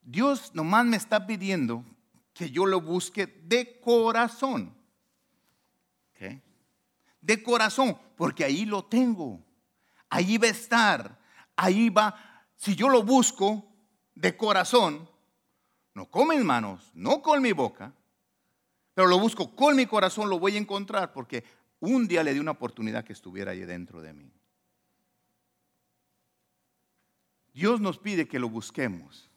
Dios 0.00 0.54
nomás 0.54 0.86
me 0.86 0.96
está 0.96 1.26
pidiendo 1.26 1.84
que 2.32 2.48
yo 2.52 2.66
lo 2.66 2.80
busque 2.80 3.26
de 3.26 3.80
corazón. 3.80 4.72
De 7.20 7.42
corazón, 7.42 7.98
porque 8.16 8.44
ahí 8.44 8.64
lo 8.64 8.84
tengo. 8.84 9.44
Ahí 10.08 10.38
va 10.38 10.46
a 10.46 10.50
estar. 10.50 11.18
Ahí 11.56 11.90
va. 11.90 12.14
Si 12.54 12.76
yo 12.76 12.88
lo 12.88 13.02
busco 13.02 13.66
de 14.14 14.36
corazón, 14.36 15.08
no 15.94 16.06
con 16.06 16.28
mis 16.28 16.44
manos, 16.44 16.90
no 16.94 17.22
con 17.22 17.40
mi 17.40 17.52
boca, 17.52 17.92
pero 18.94 19.08
lo 19.08 19.18
busco 19.18 19.54
con 19.54 19.76
mi 19.76 19.86
corazón, 19.86 20.28
lo 20.28 20.38
voy 20.38 20.56
a 20.56 20.58
encontrar, 20.58 21.12
porque 21.12 21.44
un 21.80 22.06
día 22.06 22.22
le 22.22 22.34
di 22.34 22.40
una 22.40 22.52
oportunidad 22.52 23.04
que 23.04 23.12
estuviera 23.12 23.52
ahí 23.52 23.60
dentro 23.60 24.02
de 24.02 24.12
mí. 24.12 24.32
Dios 27.52 27.80
nos 27.80 27.98
pide 27.98 28.26
que 28.26 28.40
lo 28.40 28.48
busquemos, 28.48 29.30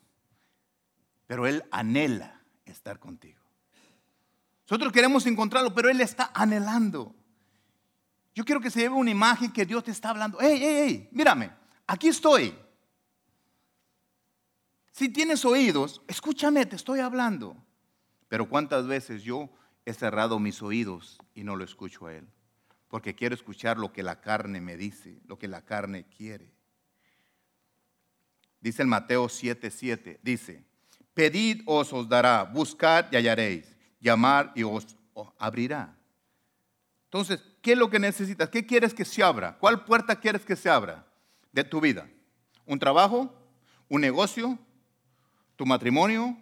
pero 1.27 1.45
Él 1.45 1.63
anhela 1.71 2.41
estar 2.65 2.99
contigo. 2.99 3.39
Nosotros 4.69 4.91
queremos 4.91 5.25
encontrarlo, 5.27 5.73
pero 5.73 5.89
Él 5.89 6.01
está 6.01 6.31
anhelando. 6.33 7.15
Yo 8.33 8.43
quiero 8.43 8.59
que 8.59 8.71
se 8.71 8.81
lleve 8.81 8.95
una 8.95 9.11
imagen 9.11 9.51
que 9.51 9.65
Dios 9.65 9.83
te 9.83 9.91
está 9.91 10.09
hablando. 10.09 10.39
¡Ey, 10.41 10.63
ey, 10.63 10.75
ey! 10.75 11.09
Mírame, 11.11 11.51
aquí 11.85 12.07
estoy. 12.07 12.55
Si 14.97 15.09
tienes 15.09 15.45
oídos, 15.45 16.01
escúchame, 16.07 16.65
te 16.65 16.75
estoy 16.75 17.01
hablando. 17.01 17.55
Pero 18.27 18.49
cuántas 18.49 18.87
veces 18.87 19.21
yo 19.21 19.47
he 19.85 19.93
cerrado 19.93 20.39
mis 20.39 20.63
oídos 20.63 21.19
y 21.35 21.43
no 21.43 21.55
lo 21.55 21.63
escucho 21.63 22.07
a 22.07 22.15
Él. 22.15 22.27
Porque 22.87 23.13
quiero 23.13 23.35
escuchar 23.35 23.77
lo 23.77 23.93
que 23.93 24.01
la 24.01 24.21
carne 24.21 24.59
me 24.59 24.75
dice, 24.75 25.21
lo 25.27 25.37
que 25.37 25.47
la 25.47 25.61
carne 25.61 26.07
quiere. 26.07 26.51
Dice 28.59 28.81
el 28.81 28.87
Mateo 28.87 29.27
7:7, 29.27 30.17
dice, 30.23 30.65
pedid 31.13 31.61
os 31.67 31.93
os 31.93 32.09
dará, 32.09 32.41
buscad 32.41 33.05
y 33.11 33.17
hallaréis, 33.17 33.77
llamar 33.99 34.51
y 34.55 34.63
os, 34.63 34.97
abrirá. 35.37 35.95
Entonces, 37.03 37.43
¿qué 37.61 37.73
es 37.73 37.77
lo 37.77 37.91
que 37.91 37.99
necesitas? 37.99 38.49
¿Qué 38.49 38.65
quieres 38.65 38.95
que 38.95 39.05
se 39.05 39.21
abra? 39.21 39.59
¿Cuál 39.59 39.85
puerta 39.85 40.19
quieres 40.19 40.43
que 40.43 40.55
se 40.55 40.71
abra 40.71 41.05
de 41.51 41.63
tu 41.63 41.79
vida? 41.79 42.09
¿Un 42.65 42.79
trabajo? 42.79 43.31
¿Un 43.89 44.01
negocio? 44.01 44.57
¿Tu 45.57 45.65
matrimonio? 45.65 46.37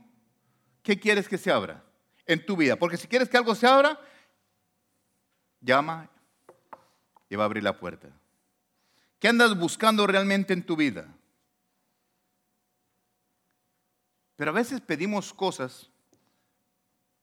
¿Qué 0.83 0.99
quieres 0.99 1.27
que 1.27 1.39
se 1.39 1.51
abra 1.51 1.83
en 2.27 2.45
tu 2.45 2.55
vida? 2.55 2.75
Porque 2.75 2.97
si 2.97 3.07
quieres 3.07 3.27
que 3.27 3.37
algo 3.37 3.55
se 3.55 3.65
abra, 3.65 3.99
llama 5.61 6.07
y 7.27 7.35
va 7.35 7.43
a 7.43 7.45
abrir 7.45 7.63
la 7.63 7.79
puerta. 7.79 8.09
¿Qué 9.17 9.27
andas 9.27 9.57
buscando 9.57 10.05
realmente 10.05 10.53
en 10.53 10.63
tu 10.63 10.75
vida? 10.75 11.07
Pero 14.35 14.51
a 14.51 14.53
veces 14.53 14.81
pedimos 14.81 15.33
cosas 15.33 15.89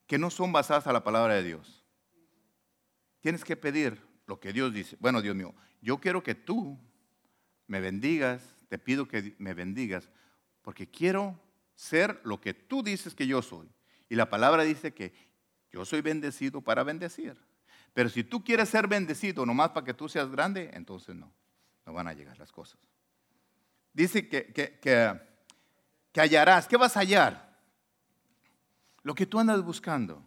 que 0.06 0.18
no 0.18 0.30
son 0.30 0.50
basadas 0.50 0.86
a 0.86 0.92
la 0.92 1.04
palabra 1.04 1.34
de 1.34 1.42
Dios. 1.44 1.84
Tienes 3.20 3.44
que 3.44 3.54
pedir 3.54 4.02
lo 4.26 4.40
que 4.40 4.52
Dios 4.52 4.72
dice. 4.72 4.96
Bueno, 4.98 5.20
Dios 5.20 5.36
mío, 5.36 5.54
yo 5.82 5.98
quiero 5.98 6.22
que 6.22 6.34
tú 6.34 6.78
me 7.66 7.80
bendigas, 7.80 8.56
te 8.68 8.78
pido 8.78 9.06
que 9.06 9.36
me 9.38 9.54
bendigas, 9.54 10.08
porque 10.62 10.90
quiero 10.90 11.38
ser 11.82 12.20
lo 12.24 12.40
que 12.40 12.54
tú 12.54 12.82
dices 12.82 13.14
que 13.14 13.26
yo 13.26 13.42
soy. 13.42 13.68
Y 14.08 14.14
la 14.14 14.28
palabra 14.30 14.62
dice 14.62 14.92
que 14.92 15.12
yo 15.70 15.84
soy 15.84 16.00
bendecido 16.00 16.60
para 16.60 16.84
bendecir. 16.84 17.36
Pero 17.92 18.08
si 18.08 18.24
tú 18.24 18.44
quieres 18.44 18.68
ser 18.68 18.88
bendecido 18.88 19.44
nomás 19.44 19.70
para 19.70 19.84
que 19.84 19.94
tú 19.94 20.08
seas 20.08 20.30
grande, 20.30 20.70
entonces 20.74 21.14
no, 21.14 21.32
no 21.86 21.92
van 21.92 22.08
a 22.08 22.12
llegar 22.12 22.38
las 22.38 22.52
cosas. 22.52 22.78
Dice 23.92 24.28
que, 24.28 24.52
que, 24.52 24.78
que 24.78 25.32
que 26.12 26.20
hallarás. 26.20 26.68
¿Qué 26.68 26.76
vas 26.76 26.96
a 26.96 27.00
hallar? 27.00 27.58
Lo 29.02 29.14
que 29.14 29.26
tú 29.26 29.40
andas 29.40 29.62
buscando. 29.62 30.24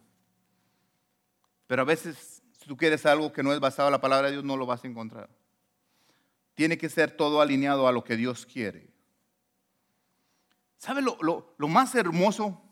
Pero 1.66 1.82
a 1.82 1.84
veces, 1.84 2.42
si 2.58 2.66
tú 2.66 2.76
quieres 2.76 3.06
algo 3.06 3.32
que 3.32 3.42
no 3.42 3.52
es 3.52 3.60
basado 3.60 3.88
en 3.88 3.92
la 3.92 4.00
palabra 4.00 4.26
de 4.26 4.32
Dios, 4.32 4.44
no 4.44 4.56
lo 4.56 4.66
vas 4.66 4.84
a 4.84 4.88
encontrar. 4.88 5.30
Tiene 6.54 6.76
que 6.76 6.88
ser 6.88 7.16
todo 7.16 7.40
alineado 7.40 7.86
a 7.86 7.92
lo 7.92 8.04
que 8.04 8.16
Dios 8.16 8.44
quiere. 8.44 8.90
¿Sabe 10.78 11.02
lo, 11.02 11.18
lo 11.56 11.68
más 11.68 11.94
hermoso? 11.94 12.62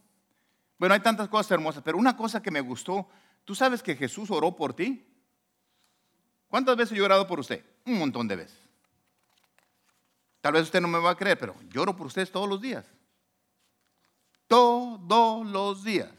Bueno, 0.79 0.95
hay 0.95 1.01
tantas 1.01 1.29
cosas 1.29 1.51
hermosas, 1.53 1.83
pero 1.83 1.99
una 1.99 2.17
cosa 2.17 2.43
que 2.43 2.51
me 2.51 2.61
gustó, 2.61 3.09
¿tú 3.45 3.55
sabes 3.55 3.83
que 3.83 3.97
Jesús 3.97 4.31
oró 4.31 4.55
por 4.55 4.75
ti? 4.75 5.07
¿Cuántas 6.49 6.77
veces 6.77 6.97
yo 6.97 7.03
he 7.03 7.07
orado 7.07 7.27
por 7.27 7.41
usted? 7.41 7.65
Un 7.87 7.99
montón 7.99 8.29
de 8.29 8.37
veces. 8.37 8.59
Tal 10.41 10.53
vez 10.53 10.65
usted 10.65 10.81
no 10.81 10.89
me 10.89 10.99
va 10.99 11.11
a 11.11 11.17
creer, 11.17 11.39
pero 11.39 11.55
lloro 11.71 11.97
por 11.97 12.07
ustedes 12.07 12.31
todos 12.31 12.49
los 12.49 12.61
días. 12.61 12.87
Todos 14.47 15.47
los 15.47 15.85
días. 15.85 16.13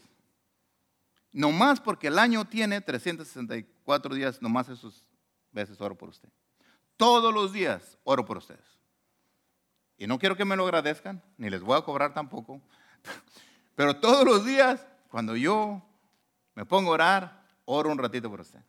No 1.32 1.52
más 1.52 1.80
porque 1.80 2.08
el 2.08 2.18
año 2.18 2.44
tiene 2.44 2.80
364 2.80 4.14
días, 4.14 4.42
no 4.42 4.48
más 4.48 4.68
esos 4.68 5.04
veces 5.52 5.80
oro 5.80 5.96
por 5.96 6.08
usted. 6.08 6.28
Todos 6.96 7.32
los 7.32 7.52
días 7.52 7.98
oro 8.04 8.24
por 8.24 8.38
ustedes. 8.38 8.75
Y 9.98 10.06
no 10.06 10.18
quiero 10.18 10.36
que 10.36 10.44
me 10.44 10.56
lo 10.56 10.64
agradezcan, 10.64 11.22
ni 11.38 11.50
les 11.50 11.62
voy 11.62 11.78
a 11.78 11.82
cobrar 11.82 12.12
tampoco. 12.12 12.60
Pero 13.74 13.96
todos 13.96 14.24
los 14.24 14.44
días, 14.44 14.86
cuando 15.08 15.36
yo 15.36 15.82
me 16.54 16.64
pongo 16.64 16.90
a 16.90 16.94
orar, 16.94 17.42
oro 17.64 17.90
un 17.90 17.98
ratito 17.98 18.30
por 18.30 18.40
usted. 18.40 18.60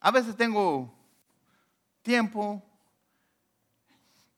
A 0.00 0.10
veces 0.10 0.36
tengo 0.36 0.92
tiempo 2.02 2.62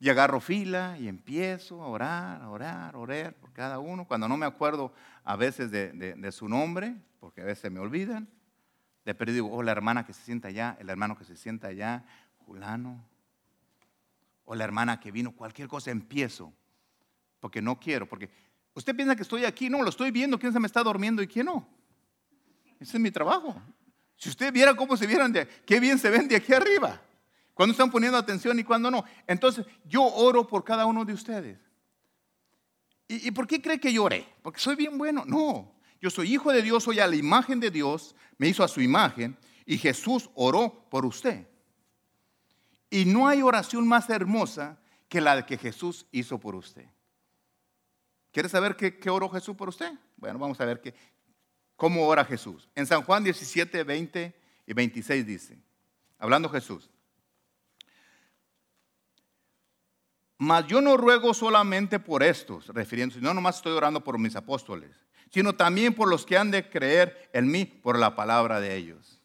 y 0.03 0.11
agarro 0.11 0.41
fila 0.41 0.97
y 0.99 1.07
empiezo 1.07 1.81
a 1.81 1.87
orar, 1.87 2.43
a 2.43 2.51
orar, 2.51 2.95
a 2.95 2.99
orar 2.99 3.35
por 3.35 3.53
cada 3.53 3.79
uno. 3.79 4.05
Cuando 4.05 4.27
no 4.27 4.37
me 4.37 4.47
acuerdo 4.47 4.93
a 5.23 5.37
veces 5.37 5.71
de, 5.71 6.33
su 6.33 6.49
nombre, 6.49 6.97
porque 7.21 7.41
a 7.41 7.45
veces 7.45 7.71
me 7.71 7.79
olvidan, 7.79 8.29
de 9.05 9.15
perdido 9.15 9.47
oh, 9.47 9.63
la 9.63 9.71
hermana 9.71 10.05
que 10.05 10.13
se 10.13 10.23
sienta 10.23 10.49
allá, 10.49 10.77
el 10.81 10.91
hermano 10.91 11.17
que 11.17 11.25
se 11.25 11.37
sienta 11.37 11.69
allá, 11.69 12.05
Julano, 12.39 13.05
o 14.53 14.55
la 14.55 14.65
hermana 14.65 15.01
que 15.01 15.11
vino, 15.11 15.33
cualquier 15.33 15.67
cosa 15.67 15.91
empiezo, 15.91 16.53
porque 17.41 17.63
no 17.63 17.81
quiero, 17.81 18.07
porque 18.07 18.29
usted 18.75 18.95
piensa 18.95 19.17
que 19.17 19.23
estoy 19.23 19.47
aquí, 19.47 19.71
no, 19.71 19.83
lo 19.83 19.89
estoy 19.89 20.11
viendo, 20.11 20.39
quién 20.39 20.53
se 20.53 20.61
me 20.61 20.67
está 20.67 20.83
durmiendo 20.83 21.23
y 21.23 21.27
quién 21.27 21.47
no. 21.47 21.67
Ese 22.79 22.99
es 22.99 23.01
mi 23.01 23.11
trabajo. 23.11 23.59
Si 24.15 24.29
usted 24.29 24.53
viera 24.53 24.75
cómo 24.77 24.95
se 24.99 25.07
vieran, 25.07 25.33
de, 25.33 25.49
qué 25.65 25.81
bien 25.81 25.99
se 25.99 26.11
ven 26.11 26.29
de 26.29 26.37
aquí 26.37 26.53
arriba, 26.53 27.01
cuando 27.55 27.71
están 27.71 27.91
poniendo 27.91 28.19
atención 28.19 28.59
y 28.59 28.63
cuando 28.63 28.91
no. 28.91 29.07
Entonces, 29.27 29.65
yo 29.87 30.05
oro 30.05 30.47
por 30.47 30.65
cada 30.65 30.85
uno 30.85 31.07
de 31.07 31.15
ustedes. 31.15 31.59
¿Y, 33.09 33.31
por 33.31 33.47
qué 33.47 33.63
cree 33.63 33.81
que 33.81 33.91
lloré? 33.91 34.27
¿Porque 34.43 34.61
soy 34.61 34.77
bien 34.77 34.99
bueno? 34.99 35.25
No. 35.25 35.73
Yo 35.99 36.11
soy 36.11 36.31
hijo 36.31 36.53
de 36.53 36.61
Dios, 36.61 36.85
soy 36.85 37.01
a 37.01 37.07
la 37.07 37.17
imagen 37.17 37.59
de 37.59 37.71
Dios, 37.71 38.15
me 38.37 38.49
hizo 38.49 38.63
a 38.63 38.69
su 38.69 38.83
imagen 38.83 39.35
y 39.65 39.79
Jesús 39.79 40.29
oró 40.35 40.87
por 40.91 41.07
usted. 41.07 41.47
Y 42.93 43.07
no 43.07 43.27
hay 43.27 43.41
oración 43.41 43.89
más 43.89 44.11
hermosa 44.11 44.77
que 45.09 45.23
la 45.23 45.47
que 45.47 45.57
Jesús 45.57 46.05
hizo 46.13 46.39
por 46.39 46.55
usted. 46.55 46.85
¿Quiere 48.31 48.51
saber 48.51 48.77
qué, 48.77 49.09
oró 49.09 49.31
Jesús 49.31 49.57
por 49.57 49.71
usted? 49.71 49.95
Bueno, 50.19 50.39
vamos 50.39 50.61
a 50.61 50.67
ver 50.67 50.83
qué, 50.83 50.95
cómo 51.75 52.07
ora 52.07 52.23
Jesús. 52.23 52.69
En 52.75 52.87
San 52.87 53.03
Juan 53.03 53.25
17, 53.25 53.83
20 53.83 54.35
y 54.67 54.73
26 54.75 55.27
dice, 55.27 55.59
hablando 56.19 56.51
Jesús, 56.51 56.91
Mas 60.37 60.67
yo 60.67 60.83
no 60.83 60.99
ruego 60.99 61.33
solamente 61.33 61.99
por 61.99 62.23
estos, 62.23 62.67
refiriéndose, 62.67 63.23
no 63.23 63.33
nomás 63.33 63.57
estoy 63.57 63.73
orando 63.73 64.05
por 64.05 64.19
mis 64.19 64.37
apóstoles, 64.37 64.91
sino 65.31 65.55
también 65.55 65.95
por 65.95 66.11
los 66.11 66.27
que 66.27 66.37
han 66.37 66.51
de 66.51 66.69
creer 66.69 67.31
en 67.33 67.51
mí 67.51 67.65
por 67.65 67.99
la 67.99 68.15
palabra 68.15 68.61
de 68.61 68.77
ellos. 68.77 69.19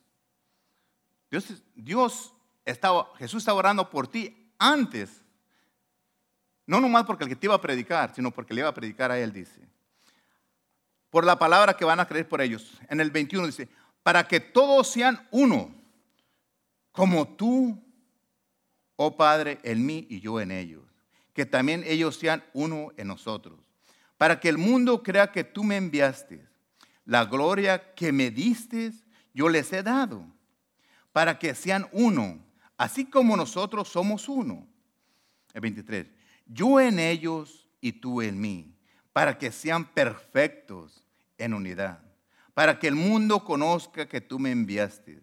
Dios, 1.29 1.63
Dios 1.75 2.36
estaba, 2.69 3.11
Jesús 3.17 3.43
está 3.43 3.53
orando 3.53 3.89
por 3.89 4.07
ti 4.07 4.51
antes, 4.57 5.23
no 6.65 6.79
nomás 6.81 7.05
porque 7.05 7.23
el 7.23 7.29
que 7.29 7.35
te 7.35 7.47
iba 7.47 7.55
a 7.55 7.61
predicar, 7.61 8.13
sino 8.13 8.31
porque 8.31 8.53
le 8.53 8.61
iba 8.61 8.69
a 8.69 8.73
predicar 8.73 9.11
a 9.11 9.19
él, 9.19 9.31
dice. 9.31 9.61
Por 11.09 11.25
la 11.25 11.39
palabra 11.39 11.75
que 11.75 11.85
van 11.85 11.99
a 11.99 12.07
creer 12.07 12.27
por 12.27 12.41
ellos. 12.41 12.79
En 12.89 12.99
el 12.99 13.09
21 13.09 13.45
dice, 13.47 13.69
para 14.03 14.27
que 14.27 14.39
todos 14.39 14.89
sean 14.89 15.25
uno, 15.31 15.73
como 16.91 17.27
tú, 17.27 17.81
oh 18.97 19.15
Padre, 19.15 19.59
en 19.63 19.85
mí 19.85 20.05
y 20.09 20.19
yo 20.19 20.41
en 20.41 20.51
ellos 20.51 20.87
que 21.37 21.45
también 21.45 21.83
ellos 21.85 22.15
sean 22.15 22.43
uno 22.53 22.91
en 22.97 23.09
nosotros, 23.09 23.59
para 24.17 24.39
que 24.39 24.49
el 24.49 24.57
mundo 24.57 25.03
crea 25.03 25.31
que 25.31 25.43
tú 25.43 25.63
me 25.63 25.77
enviaste. 25.77 26.43
La 27.05 27.25
gloria 27.25 27.93
que 27.93 28.11
me 28.11 28.31
diste, 28.31 28.91
yo 29.35 29.47
les 29.47 29.71
he 29.71 29.83
dado, 29.83 30.25
para 31.11 31.37
que 31.37 31.53
sean 31.53 31.87
uno, 31.91 32.43
así 32.77 33.05
como 33.05 33.35
nosotros 33.35 33.87
somos 33.89 34.29
uno. 34.29 34.67
El 35.53 35.61
23. 35.61 36.07
Yo 36.45 36.79
en 36.79 36.99
ellos 36.99 37.67
y 37.81 37.93
tú 37.93 38.21
en 38.21 38.39
mí, 38.39 38.73
para 39.11 39.37
que 39.37 39.51
sean 39.51 39.85
perfectos 39.85 41.03
en 41.37 41.53
unidad, 41.53 41.99
para 42.53 42.79
que 42.79 42.87
el 42.87 42.95
mundo 42.95 43.43
conozca 43.43 44.07
que 44.07 44.21
tú 44.21 44.39
me 44.39 44.51
enviaste 44.51 45.21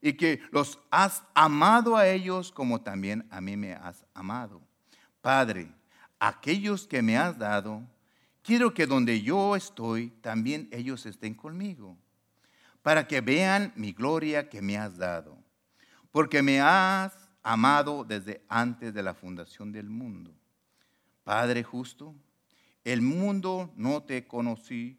y 0.00 0.14
que 0.14 0.40
los 0.50 0.78
has 0.90 1.22
amado 1.34 1.96
a 1.96 2.08
ellos 2.08 2.52
como 2.52 2.80
también 2.80 3.26
a 3.30 3.40
mí 3.40 3.56
me 3.56 3.74
has 3.74 4.04
amado. 4.14 4.60
Padre, 5.20 5.70
aquellos 6.18 6.86
que 6.86 7.02
me 7.02 7.16
has 7.16 7.38
dado, 7.38 7.82
quiero 8.42 8.72
que 8.72 8.86
donde 8.86 9.22
yo 9.22 9.56
estoy, 9.56 10.10
también 10.20 10.68
ellos 10.70 11.06
estén 11.06 11.34
conmigo, 11.34 11.96
para 12.82 13.08
que 13.08 13.20
vean 13.20 13.72
mi 13.74 13.92
gloria 13.92 14.48
que 14.48 14.62
me 14.62 14.78
has 14.78 14.96
dado, 14.96 15.36
porque 16.16 16.40
me 16.40 16.62
has 16.62 17.12
amado 17.42 18.02
desde 18.02 18.42
antes 18.48 18.94
de 18.94 19.02
la 19.02 19.12
fundación 19.12 19.70
del 19.70 19.90
mundo. 19.90 20.34
Padre 21.24 21.62
justo, 21.62 22.14
el 22.84 23.02
mundo 23.02 23.70
no 23.76 24.02
te 24.02 24.26
conocí, 24.26 24.98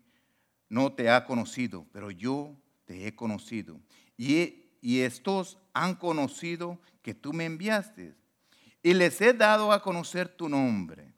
no 0.70 0.94
te 0.94 1.10
ha 1.10 1.26
conocido, 1.26 1.88
pero 1.92 2.12
yo 2.12 2.56
te 2.86 3.08
he 3.08 3.16
conocido. 3.16 3.80
Y, 4.16 4.66
y 4.80 5.00
estos 5.00 5.58
han 5.74 5.96
conocido 5.96 6.80
que 7.02 7.16
tú 7.16 7.34
me 7.34 7.46
enviaste 7.46 8.14
y 8.84 8.94
les 8.94 9.20
he 9.20 9.34
dado 9.34 9.72
a 9.72 9.82
conocer 9.82 10.28
tu 10.28 10.48
nombre 10.48 11.16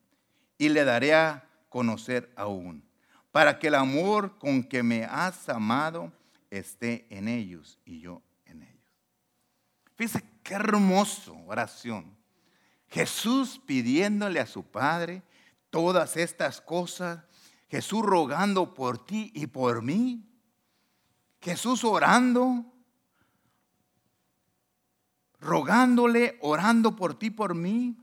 y 0.57 0.69
le 0.69 0.85
daré 0.85 1.13
a 1.13 1.45
conocer 1.67 2.31
aún, 2.37 2.85
para 3.33 3.59
que 3.59 3.67
el 3.67 3.75
amor 3.75 4.37
con 4.37 4.63
que 4.63 4.81
me 4.81 5.03
has 5.03 5.49
amado 5.49 6.09
esté 6.49 7.05
en 7.09 7.27
ellos 7.27 7.77
y 7.83 7.99
yo. 7.99 8.21
Fíjense 9.99 10.23
qué 10.43 10.53
hermoso 10.53 11.35
oración. 11.45 12.15
Jesús 12.87 13.59
pidiéndole 13.65 14.39
a 14.39 14.47
su 14.47 14.63
Padre 14.63 15.23
todas 15.69 16.15
estas 16.15 16.61
cosas. 16.61 17.21
Jesús 17.67 18.01
rogando 18.01 18.73
por 18.73 19.05
ti 19.05 19.29
y 19.35 19.47
por 19.47 19.81
mí. 19.81 20.25
Jesús 21.41 21.83
orando 21.83 22.63
rogándole, 25.41 26.39
orando 26.41 26.95
por 26.95 27.19
ti, 27.19 27.29
por 27.29 27.53
mí. 27.53 27.97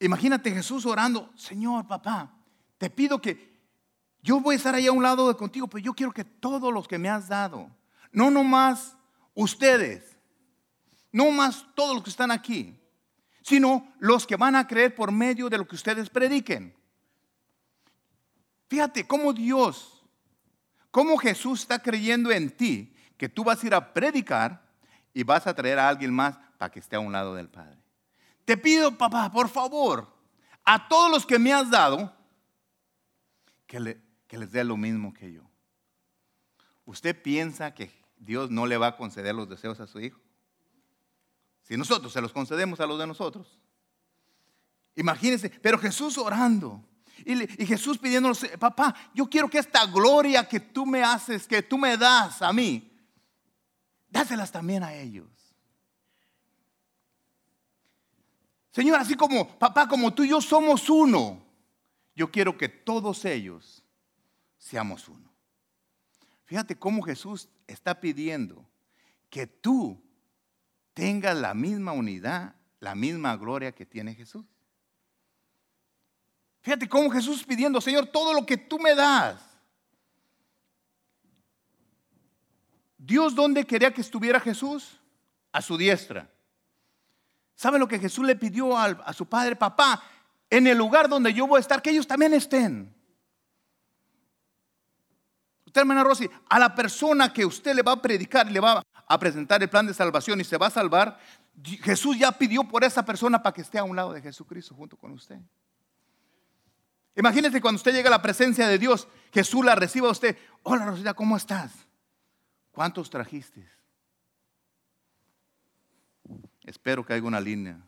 Imagínate 0.00 0.50
Jesús 0.50 0.84
orando, 0.84 1.30
Señor, 1.36 1.86
papá, 1.86 2.36
te 2.76 2.90
pido 2.90 3.20
que 3.20 3.56
yo 4.20 4.40
voy 4.40 4.54
a 4.54 4.56
estar 4.56 4.74
ahí 4.74 4.88
a 4.88 4.92
un 4.92 5.02
lado 5.04 5.28
de 5.28 5.36
contigo, 5.36 5.68
pero 5.68 5.84
yo 5.84 5.94
quiero 5.94 6.10
que 6.10 6.24
todos 6.24 6.74
los 6.74 6.88
que 6.88 6.98
me 6.98 7.08
has 7.08 7.28
dado, 7.28 7.70
no 8.10 8.32
nomás 8.32 8.96
ustedes, 9.34 10.13
no 11.14 11.30
más 11.30 11.64
todos 11.76 11.94
los 11.94 12.02
que 12.02 12.10
están 12.10 12.32
aquí, 12.32 12.76
sino 13.40 13.86
los 14.00 14.26
que 14.26 14.34
van 14.34 14.56
a 14.56 14.66
creer 14.66 14.96
por 14.96 15.12
medio 15.12 15.48
de 15.48 15.56
lo 15.56 15.64
que 15.64 15.76
ustedes 15.76 16.10
prediquen. 16.10 16.74
Fíjate 18.68 19.06
cómo 19.06 19.32
Dios, 19.32 20.02
cómo 20.90 21.16
Jesús 21.16 21.60
está 21.60 21.80
creyendo 21.80 22.32
en 22.32 22.50
ti, 22.50 22.96
que 23.16 23.28
tú 23.28 23.44
vas 23.44 23.62
a 23.62 23.66
ir 23.68 23.74
a 23.74 23.94
predicar 23.94 24.60
y 25.12 25.22
vas 25.22 25.46
a 25.46 25.54
traer 25.54 25.78
a 25.78 25.88
alguien 25.88 26.12
más 26.12 26.36
para 26.58 26.72
que 26.72 26.80
esté 26.80 26.96
a 26.96 27.00
un 27.00 27.12
lado 27.12 27.36
del 27.36 27.48
Padre. 27.48 27.78
Te 28.44 28.56
pido, 28.56 28.98
papá, 28.98 29.30
por 29.30 29.48
favor, 29.48 30.12
a 30.64 30.88
todos 30.88 31.12
los 31.12 31.24
que 31.24 31.38
me 31.38 31.52
has 31.52 31.70
dado, 31.70 32.12
que, 33.68 33.78
les 33.78 34.50
dé 34.50 34.64
lo 34.64 34.76
mismo 34.76 35.14
que 35.14 35.32
yo. 35.32 35.42
¿Usted 36.84 37.22
piensa 37.22 37.72
que 37.72 37.92
Dios 38.16 38.50
no 38.50 38.66
le 38.66 38.78
va 38.78 38.88
a 38.88 38.96
conceder 38.96 39.32
los 39.32 39.48
deseos 39.48 39.78
a 39.78 39.86
su 39.86 40.00
hijo? 40.00 40.23
Si 41.64 41.76
nosotros 41.76 42.12
se 42.12 42.20
los 42.20 42.32
concedemos 42.32 42.78
a 42.78 42.86
los 42.86 42.98
de 42.98 43.06
nosotros. 43.06 43.58
Imagínense, 44.94 45.50
pero 45.50 45.78
Jesús 45.78 46.16
orando. 46.18 46.84
Y, 47.24 47.62
y, 47.62 47.66
Jesús 47.66 47.98
pidiéndonos, 47.98 48.44
papá, 48.58 48.94
yo 49.14 49.28
quiero 49.28 49.48
que 49.48 49.58
esta 49.58 49.86
gloria 49.86 50.46
que 50.46 50.60
tú 50.60 50.84
me 50.84 51.02
haces, 51.02 51.46
que 51.46 51.62
tú 51.62 51.78
me 51.78 51.96
das 51.96 52.42
a 52.42 52.52
mí, 52.52 52.92
dáselas 54.08 54.52
también 54.52 54.82
a 54.82 54.94
ellos. 54.94 55.26
Señor, 58.70 59.00
así 59.00 59.14
como 59.14 59.56
papá, 59.58 59.88
como 59.88 60.12
tú 60.12 60.24
y 60.24 60.30
yo 60.30 60.40
somos 60.40 60.90
uno, 60.90 61.44
yo 62.14 62.30
quiero 62.30 62.58
que 62.58 62.68
todos 62.68 63.24
ellos 63.24 63.84
seamos 64.58 65.08
uno. 65.08 65.32
Fíjate 66.44 66.76
cómo 66.76 67.00
Jesús 67.02 67.48
está 67.66 68.00
pidiendo 68.00 68.68
que 69.30 69.46
tú 69.46 70.03
tengas 70.94 71.36
la 71.36 71.52
misma 71.52 71.92
unidad, 71.92 72.54
la 72.80 72.94
misma 72.94 73.36
gloria 73.36 73.72
que 73.72 73.84
tiene 73.84 74.14
Jesús. 74.14 74.44
Fíjate 76.62 76.88
cómo 76.88 77.10
Jesús 77.10 77.44
pidiendo, 77.44 77.80
Señor, 77.80 78.06
todo 78.06 78.32
lo 78.32 78.46
que 78.46 78.56
tú 78.56 78.78
me 78.78 78.94
das. 78.94 79.38
Dios, 82.96 83.34
¿dónde 83.34 83.66
quería 83.66 83.92
que 83.92 84.00
estuviera 84.00 84.40
Jesús? 84.40 84.98
A 85.52 85.60
su 85.60 85.76
diestra. 85.76 86.30
¿Sabe 87.54 87.78
lo 87.78 87.86
que 87.86 87.98
Jesús 87.98 88.24
le 88.24 88.34
pidió 88.34 88.76
a, 88.78 89.12
su 89.12 89.26
padre? 89.26 89.56
Papá, 89.56 90.02
en 90.48 90.66
el 90.66 90.78
lugar 90.78 91.08
donde 91.08 91.34
yo 91.34 91.46
voy 91.46 91.58
a 91.58 91.60
estar, 91.60 91.82
que 91.82 91.90
ellos 91.90 92.06
también 92.06 92.32
estén. 92.32 92.93
Hermana 95.80 96.04
Rosy, 96.04 96.30
a 96.48 96.58
la 96.58 96.74
persona 96.74 97.32
que 97.32 97.44
usted 97.44 97.74
le 97.74 97.82
va 97.82 97.92
a 97.92 98.02
predicar, 98.02 98.50
le 98.50 98.60
va 98.60 98.82
a 99.06 99.18
presentar 99.18 99.62
el 99.62 99.68
plan 99.68 99.86
de 99.86 99.94
salvación 99.94 100.40
y 100.40 100.44
se 100.44 100.56
va 100.56 100.68
a 100.68 100.70
salvar, 100.70 101.18
Jesús 101.82 102.18
ya 102.18 102.32
pidió 102.32 102.64
por 102.64 102.84
esa 102.84 103.04
persona 103.04 103.42
para 103.42 103.52
que 103.52 103.62
esté 103.62 103.78
a 103.78 103.84
un 103.84 103.96
lado 103.96 104.12
de 104.12 104.22
Jesucristo 104.22 104.74
junto 104.74 104.96
con 104.96 105.12
usted. 105.12 105.38
Imagínese 107.16 107.60
cuando 107.60 107.76
usted 107.76 107.92
llega 107.92 108.08
a 108.08 108.10
la 108.10 108.22
presencia 108.22 108.66
de 108.66 108.78
Dios, 108.78 109.06
Jesús 109.32 109.64
la 109.64 109.74
reciba 109.74 110.08
a 110.08 110.12
usted. 110.12 110.36
Hola 110.62 110.86
Rosita, 110.86 111.14
¿cómo 111.14 111.36
estás? 111.36 111.72
¿Cuántos 112.72 113.08
trajiste? 113.08 113.68
Espero 116.64 117.04
que 117.04 117.12
haya 117.12 117.26
una 117.26 117.40
línea 117.40 117.78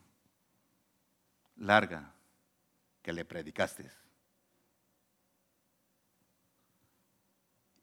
larga 1.56 2.12
que 3.02 3.12
le 3.12 3.24
predicaste. 3.24 3.90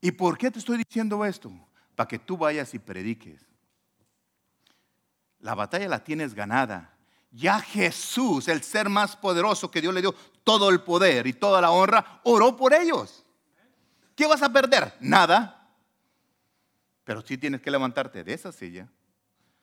¿Y 0.04 0.12
por 0.12 0.38
qué 0.38 0.52
te 0.52 0.60
estoy 0.60 0.80
diciendo 0.80 1.24
esto? 1.24 1.50
Para 1.96 2.10
que 2.10 2.20
tú 2.20 2.36
vayas 2.36 2.74
y 2.74 2.80
prediques. 2.80 3.40
La 5.40 5.56
batalla 5.56 5.88
la 5.88 6.04
tienes 6.04 6.34
ganada. 6.34 6.94
Ya 7.32 7.58
Jesús, 7.62 8.50
el 8.50 8.64
ser 8.64 8.90
más 8.90 9.16
poderoso 9.16 9.72
que 9.72 9.80
Dios 9.80 9.94
le 9.94 10.02
dio 10.02 10.14
todo 10.44 10.70
el 10.72 10.82
poder 10.82 11.26
y 11.26 11.32
toda 11.32 11.62
la 11.62 11.72
honra, 11.72 12.20
oró 12.26 12.58
por 12.58 12.74
ellos. 12.74 13.24
¿Qué 14.14 14.28
vas 14.28 14.44
a 14.44 14.52
perder? 14.52 14.94
Nada. 15.00 15.70
Pero 17.06 17.22
sí 17.22 17.38
tienes 17.38 17.62
que 17.62 17.72
levantarte 17.72 18.26
de 18.26 18.34
esa 18.34 18.52
silla. 18.52 18.90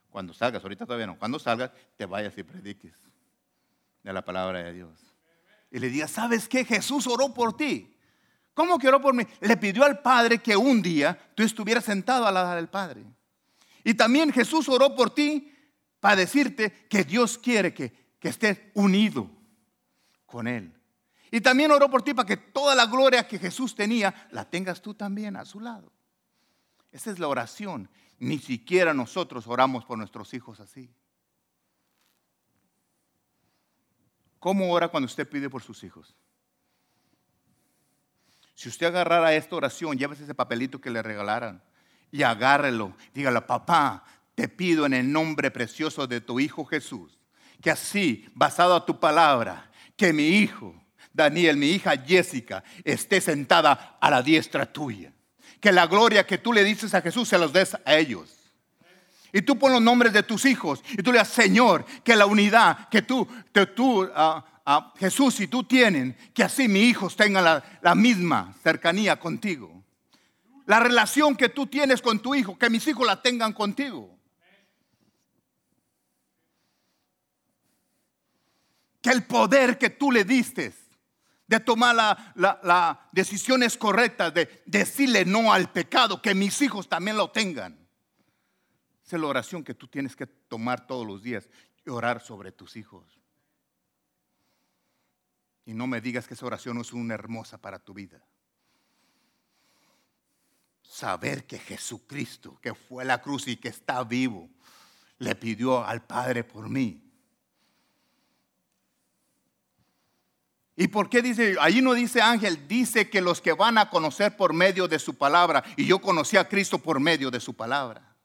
Cuando 0.09 0.33
salgas, 0.33 0.63
ahorita 0.63 0.87
todavía 0.87 1.07
no, 1.07 1.19
cuando 1.19 1.39
salgas, 1.39 1.71
te 1.99 2.07
vayas 2.07 2.33
y 2.39 2.45
prediques 2.45 2.95
de 4.03 4.11
la 4.11 4.25
palabra 4.25 4.61
de 4.61 4.73
Dios. 4.73 4.99
Y 5.71 5.81
le 5.81 5.91
digas, 5.91 6.13
¿sabes 6.13 6.49
qué? 6.49 6.65
Jesús 6.65 7.07
oró 7.07 7.35
por 7.35 7.55
ti. 7.59 7.95
¿Cómo 8.55 8.79
que 8.79 8.89
oró 8.89 9.01
por 9.01 9.15
mí? 9.15 9.25
Le 9.41 9.57
pidió 9.57 9.85
al 9.85 10.01
Padre 10.01 10.39
que 10.39 10.57
un 10.57 10.83
día 10.83 11.19
tú 11.35 11.43
estuvieras 11.43 11.85
sentado 11.85 12.27
a 12.27 12.33
la 12.33 12.55
del 12.57 12.69
Padre. 12.69 13.05
Y 13.85 13.95
también 13.95 14.33
Jesús 14.33 14.69
oró 14.69 14.95
por 14.95 15.15
ti 15.15 15.53
para 16.01 16.17
decirte 16.17 16.87
que 16.89 17.05
Dios 17.05 17.39
quiere 17.39 17.73
que, 17.73 17.93
que 18.19 18.29
estés 18.29 18.59
unido 18.75 19.31
con 20.27 20.47
Él. 20.47 20.73
Y 21.31 21.41
también 21.41 21.71
oró 21.71 21.89
por 21.89 22.03
ti 22.03 22.13
para 22.13 22.27
que 22.27 22.37
toda 22.37 22.75
la 22.75 22.87
gloria 22.87 23.27
que 23.27 23.39
Jesús 23.39 23.75
tenía 23.75 24.29
la 24.33 24.45
tengas 24.45 24.83
tú 24.83 24.95
también 24.95 25.37
a 25.37 25.45
su 25.45 25.61
lado. 25.61 25.93
Esa 26.91 27.11
es 27.11 27.19
la 27.19 27.29
oración. 27.29 27.89
Ni 28.19 28.39
siquiera 28.39 28.93
nosotros 28.93 29.47
oramos 29.47 29.85
por 29.85 29.97
nuestros 29.97 30.35
hijos 30.35 30.61
así. 30.61 30.93
¿Cómo 34.39 34.73
ora 34.73 34.89
cuando 34.89 35.07
usted 35.07 35.29
pide 35.29 35.49
por 35.49 35.63
sus 35.63 35.85
hijos? 35.85 36.17
Si 38.61 38.69
usted 38.69 38.89
agarrara 38.89 39.33
esta 39.33 39.57
oración, 39.57 39.97
llévese 39.97 40.25
ese 40.25 40.35
papelito 40.35 40.83
que 40.83 40.91
le 40.91 41.01
regalaran 41.01 41.63
y 42.13 42.25
agárrelo. 42.25 42.95
Dígale, 43.15 43.41
papá, 43.41 44.05
te 44.35 44.49
pido 44.49 44.85
en 44.85 44.93
el 44.93 45.11
nombre 45.11 45.51
precioso 45.51 46.07
de 46.07 46.21
tu 46.21 46.39
Hijo 46.39 46.67
Jesús, 46.67 47.19
que 47.63 47.71
así, 47.71 48.27
basado 48.35 48.77
a 48.77 48.85
tu 48.85 49.01
palabra, 49.01 49.71
que 49.97 50.13
mi 50.13 50.29
hijo, 50.29 50.75
Daniel, 51.11 51.57
mi 51.57 51.71
hija 51.71 51.97
Jessica, 52.07 52.63
esté 52.85 53.23
sentada 53.23 53.97
a 53.99 54.11
la 54.11 54.21
diestra 54.21 54.71
tuya. 54.71 55.11
Que 55.59 55.73
la 55.73 55.87
gloria 55.87 56.27
que 56.27 56.37
tú 56.37 56.53
le 56.53 56.63
dices 56.63 56.93
a 56.93 57.01
Jesús 57.01 57.31
se 57.31 57.39
los 57.39 57.55
des 57.55 57.75
a 57.83 57.95
ellos. 57.97 58.37
Y 59.33 59.41
tú 59.41 59.59
pon 59.59 59.73
los 59.73 59.81
nombres 59.81 60.13
de 60.13 60.23
tus 60.23 60.45
hijos 60.45 60.83
y 60.91 61.03
tú 61.03 61.13
le 61.13 61.21
dices, 61.21 61.33
Señor, 61.33 61.87
que 62.05 62.15
la 62.15 62.27
unidad 62.27 62.91
que 62.91 63.01
tú, 63.01 63.27
que 63.55 63.65
tú 63.65 64.07
ah, 64.15 64.45
Jesús 64.99 65.41
y 65.41 65.49
tú 65.49 65.65
tienen, 65.65 66.17
que 66.35 66.45
así 66.45 66.69
mis 66.69 66.91
hijos 66.91 67.17
tengan 67.17 67.45
la, 67.45 67.65
la 67.83 67.95
misma 67.95 68.55
cercanía 68.63 69.19
contigo. 69.19 69.85
La 70.67 70.81
relación 70.81 71.37
que 71.37 71.49
tú 71.49 71.67
tienes 71.67 72.01
con 72.03 72.21
tu 72.21 72.35
hijo, 72.35 72.59
que 72.59 72.71
mis 72.71 72.87
hijos 72.87 73.07
la 73.07 73.21
tengan 73.21 73.53
contigo. 73.53 74.21
que 79.01 79.11
el 79.11 79.25
poder 79.25 79.79
que 79.79 79.91
tú 79.91 80.13
le 80.13 80.25
diste 80.25 80.75
de 81.47 81.59
tomar 81.59 81.97
las 81.97 82.17
la, 82.37 83.09
decisiones 83.13 83.77
correctas, 83.77 84.33
de 84.33 84.63
decirle 84.67 85.25
no 85.25 85.53
al 85.53 85.73
pecado, 85.73 86.23
que 86.23 86.35
mis 86.35 86.61
hijos 86.63 86.89
también 86.89 87.17
lo 87.17 87.31
tengan. 87.31 87.77
Esa 89.05 89.17
es 89.17 89.23
la 89.23 89.29
oración 89.29 89.65
que 89.65 89.75
tú 89.75 89.89
tienes 89.89 90.15
que 90.15 90.27
tomar 90.27 90.87
todos 90.87 91.05
los 91.05 91.23
días 91.23 91.49
y 91.85 91.91
orar 91.91 92.21
sobre 92.21 92.53
tus 92.53 92.77
hijos. 92.77 93.20
Y 95.65 95.75
no 95.75 95.87
me 95.87 96.01
digas 96.01 96.27
que 96.27 96.35
esa 96.35 96.47
oración 96.47 96.77
no 96.77 96.83
es 96.83 96.93
una 96.93 97.15
hermosa 97.15 97.59
para 97.59 97.79
tu 97.79 97.95
vida. 97.95 98.25
Saber 100.83 101.47
que 101.47 101.59
Jesucristo, 101.59 102.59
que 102.61 102.75
fue 102.75 103.05
a 103.05 103.07
la 103.07 103.23
cruz 103.23 103.47
y 103.47 103.57
que 103.57 103.69
está 103.69 104.03
vivo, 104.05 104.49
le 105.19 105.35
pidió 105.37 105.85
al 105.85 106.05
Padre 106.05 106.45
por 106.45 106.69
mí 106.69 107.11
¿Y 110.81 110.89
por 110.89 111.11
qué 111.11 111.21
dice? 111.21 111.57
Allí 111.61 111.83
no 111.83 111.93
dice 111.93 112.23
ángel, 112.23 112.67
dice 112.67 113.11
que 113.11 113.21
los 113.21 113.43
que 113.43 113.53
van 113.53 113.77
a 113.77 113.91
conocer 113.91 114.35
por 114.35 114.55
medio 114.55 114.89
de 114.89 114.99
su 114.99 115.13
palabra. 115.13 115.63
Y 115.77 115.85
yo 115.85 115.99
conocí 115.99 116.39
a 116.39 116.49
Cristo 116.49 116.79
por 116.79 117.01
medio 117.01 117.31
de 117.31 117.39
su 117.39 117.53
palabra. 117.53 118.17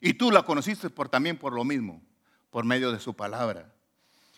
Y 0.00 0.14
tú 0.14 0.30
la 0.30 0.44
conociste 0.44 0.90
por, 0.90 1.08
también 1.08 1.36
por 1.36 1.52
lo 1.52 1.64
mismo, 1.64 2.00
por 2.50 2.64
medio 2.64 2.92
de 2.92 3.00
su 3.00 3.14
palabra. 3.14 3.74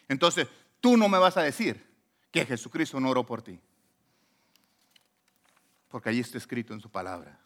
Entonces, 0.08 0.48
tú 0.80 0.96
no 0.96 1.06
me 1.10 1.18
vas 1.18 1.36
a 1.36 1.42
decir 1.42 1.87
que 2.38 2.46
Jesucristo 2.46 3.00
no 3.00 3.10
oró 3.10 3.26
por 3.26 3.42
ti. 3.42 3.58
Porque 5.88 6.10
allí 6.10 6.20
está 6.20 6.38
escrito 6.38 6.72
en 6.72 6.80
su 6.80 6.88
palabra. 6.88 7.38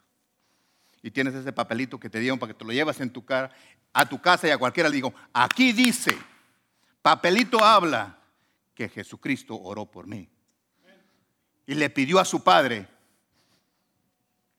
Y 1.02 1.10
tienes 1.10 1.34
ese 1.34 1.52
papelito 1.52 1.98
que 1.98 2.10
te 2.10 2.18
dieron 2.18 2.38
para 2.38 2.52
que 2.52 2.58
te 2.58 2.64
lo 2.64 2.72
llevas 2.72 3.00
en 3.00 3.10
tu 3.10 3.24
cara, 3.24 3.50
a 3.92 4.06
tu 4.06 4.20
casa 4.20 4.48
y 4.48 4.50
a 4.50 4.58
cualquiera 4.58 4.88
le 4.88 4.96
digo, 4.96 5.14
aquí 5.32 5.72
dice, 5.72 6.16
papelito 7.00 7.64
habla 7.64 8.18
que 8.74 8.88
Jesucristo 8.88 9.58
oró 9.60 9.86
por 9.86 10.06
mí. 10.06 10.28
Y 11.66 11.74
le 11.74 11.88
pidió 11.88 12.18
a 12.18 12.24
su 12.24 12.42
Padre 12.42 12.86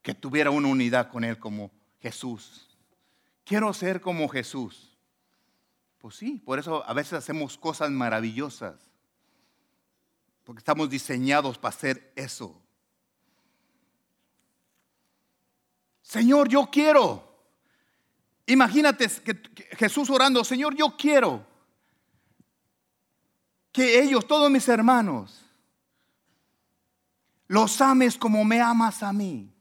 que 0.02 0.14
tuviera 0.14 0.50
una 0.50 0.68
unidad 0.68 1.10
con 1.10 1.24
Él 1.24 1.38
como 1.38 1.72
Jesús. 2.02 2.76
Quiero 3.44 3.74
ser 3.74 4.02
como 4.02 4.28
Jesús. 4.30 4.98
Pues 6.00 6.16
sí, 6.16 6.42
por 6.44 6.60
eso 6.60 6.84
a 6.86 6.94
veces 6.94 7.14
hacemos 7.14 7.58
cosas 7.58 7.92
maravillosas. 7.92 8.93
Porque 10.44 10.60
estamos 10.60 10.90
diseñados 10.90 11.58
para 11.58 11.76
hacer 11.76 12.14
eso. 12.16 12.62
Señor, 16.02 16.50
yo 16.50 16.70
quiero. 16.70 17.32
Imagínate 18.46 19.08
que 19.08 19.76
Jesús 19.78 20.10
orando, 20.10 20.44
Señor, 20.44 20.76
yo 20.76 20.96
quiero 20.98 21.46
que 23.72 24.00
ellos, 24.02 24.28
todos 24.28 24.52
mis 24.52 24.68
hermanos, 24.68 25.44
los 27.48 27.82
ames 27.82 28.18
como 28.18 28.46
me 28.46 28.62
amas 28.62 29.02
a 29.02 29.12
mí. 29.12 29.52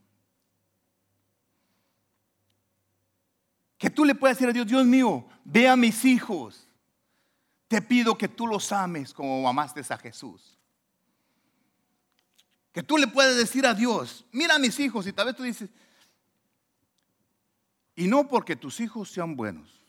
Que 3.79 3.89
tú 3.89 4.05
le 4.05 4.15
puedas 4.15 4.37
decir 4.37 4.49
a 4.49 4.53
Dios, 4.53 4.67
Dios 4.67 4.85
mío, 4.85 5.27
ve 5.45 5.69
a 5.69 5.77
mis 5.77 6.05
hijos. 6.05 6.69
Te 7.69 7.81
pido 7.81 8.17
que 8.19 8.29
tú 8.29 8.47
los 8.47 8.71
ames 8.71 9.15
como 9.15 9.49
amaste 9.49 9.81
a 9.89 9.97
Jesús. 9.97 10.52
Que 12.73 12.83
tú 12.83 12.97
le 12.97 13.07
puedas 13.07 13.37
decir 13.37 13.67
a 13.67 13.75
Dios, 13.75 14.25
mira 14.33 14.55
a 14.55 14.59
mis 14.59 14.79
hijos 14.81 15.07
y 15.07 15.13
tal 15.13 15.27
vez 15.27 15.37
tú 15.37 15.43
dices, 15.43 15.71
y 17.95 18.07
no 18.07 18.27
porque 18.27 18.57
tus 18.57 18.81
hijos 18.81 19.11
sean 19.11 19.37
buenos 19.37 19.83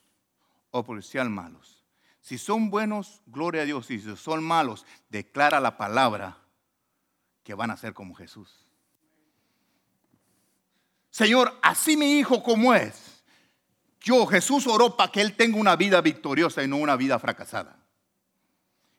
o 0.71 0.83
porque 0.83 1.01
sean 1.03 1.31
malos, 1.31 1.83
si 2.23 2.37
son 2.37 2.69
buenos, 2.69 3.21
gloria 3.25 3.63
a 3.63 3.65
Dios. 3.65 3.91
Y 3.91 3.99
si 3.99 4.15
son 4.15 4.41
malos, 4.41 4.85
declara 5.09 5.59
la 5.59 5.77
palabra 5.77 6.37
que 7.43 7.53
van 7.53 7.69
a 7.69 7.75
ser 7.75 7.93
como 7.93 8.15
Jesús. 8.15 8.65
Señor, 11.09 11.59
así 11.61 11.97
mi 11.97 12.17
hijo 12.17 12.41
como 12.41 12.73
es. 12.73 13.25
Yo, 13.99 14.25
Jesús 14.25 14.67
oró 14.67 14.95
para 14.95 15.11
que 15.11 15.19
él 15.19 15.35
tenga 15.35 15.57
una 15.57 15.75
vida 15.75 15.99
victoriosa 15.99 16.63
y 16.63 16.67
no 16.67 16.77
una 16.77 16.95
vida 16.95 17.19
fracasada. 17.19 17.77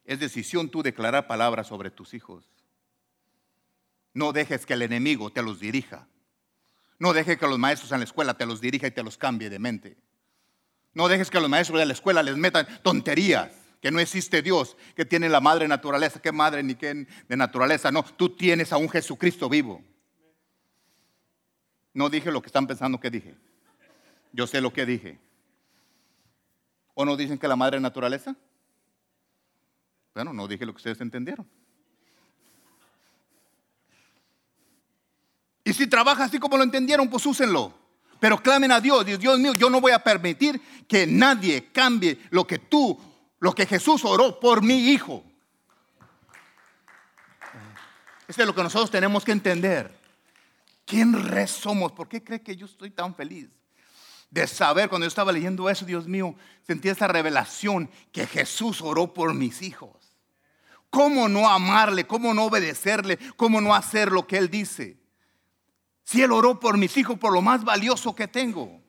Es 0.05 0.21
decisión 0.21 0.69
tú 0.69 0.83
declarar 0.83 1.27
palabras 1.27 1.67
sobre 1.67 1.91
tus 1.91 2.13
hijos. 2.13 2.45
No 4.15 4.33
dejes 4.33 4.65
que 4.65 4.75
el 4.75 4.83
enemigo 4.83 5.31
te 5.31 5.43
los 5.43 5.61
dirija. 5.61 6.07
No 6.99 7.13
dejes 7.13 7.37
que 7.37 7.47
los 7.47 7.59
maestros 7.59 7.91
en 7.93 7.99
la 7.99 8.05
escuela 8.05 8.35
te 8.35 8.47
los 8.47 8.61
dirija 8.61 8.87
y 8.87 8.93
te 8.93 9.03
los 9.03 9.19
cambie 9.19 9.51
de 9.51 9.59
mente. 9.59 9.97
No 10.95 11.09
dejes 11.09 11.29
que 11.29 11.41
los 11.41 11.51
maestros 11.51 11.81
de 11.81 11.87
la 11.87 11.93
escuela 11.93 12.23
les 12.23 12.37
metan 12.37 12.67
tonterías, 12.83 13.51
que 13.83 13.91
no 13.91 13.99
existe 13.99 14.41
Dios, 14.41 14.77
que 14.95 15.05
tiene 15.05 15.29
la 15.29 15.41
madre 15.41 15.67
naturaleza. 15.67 16.23
¿Qué 16.23 16.31
madre 16.31 16.63
ni 16.63 16.77
qué 16.77 17.07
de 17.29 17.37
naturaleza? 17.37 17.91
No, 17.91 18.05
tú 18.05 18.31
tienes 18.31 18.73
a 18.73 18.77
un 18.77 18.89
Jesucristo 18.89 19.49
vivo. 19.49 19.83
No 21.93 22.09
dije 22.09 22.31
lo 22.31 22.41
que 22.41 22.47
están 22.47 22.69
pensando 22.69 23.01
que 23.01 23.11
dije. 23.11 23.35
Yo 24.33 24.47
sé 24.47 24.61
lo 24.61 24.73
que 24.73 24.87
dije. 24.87 25.19
¿O 26.95 27.05
no 27.05 27.17
dicen 27.17 27.39
que 27.39 27.49
la 27.49 27.57
madre 27.57 27.81
naturaleza? 27.81 28.37
Bueno, 30.15 30.33
no 30.33 30.47
dije 30.47 30.65
lo 30.65 30.73
que 30.73 30.79
ustedes 30.79 31.01
entendieron. 31.01 31.49
Si 35.75 35.87
trabaja 35.87 36.25
así 36.25 36.39
como 36.39 36.57
lo 36.57 36.63
entendieron, 36.63 37.09
pues 37.09 37.27
úsenlo. 37.27 37.75
Pero 38.21 38.43
clamen 38.43 38.73
a 38.73 38.81
Dios, 38.81 39.05
Dios 39.05 39.39
mío, 39.39 39.55
yo 39.55 39.69
no 39.69 39.81
voy 39.81 39.93
a 39.93 39.99
permitir 39.99 40.61
que 40.89 41.07
nadie 41.07 41.71
cambie 41.73 42.19
lo 42.31 42.47
que 42.47 42.59
tú, 42.59 42.99
lo 43.41 43.55
que 43.55 43.67
Jesús 43.67 44.05
oró 44.05 44.41
por 44.41 44.63
mi 44.63 44.91
hijo. 44.91 45.23
Eso 48.27 48.41
es 48.41 48.47
lo 48.47 48.55
que 48.55 48.63
nosotros 48.63 48.91
tenemos 48.91 49.25
que 49.25 49.33
entender. 49.33 49.95
¿Quién 50.87 51.13
re 51.13 51.47
somos? 51.47 51.93
¿Por 51.93 52.09
qué 52.09 52.23
cree 52.23 52.43
que 52.43 52.57
yo 52.57 52.67
estoy 52.67 52.91
tan 52.91 53.15
feliz? 53.15 53.49
De 54.31 54.47
saber, 54.47 54.89
cuando 54.89 55.05
yo 55.05 55.09
estaba 55.09 55.33
leyendo 55.33 55.69
eso, 55.69 55.85
Dios 55.85 56.09
mío, 56.09 56.35
sentí 56.67 56.89
esa 56.89 57.07
revelación 57.07 57.91
que 58.13 58.27
Jesús 58.27 58.81
oró 58.81 59.13
por 59.13 59.35
mis 59.35 59.63
hijos. 59.63 59.93
¿Cómo 60.91 61.29
no 61.29 61.49
amarle? 61.49 62.07
¿Cómo 62.07 62.33
no 62.33 62.45
obedecerle? 62.45 63.19
¿Cómo 63.37 63.61
no 63.61 63.75
hacer 63.75 64.13
lo 64.13 64.27
que 64.27 64.39
Él 64.39 64.49
dice? 64.49 65.04
Si 66.05 66.23
Él 66.23 66.33
oró 66.33 66.61
por 66.61 66.79
mis 66.79 66.97
hijos, 66.97 67.19
por 67.19 67.33
lo 67.33 67.43
más 67.43 67.65
valioso 67.65 68.15
que 68.15 68.29
tengo. 68.29 68.81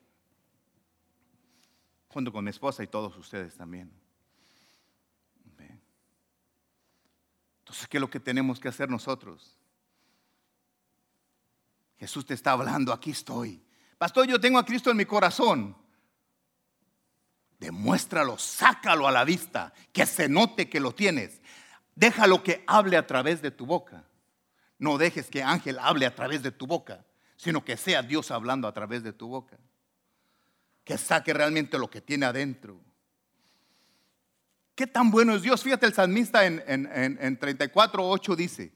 Junto 2.08 2.32
con 2.32 2.44
mi 2.44 2.50
esposa 2.50 2.82
y 2.82 2.86
todos 2.86 3.16
ustedes 3.16 3.56
también. 3.56 3.90
Entonces, 7.66 7.88
¿qué 7.88 7.96
es 7.96 8.00
lo 8.00 8.08
que 8.08 8.20
tenemos 8.20 8.60
que 8.60 8.68
hacer 8.68 8.88
nosotros? 8.88 9.58
Jesús 11.98 12.24
te 12.24 12.34
está 12.34 12.52
hablando, 12.52 12.92
aquí 12.92 13.10
estoy. 13.10 13.60
Pastor, 13.98 14.28
yo 14.28 14.40
tengo 14.40 14.58
a 14.58 14.64
Cristo 14.64 14.90
en 14.92 14.96
mi 14.96 15.04
corazón. 15.04 15.76
Demuéstralo, 17.58 18.38
sácalo 18.38 19.08
a 19.08 19.10
la 19.10 19.24
vista, 19.24 19.72
que 19.92 20.04
se 20.06 20.28
note 20.28 20.68
que 20.68 20.78
lo 20.78 20.94
tienes. 20.94 21.40
Déjalo 21.94 22.42
que 22.42 22.62
hable 22.66 22.96
a 22.96 23.06
través 23.06 23.40
de 23.40 23.50
tu 23.50 23.66
boca. 23.66 24.04
No 24.78 24.98
dejes 24.98 25.30
que 25.30 25.42
ángel 25.42 25.78
hable 25.78 26.04
a 26.04 26.14
través 26.14 26.42
de 26.42 26.52
tu 26.52 26.66
boca, 26.66 27.05
sino 27.36 27.64
que 27.64 27.76
sea 27.76 28.02
Dios 28.02 28.30
hablando 28.30 28.66
a 28.66 28.72
través 28.72 29.02
de 29.02 29.12
tu 29.12 29.28
boca. 29.28 29.58
Que 30.84 30.98
saque 30.98 31.32
realmente 31.32 31.78
lo 31.78 31.90
que 31.90 32.00
tiene 32.00 32.26
adentro. 32.26 32.80
¿Qué 34.74 34.86
tan 34.86 35.10
bueno 35.10 35.34
es 35.34 35.42
Dios? 35.42 35.62
Fíjate, 35.62 35.86
el 35.86 35.94
salmista 35.94 36.46
en, 36.46 36.62
en, 36.66 36.86
en 37.20 37.38
34.8 37.38 38.36
dice, 38.36 38.72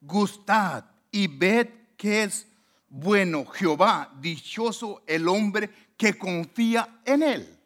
gustad 0.00 0.84
y 1.10 1.26
ved 1.26 1.68
que 1.96 2.24
es 2.24 2.46
bueno 2.88 3.44
Jehová, 3.46 4.12
dichoso 4.20 5.02
el 5.06 5.28
hombre 5.28 5.70
que 5.96 6.16
confía 6.16 7.00
en 7.04 7.22
él. 7.22 7.58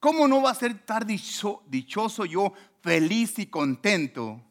¿Cómo 0.00 0.26
no 0.26 0.42
va 0.42 0.50
a 0.50 0.54
ser 0.54 0.84
tan 0.84 1.06
dichoso 1.06 2.24
yo, 2.24 2.52
feliz 2.80 3.38
y 3.38 3.46
contento 3.46 4.42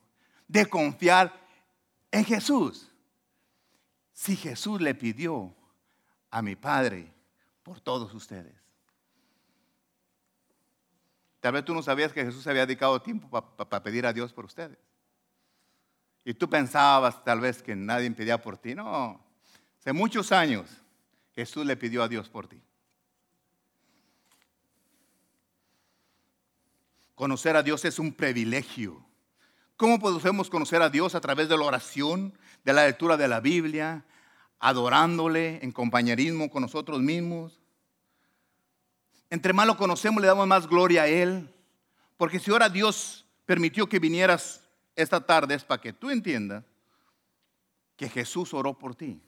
de 0.48 0.66
confiar 0.66 1.34
en 2.12 2.26
Jesús. 2.26 2.91
Si 4.22 4.36
Jesús 4.36 4.80
le 4.80 4.94
pidió 4.94 5.52
a 6.30 6.44
mi 6.44 6.56
Padre 6.56 7.12
por 7.64 7.82
todos 7.82 8.14
ustedes. 8.14 8.54
Tal 11.40 11.54
vez 11.54 11.66
tú 11.66 11.74
no 11.74 11.82
sabías 11.82 12.14
que 12.14 12.24
Jesús 12.24 12.44
se 12.44 12.52
había 12.52 12.68
dedicado 12.68 13.02
tiempo 13.02 13.28
para 13.32 13.82
pedir 13.82 14.06
a 14.06 14.14
Dios 14.14 14.32
por 14.32 14.46
ustedes. 14.46 14.78
Y 16.24 16.36
tú 16.36 16.48
pensabas 16.48 17.24
tal 17.24 17.40
vez 17.40 17.64
que 17.64 17.76
nadie 17.76 18.12
pedía 18.12 18.40
por 18.40 18.60
ti. 18.60 18.76
No, 18.76 19.20
hace 19.80 19.92
muchos 19.92 20.32
años 20.32 20.70
Jesús 21.34 21.66
le 21.66 21.76
pidió 21.76 22.04
a 22.04 22.08
Dios 22.08 22.30
por 22.30 22.48
ti. 22.48 22.62
Conocer 27.16 27.56
a 27.56 27.64
Dios 27.64 27.84
es 27.86 27.98
un 27.98 28.14
privilegio. 28.14 29.04
¿Cómo 29.78 29.98
podemos 30.00 30.48
conocer 30.48 30.84
a 30.84 30.92
Dios 30.92 31.16
a 31.16 31.22
través 31.22 31.50
de 31.50 31.58
la 31.58 31.66
oración, 31.66 32.38
de 32.64 32.74
la 32.74 32.86
lectura 32.86 33.18
de 33.18 33.28
la 33.28 33.40
Biblia, 33.40 34.06
adorándole 34.62 35.60
en 35.64 35.72
compañerismo 35.72 36.50
con 36.50 36.62
nosotros 36.62 37.02
mismos? 37.02 37.60
Entre 39.30 39.52
más 39.52 39.66
lo 39.66 39.76
conocemos, 39.76 40.22
le 40.22 40.28
damos 40.28 40.48
más 40.48 40.68
gloria 40.68 41.04
a 41.04 41.08
Él. 41.08 41.54
Porque 42.16 42.40
si 42.40 42.52
ahora 42.52 42.70
Dios 42.70 43.26
permitió 43.46 43.90
que 43.90 44.00
vinieras 44.00 44.62
esta 44.96 45.26
tarde, 45.26 45.56
es 45.56 45.64
para 45.64 45.82
que 45.82 45.92
tú 45.92 46.10
entiendas 46.10 46.64
que 47.98 48.08
Jesús 48.08 48.54
oró 48.54 48.78
por 48.78 48.94
ti. 48.94 49.20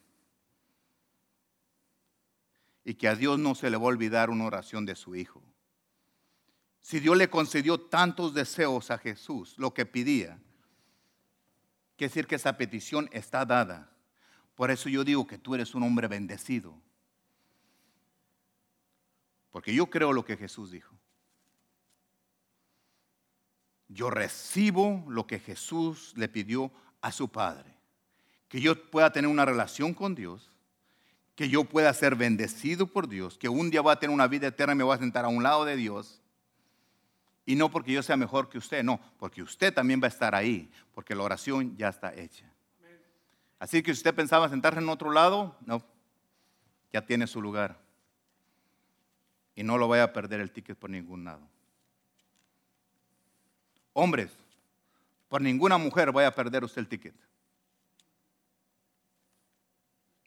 Y 2.85 2.93
que 2.93 3.07
a 3.07 3.15
Dios 3.15 3.39
no 3.39 3.55
se 3.55 3.69
le 3.69 3.77
va 3.77 3.83
a 3.83 3.87
olvidar 3.87 4.29
una 4.29 4.45
oración 4.45 4.85
de 4.85 4.95
su 4.95 5.15
Hijo. 5.15 5.41
Si 6.81 6.99
Dios 6.99 7.17
le 7.17 7.29
concedió 7.29 7.79
tantos 7.79 8.33
deseos 8.33 8.91
a 8.91 8.97
Jesús, 8.97 9.55
lo 9.57 9.73
que 9.73 9.85
pedía, 9.85 10.37
quiere 11.95 12.09
decir 12.09 12.27
que 12.27 12.35
esa 12.35 12.57
petición 12.57 13.09
está 13.13 13.45
dada. 13.45 13.92
Por 14.55 14.71
eso 14.71 14.89
yo 14.89 15.03
digo 15.03 15.25
que 15.25 15.37
tú 15.37 15.55
eres 15.55 15.73
un 15.75 15.83
hombre 15.83 16.07
bendecido. 16.07 16.73
Porque 19.51 19.73
yo 19.73 19.87
creo 19.87 20.13
lo 20.13 20.25
que 20.25 20.37
Jesús 20.37 20.71
dijo. 20.71 20.95
Yo 23.87 24.09
recibo 24.09 25.03
lo 25.07 25.27
que 25.27 25.39
Jesús 25.39 26.13
le 26.15 26.27
pidió 26.27 26.71
a 27.01 27.11
su 27.11 27.29
Padre. 27.29 27.75
Que 28.47 28.61
yo 28.61 28.89
pueda 28.89 29.11
tener 29.11 29.29
una 29.29 29.45
relación 29.45 29.93
con 29.93 30.15
Dios. 30.15 30.51
Que 31.35 31.49
yo 31.49 31.63
pueda 31.63 31.93
ser 31.93 32.15
bendecido 32.15 32.87
por 32.87 33.07
Dios. 33.07 33.37
Que 33.37 33.49
un 33.49 33.69
día 33.69 33.81
voy 33.81 33.91
a 33.91 33.99
tener 33.99 34.13
una 34.13 34.27
vida 34.27 34.47
eterna 34.47 34.73
y 34.73 34.77
me 34.77 34.83
voy 34.83 34.95
a 34.95 34.99
sentar 34.99 35.25
a 35.25 35.29
un 35.29 35.43
lado 35.43 35.65
de 35.65 35.75
Dios 35.75 36.23
y 37.45 37.55
no 37.55 37.69
porque 37.69 37.91
yo 37.91 38.01
sea 38.01 38.15
mejor 38.15 38.49
que 38.49 38.57
usted, 38.57 38.83
no, 38.83 38.99
porque 39.17 39.41
usted 39.41 39.73
también 39.73 40.01
va 40.01 40.05
a 40.05 40.09
estar 40.09 40.33
ahí, 40.33 40.71
porque 40.93 41.13
la 41.15 41.23
oración 41.23 41.75
ya 41.75 41.89
está 41.89 42.13
hecha. 42.13 42.52
Así 43.63 43.81
que 43.81 43.93
si 43.93 43.99
usted 43.99 44.13
pensaba 44.13 44.49
sentarse 44.49 44.81
en 44.81 44.89
otro 44.89 45.09
lado, 45.09 45.55
no, 45.65 45.81
ya 46.91 47.05
tiene 47.05 47.27
su 47.27 47.41
lugar. 47.41 47.79
Y 49.55 49.63
no 49.63 49.77
lo 49.77 49.87
vaya 49.87 50.03
a 50.03 50.11
perder 50.11 50.41
el 50.41 50.51
ticket 50.51 50.77
por 50.77 50.89
ningún 50.89 51.23
lado. 51.23 51.47
Hombres, 53.93 54.31
por 55.29 55.41
ninguna 55.41 55.77
mujer 55.77 56.11
vaya 56.11 56.27
a 56.27 56.35
perder 56.35 56.65
usted 56.65 56.79
el 56.79 56.89
ticket. 56.89 57.15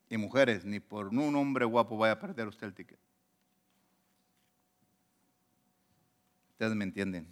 Y 0.08 0.16
mujeres, 0.16 0.64
ni 0.64 0.80
por 0.80 1.08
un 1.08 1.36
hombre 1.36 1.66
guapo 1.66 1.98
vaya 1.98 2.14
a 2.14 2.18
perder 2.18 2.48
usted 2.48 2.68
el 2.68 2.72
ticket. 2.72 2.98
Ustedes 6.52 6.74
me 6.74 6.84
entienden. 6.84 7.30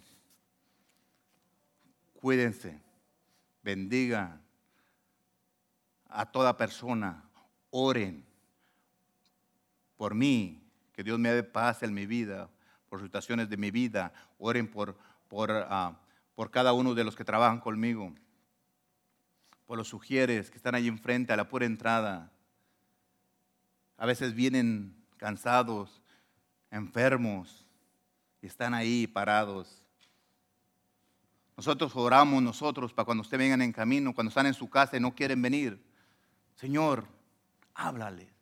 Cuídense, 2.13 2.79
bendiga 3.63 4.44
a 6.09 6.25
toda 6.25 6.57
persona, 6.57 7.23
oren 7.69 8.25
por 9.97 10.13
mí, 10.13 10.61
que 10.93 11.03
Dios 11.03 11.19
me 11.19 11.29
dé 11.29 11.43
paz 11.43 11.83
en 11.83 11.93
mi 11.93 12.05
vida, 12.05 12.49
por 12.89 13.01
situaciones 13.01 13.49
de 13.49 13.57
mi 13.57 13.71
vida, 13.71 14.13
oren 14.37 14.67
por, 14.67 14.97
por, 15.27 15.51
ah, 15.51 15.97
por 16.35 16.51
cada 16.51 16.73
uno 16.73 16.93
de 16.93 17.03
los 17.03 17.15
que 17.15 17.25
trabajan 17.25 17.59
conmigo, 17.59 18.13
por 19.65 19.77
los 19.77 19.87
sugieres 19.87 20.51
que 20.51 20.57
están 20.57 20.75
allí 20.75 20.87
enfrente 20.87 21.33
a 21.33 21.37
la 21.37 21.49
pura 21.49 21.65
entrada. 21.65 22.31
A 23.97 24.05
veces 24.05 24.33
vienen 24.33 24.95
cansados, 25.17 26.01
enfermos, 26.71 27.65
están 28.41 28.73
ahí 28.73 29.07
parados. 29.07 29.81
Nosotros 31.57 31.95
oramos 31.95 32.43
nosotros 32.43 32.93
para 32.93 33.05
cuando 33.05 33.21
ustedes 33.21 33.39
vengan 33.39 33.61
en 33.61 33.71
camino, 33.71 34.13
cuando 34.13 34.29
están 34.29 34.45
en 34.45 34.53
su 34.53 34.69
casa 34.69 34.97
y 34.97 34.99
no 34.99 35.15
quieren 35.15 35.41
venir. 35.41 35.83
Señor, 36.55 37.05
háblale. 37.73 38.33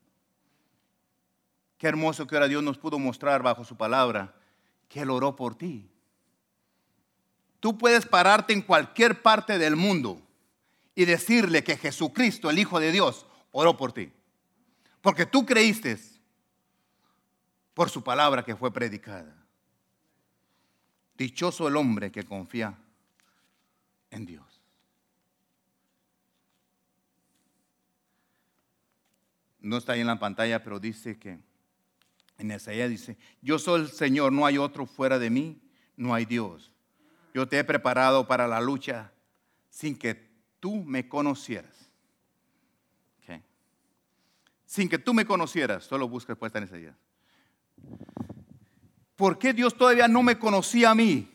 Qué 1.77 1.87
hermoso 1.87 2.25
que 2.25 2.35
ahora 2.35 2.47
Dios 2.47 2.63
nos 2.63 2.77
pudo 2.77 2.97
mostrar 2.99 3.43
bajo 3.43 3.65
su 3.65 3.75
palabra 3.75 4.33
que 4.87 5.01
Él 5.01 5.09
oró 5.09 5.35
por 5.35 5.55
ti. 5.55 5.89
Tú 7.59 7.77
puedes 7.77 8.05
pararte 8.05 8.53
en 8.53 8.61
cualquier 8.61 9.21
parte 9.21 9.57
del 9.57 9.75
mundo 9.75 10.21
y 10.95 11.05
decirle 11.05 11.63
que 11.63 11.77
Jesucristo, 11.77 12.49
el 12.49 12.59
Hijo 12.59 12.79
de 12.79 12.91
Dios, 12.91 13.25
oró 13.51 13.75
por 13.75 13.91
ti. 13.91 14.11
Porque 15.01 15.25
tú 15.25 15.45
creíste 15.45 15.99
por 17.73 17.89
su 17.89 18.03
palabra 18.03 18.43
que 18.43 18.55
fue 18.55 18.71
predicada. 18.71 19.35
Dichoso 21.17 21.67
el 21.67 21.75
hombre 21.75 22.11
que 22.11 22.23
confía 22.23 22.77
en 24.11 24.25
Dios. 24.25 24.52
No 29.63 29.77
está 29.77 29.93
ahí 29.93 30.01
en 30.01 30.07
la 30.07 30.19
pantalla, 30.19 30.61
pero 30.61 30.79
dice 30.79 31.17
que 31.17 31.39
en 32.37 32.51
Isaías 32.51 32.89
dice, 32.89 33.17
yo 33.41 33.57
soy 33.57 33.81
el 33.81 33.89
Señor, 33.89 34.31
no 34.31 34.45
hay 34.45 34.57
otro 34.57 34.85
fuera 34.85 35.17
de 35.17 35.29
mí, 35.29 35.61
no 35.95 36.13
hay 36.13 36.25
Dios. 36.25 36.71
Yo 37.33 37.47
te 37.47 37.57
he 37.57 37.63
preparado 37.63 38.27
para 38.27 38.47
la 38.47 38.61
lucha 38.61 39.11
sin 39.69 39.97
que 39.97 40.29
tú 40.59 40.83
me 40.83 41.07
conocieras. 41.07 41.89
Sin 44.65 44.89
que 44.89 44.97
tú 44.97 45.13
me 45.13 45.23
conocieras, 45.23 45.83
solo 45.83 46.09
busca 46.09 46.33
respuesta 46.33 46.57
en 46.57 46.63
Isaías. 46.63 46.95
¿Por 49.15 49.37
qué 49.37 49.53
Dios 49.53 49.77
todavía 49.77 50.07
no 50.07 50.23
me 50.23 50.39
conocía 50.39 50.89
a 50.89 50.95
mí? 50.95 51.31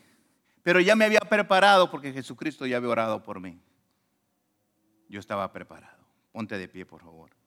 Pero 0.61 0.81
ya 0.81 0.93
me 0.93 1.05
había 1.05 1.21
preparado 1.21 1.89
porque 1.89 2.11
Jesucristo 2.11 2.65
ya 2.65 2.75
había 2.75 2.89
orado 2.89 3.23
por 3.23 3.39
mí. 3.39 3.61
Yo 5.07 5.21
estaba 5.21 5.49
preparado. 5.53 6.03
Ponte 6.33 6.57
de 6.57 6.67
pie, 6.67 6.85
por 6.85 7.01
favor. 7.01 7.38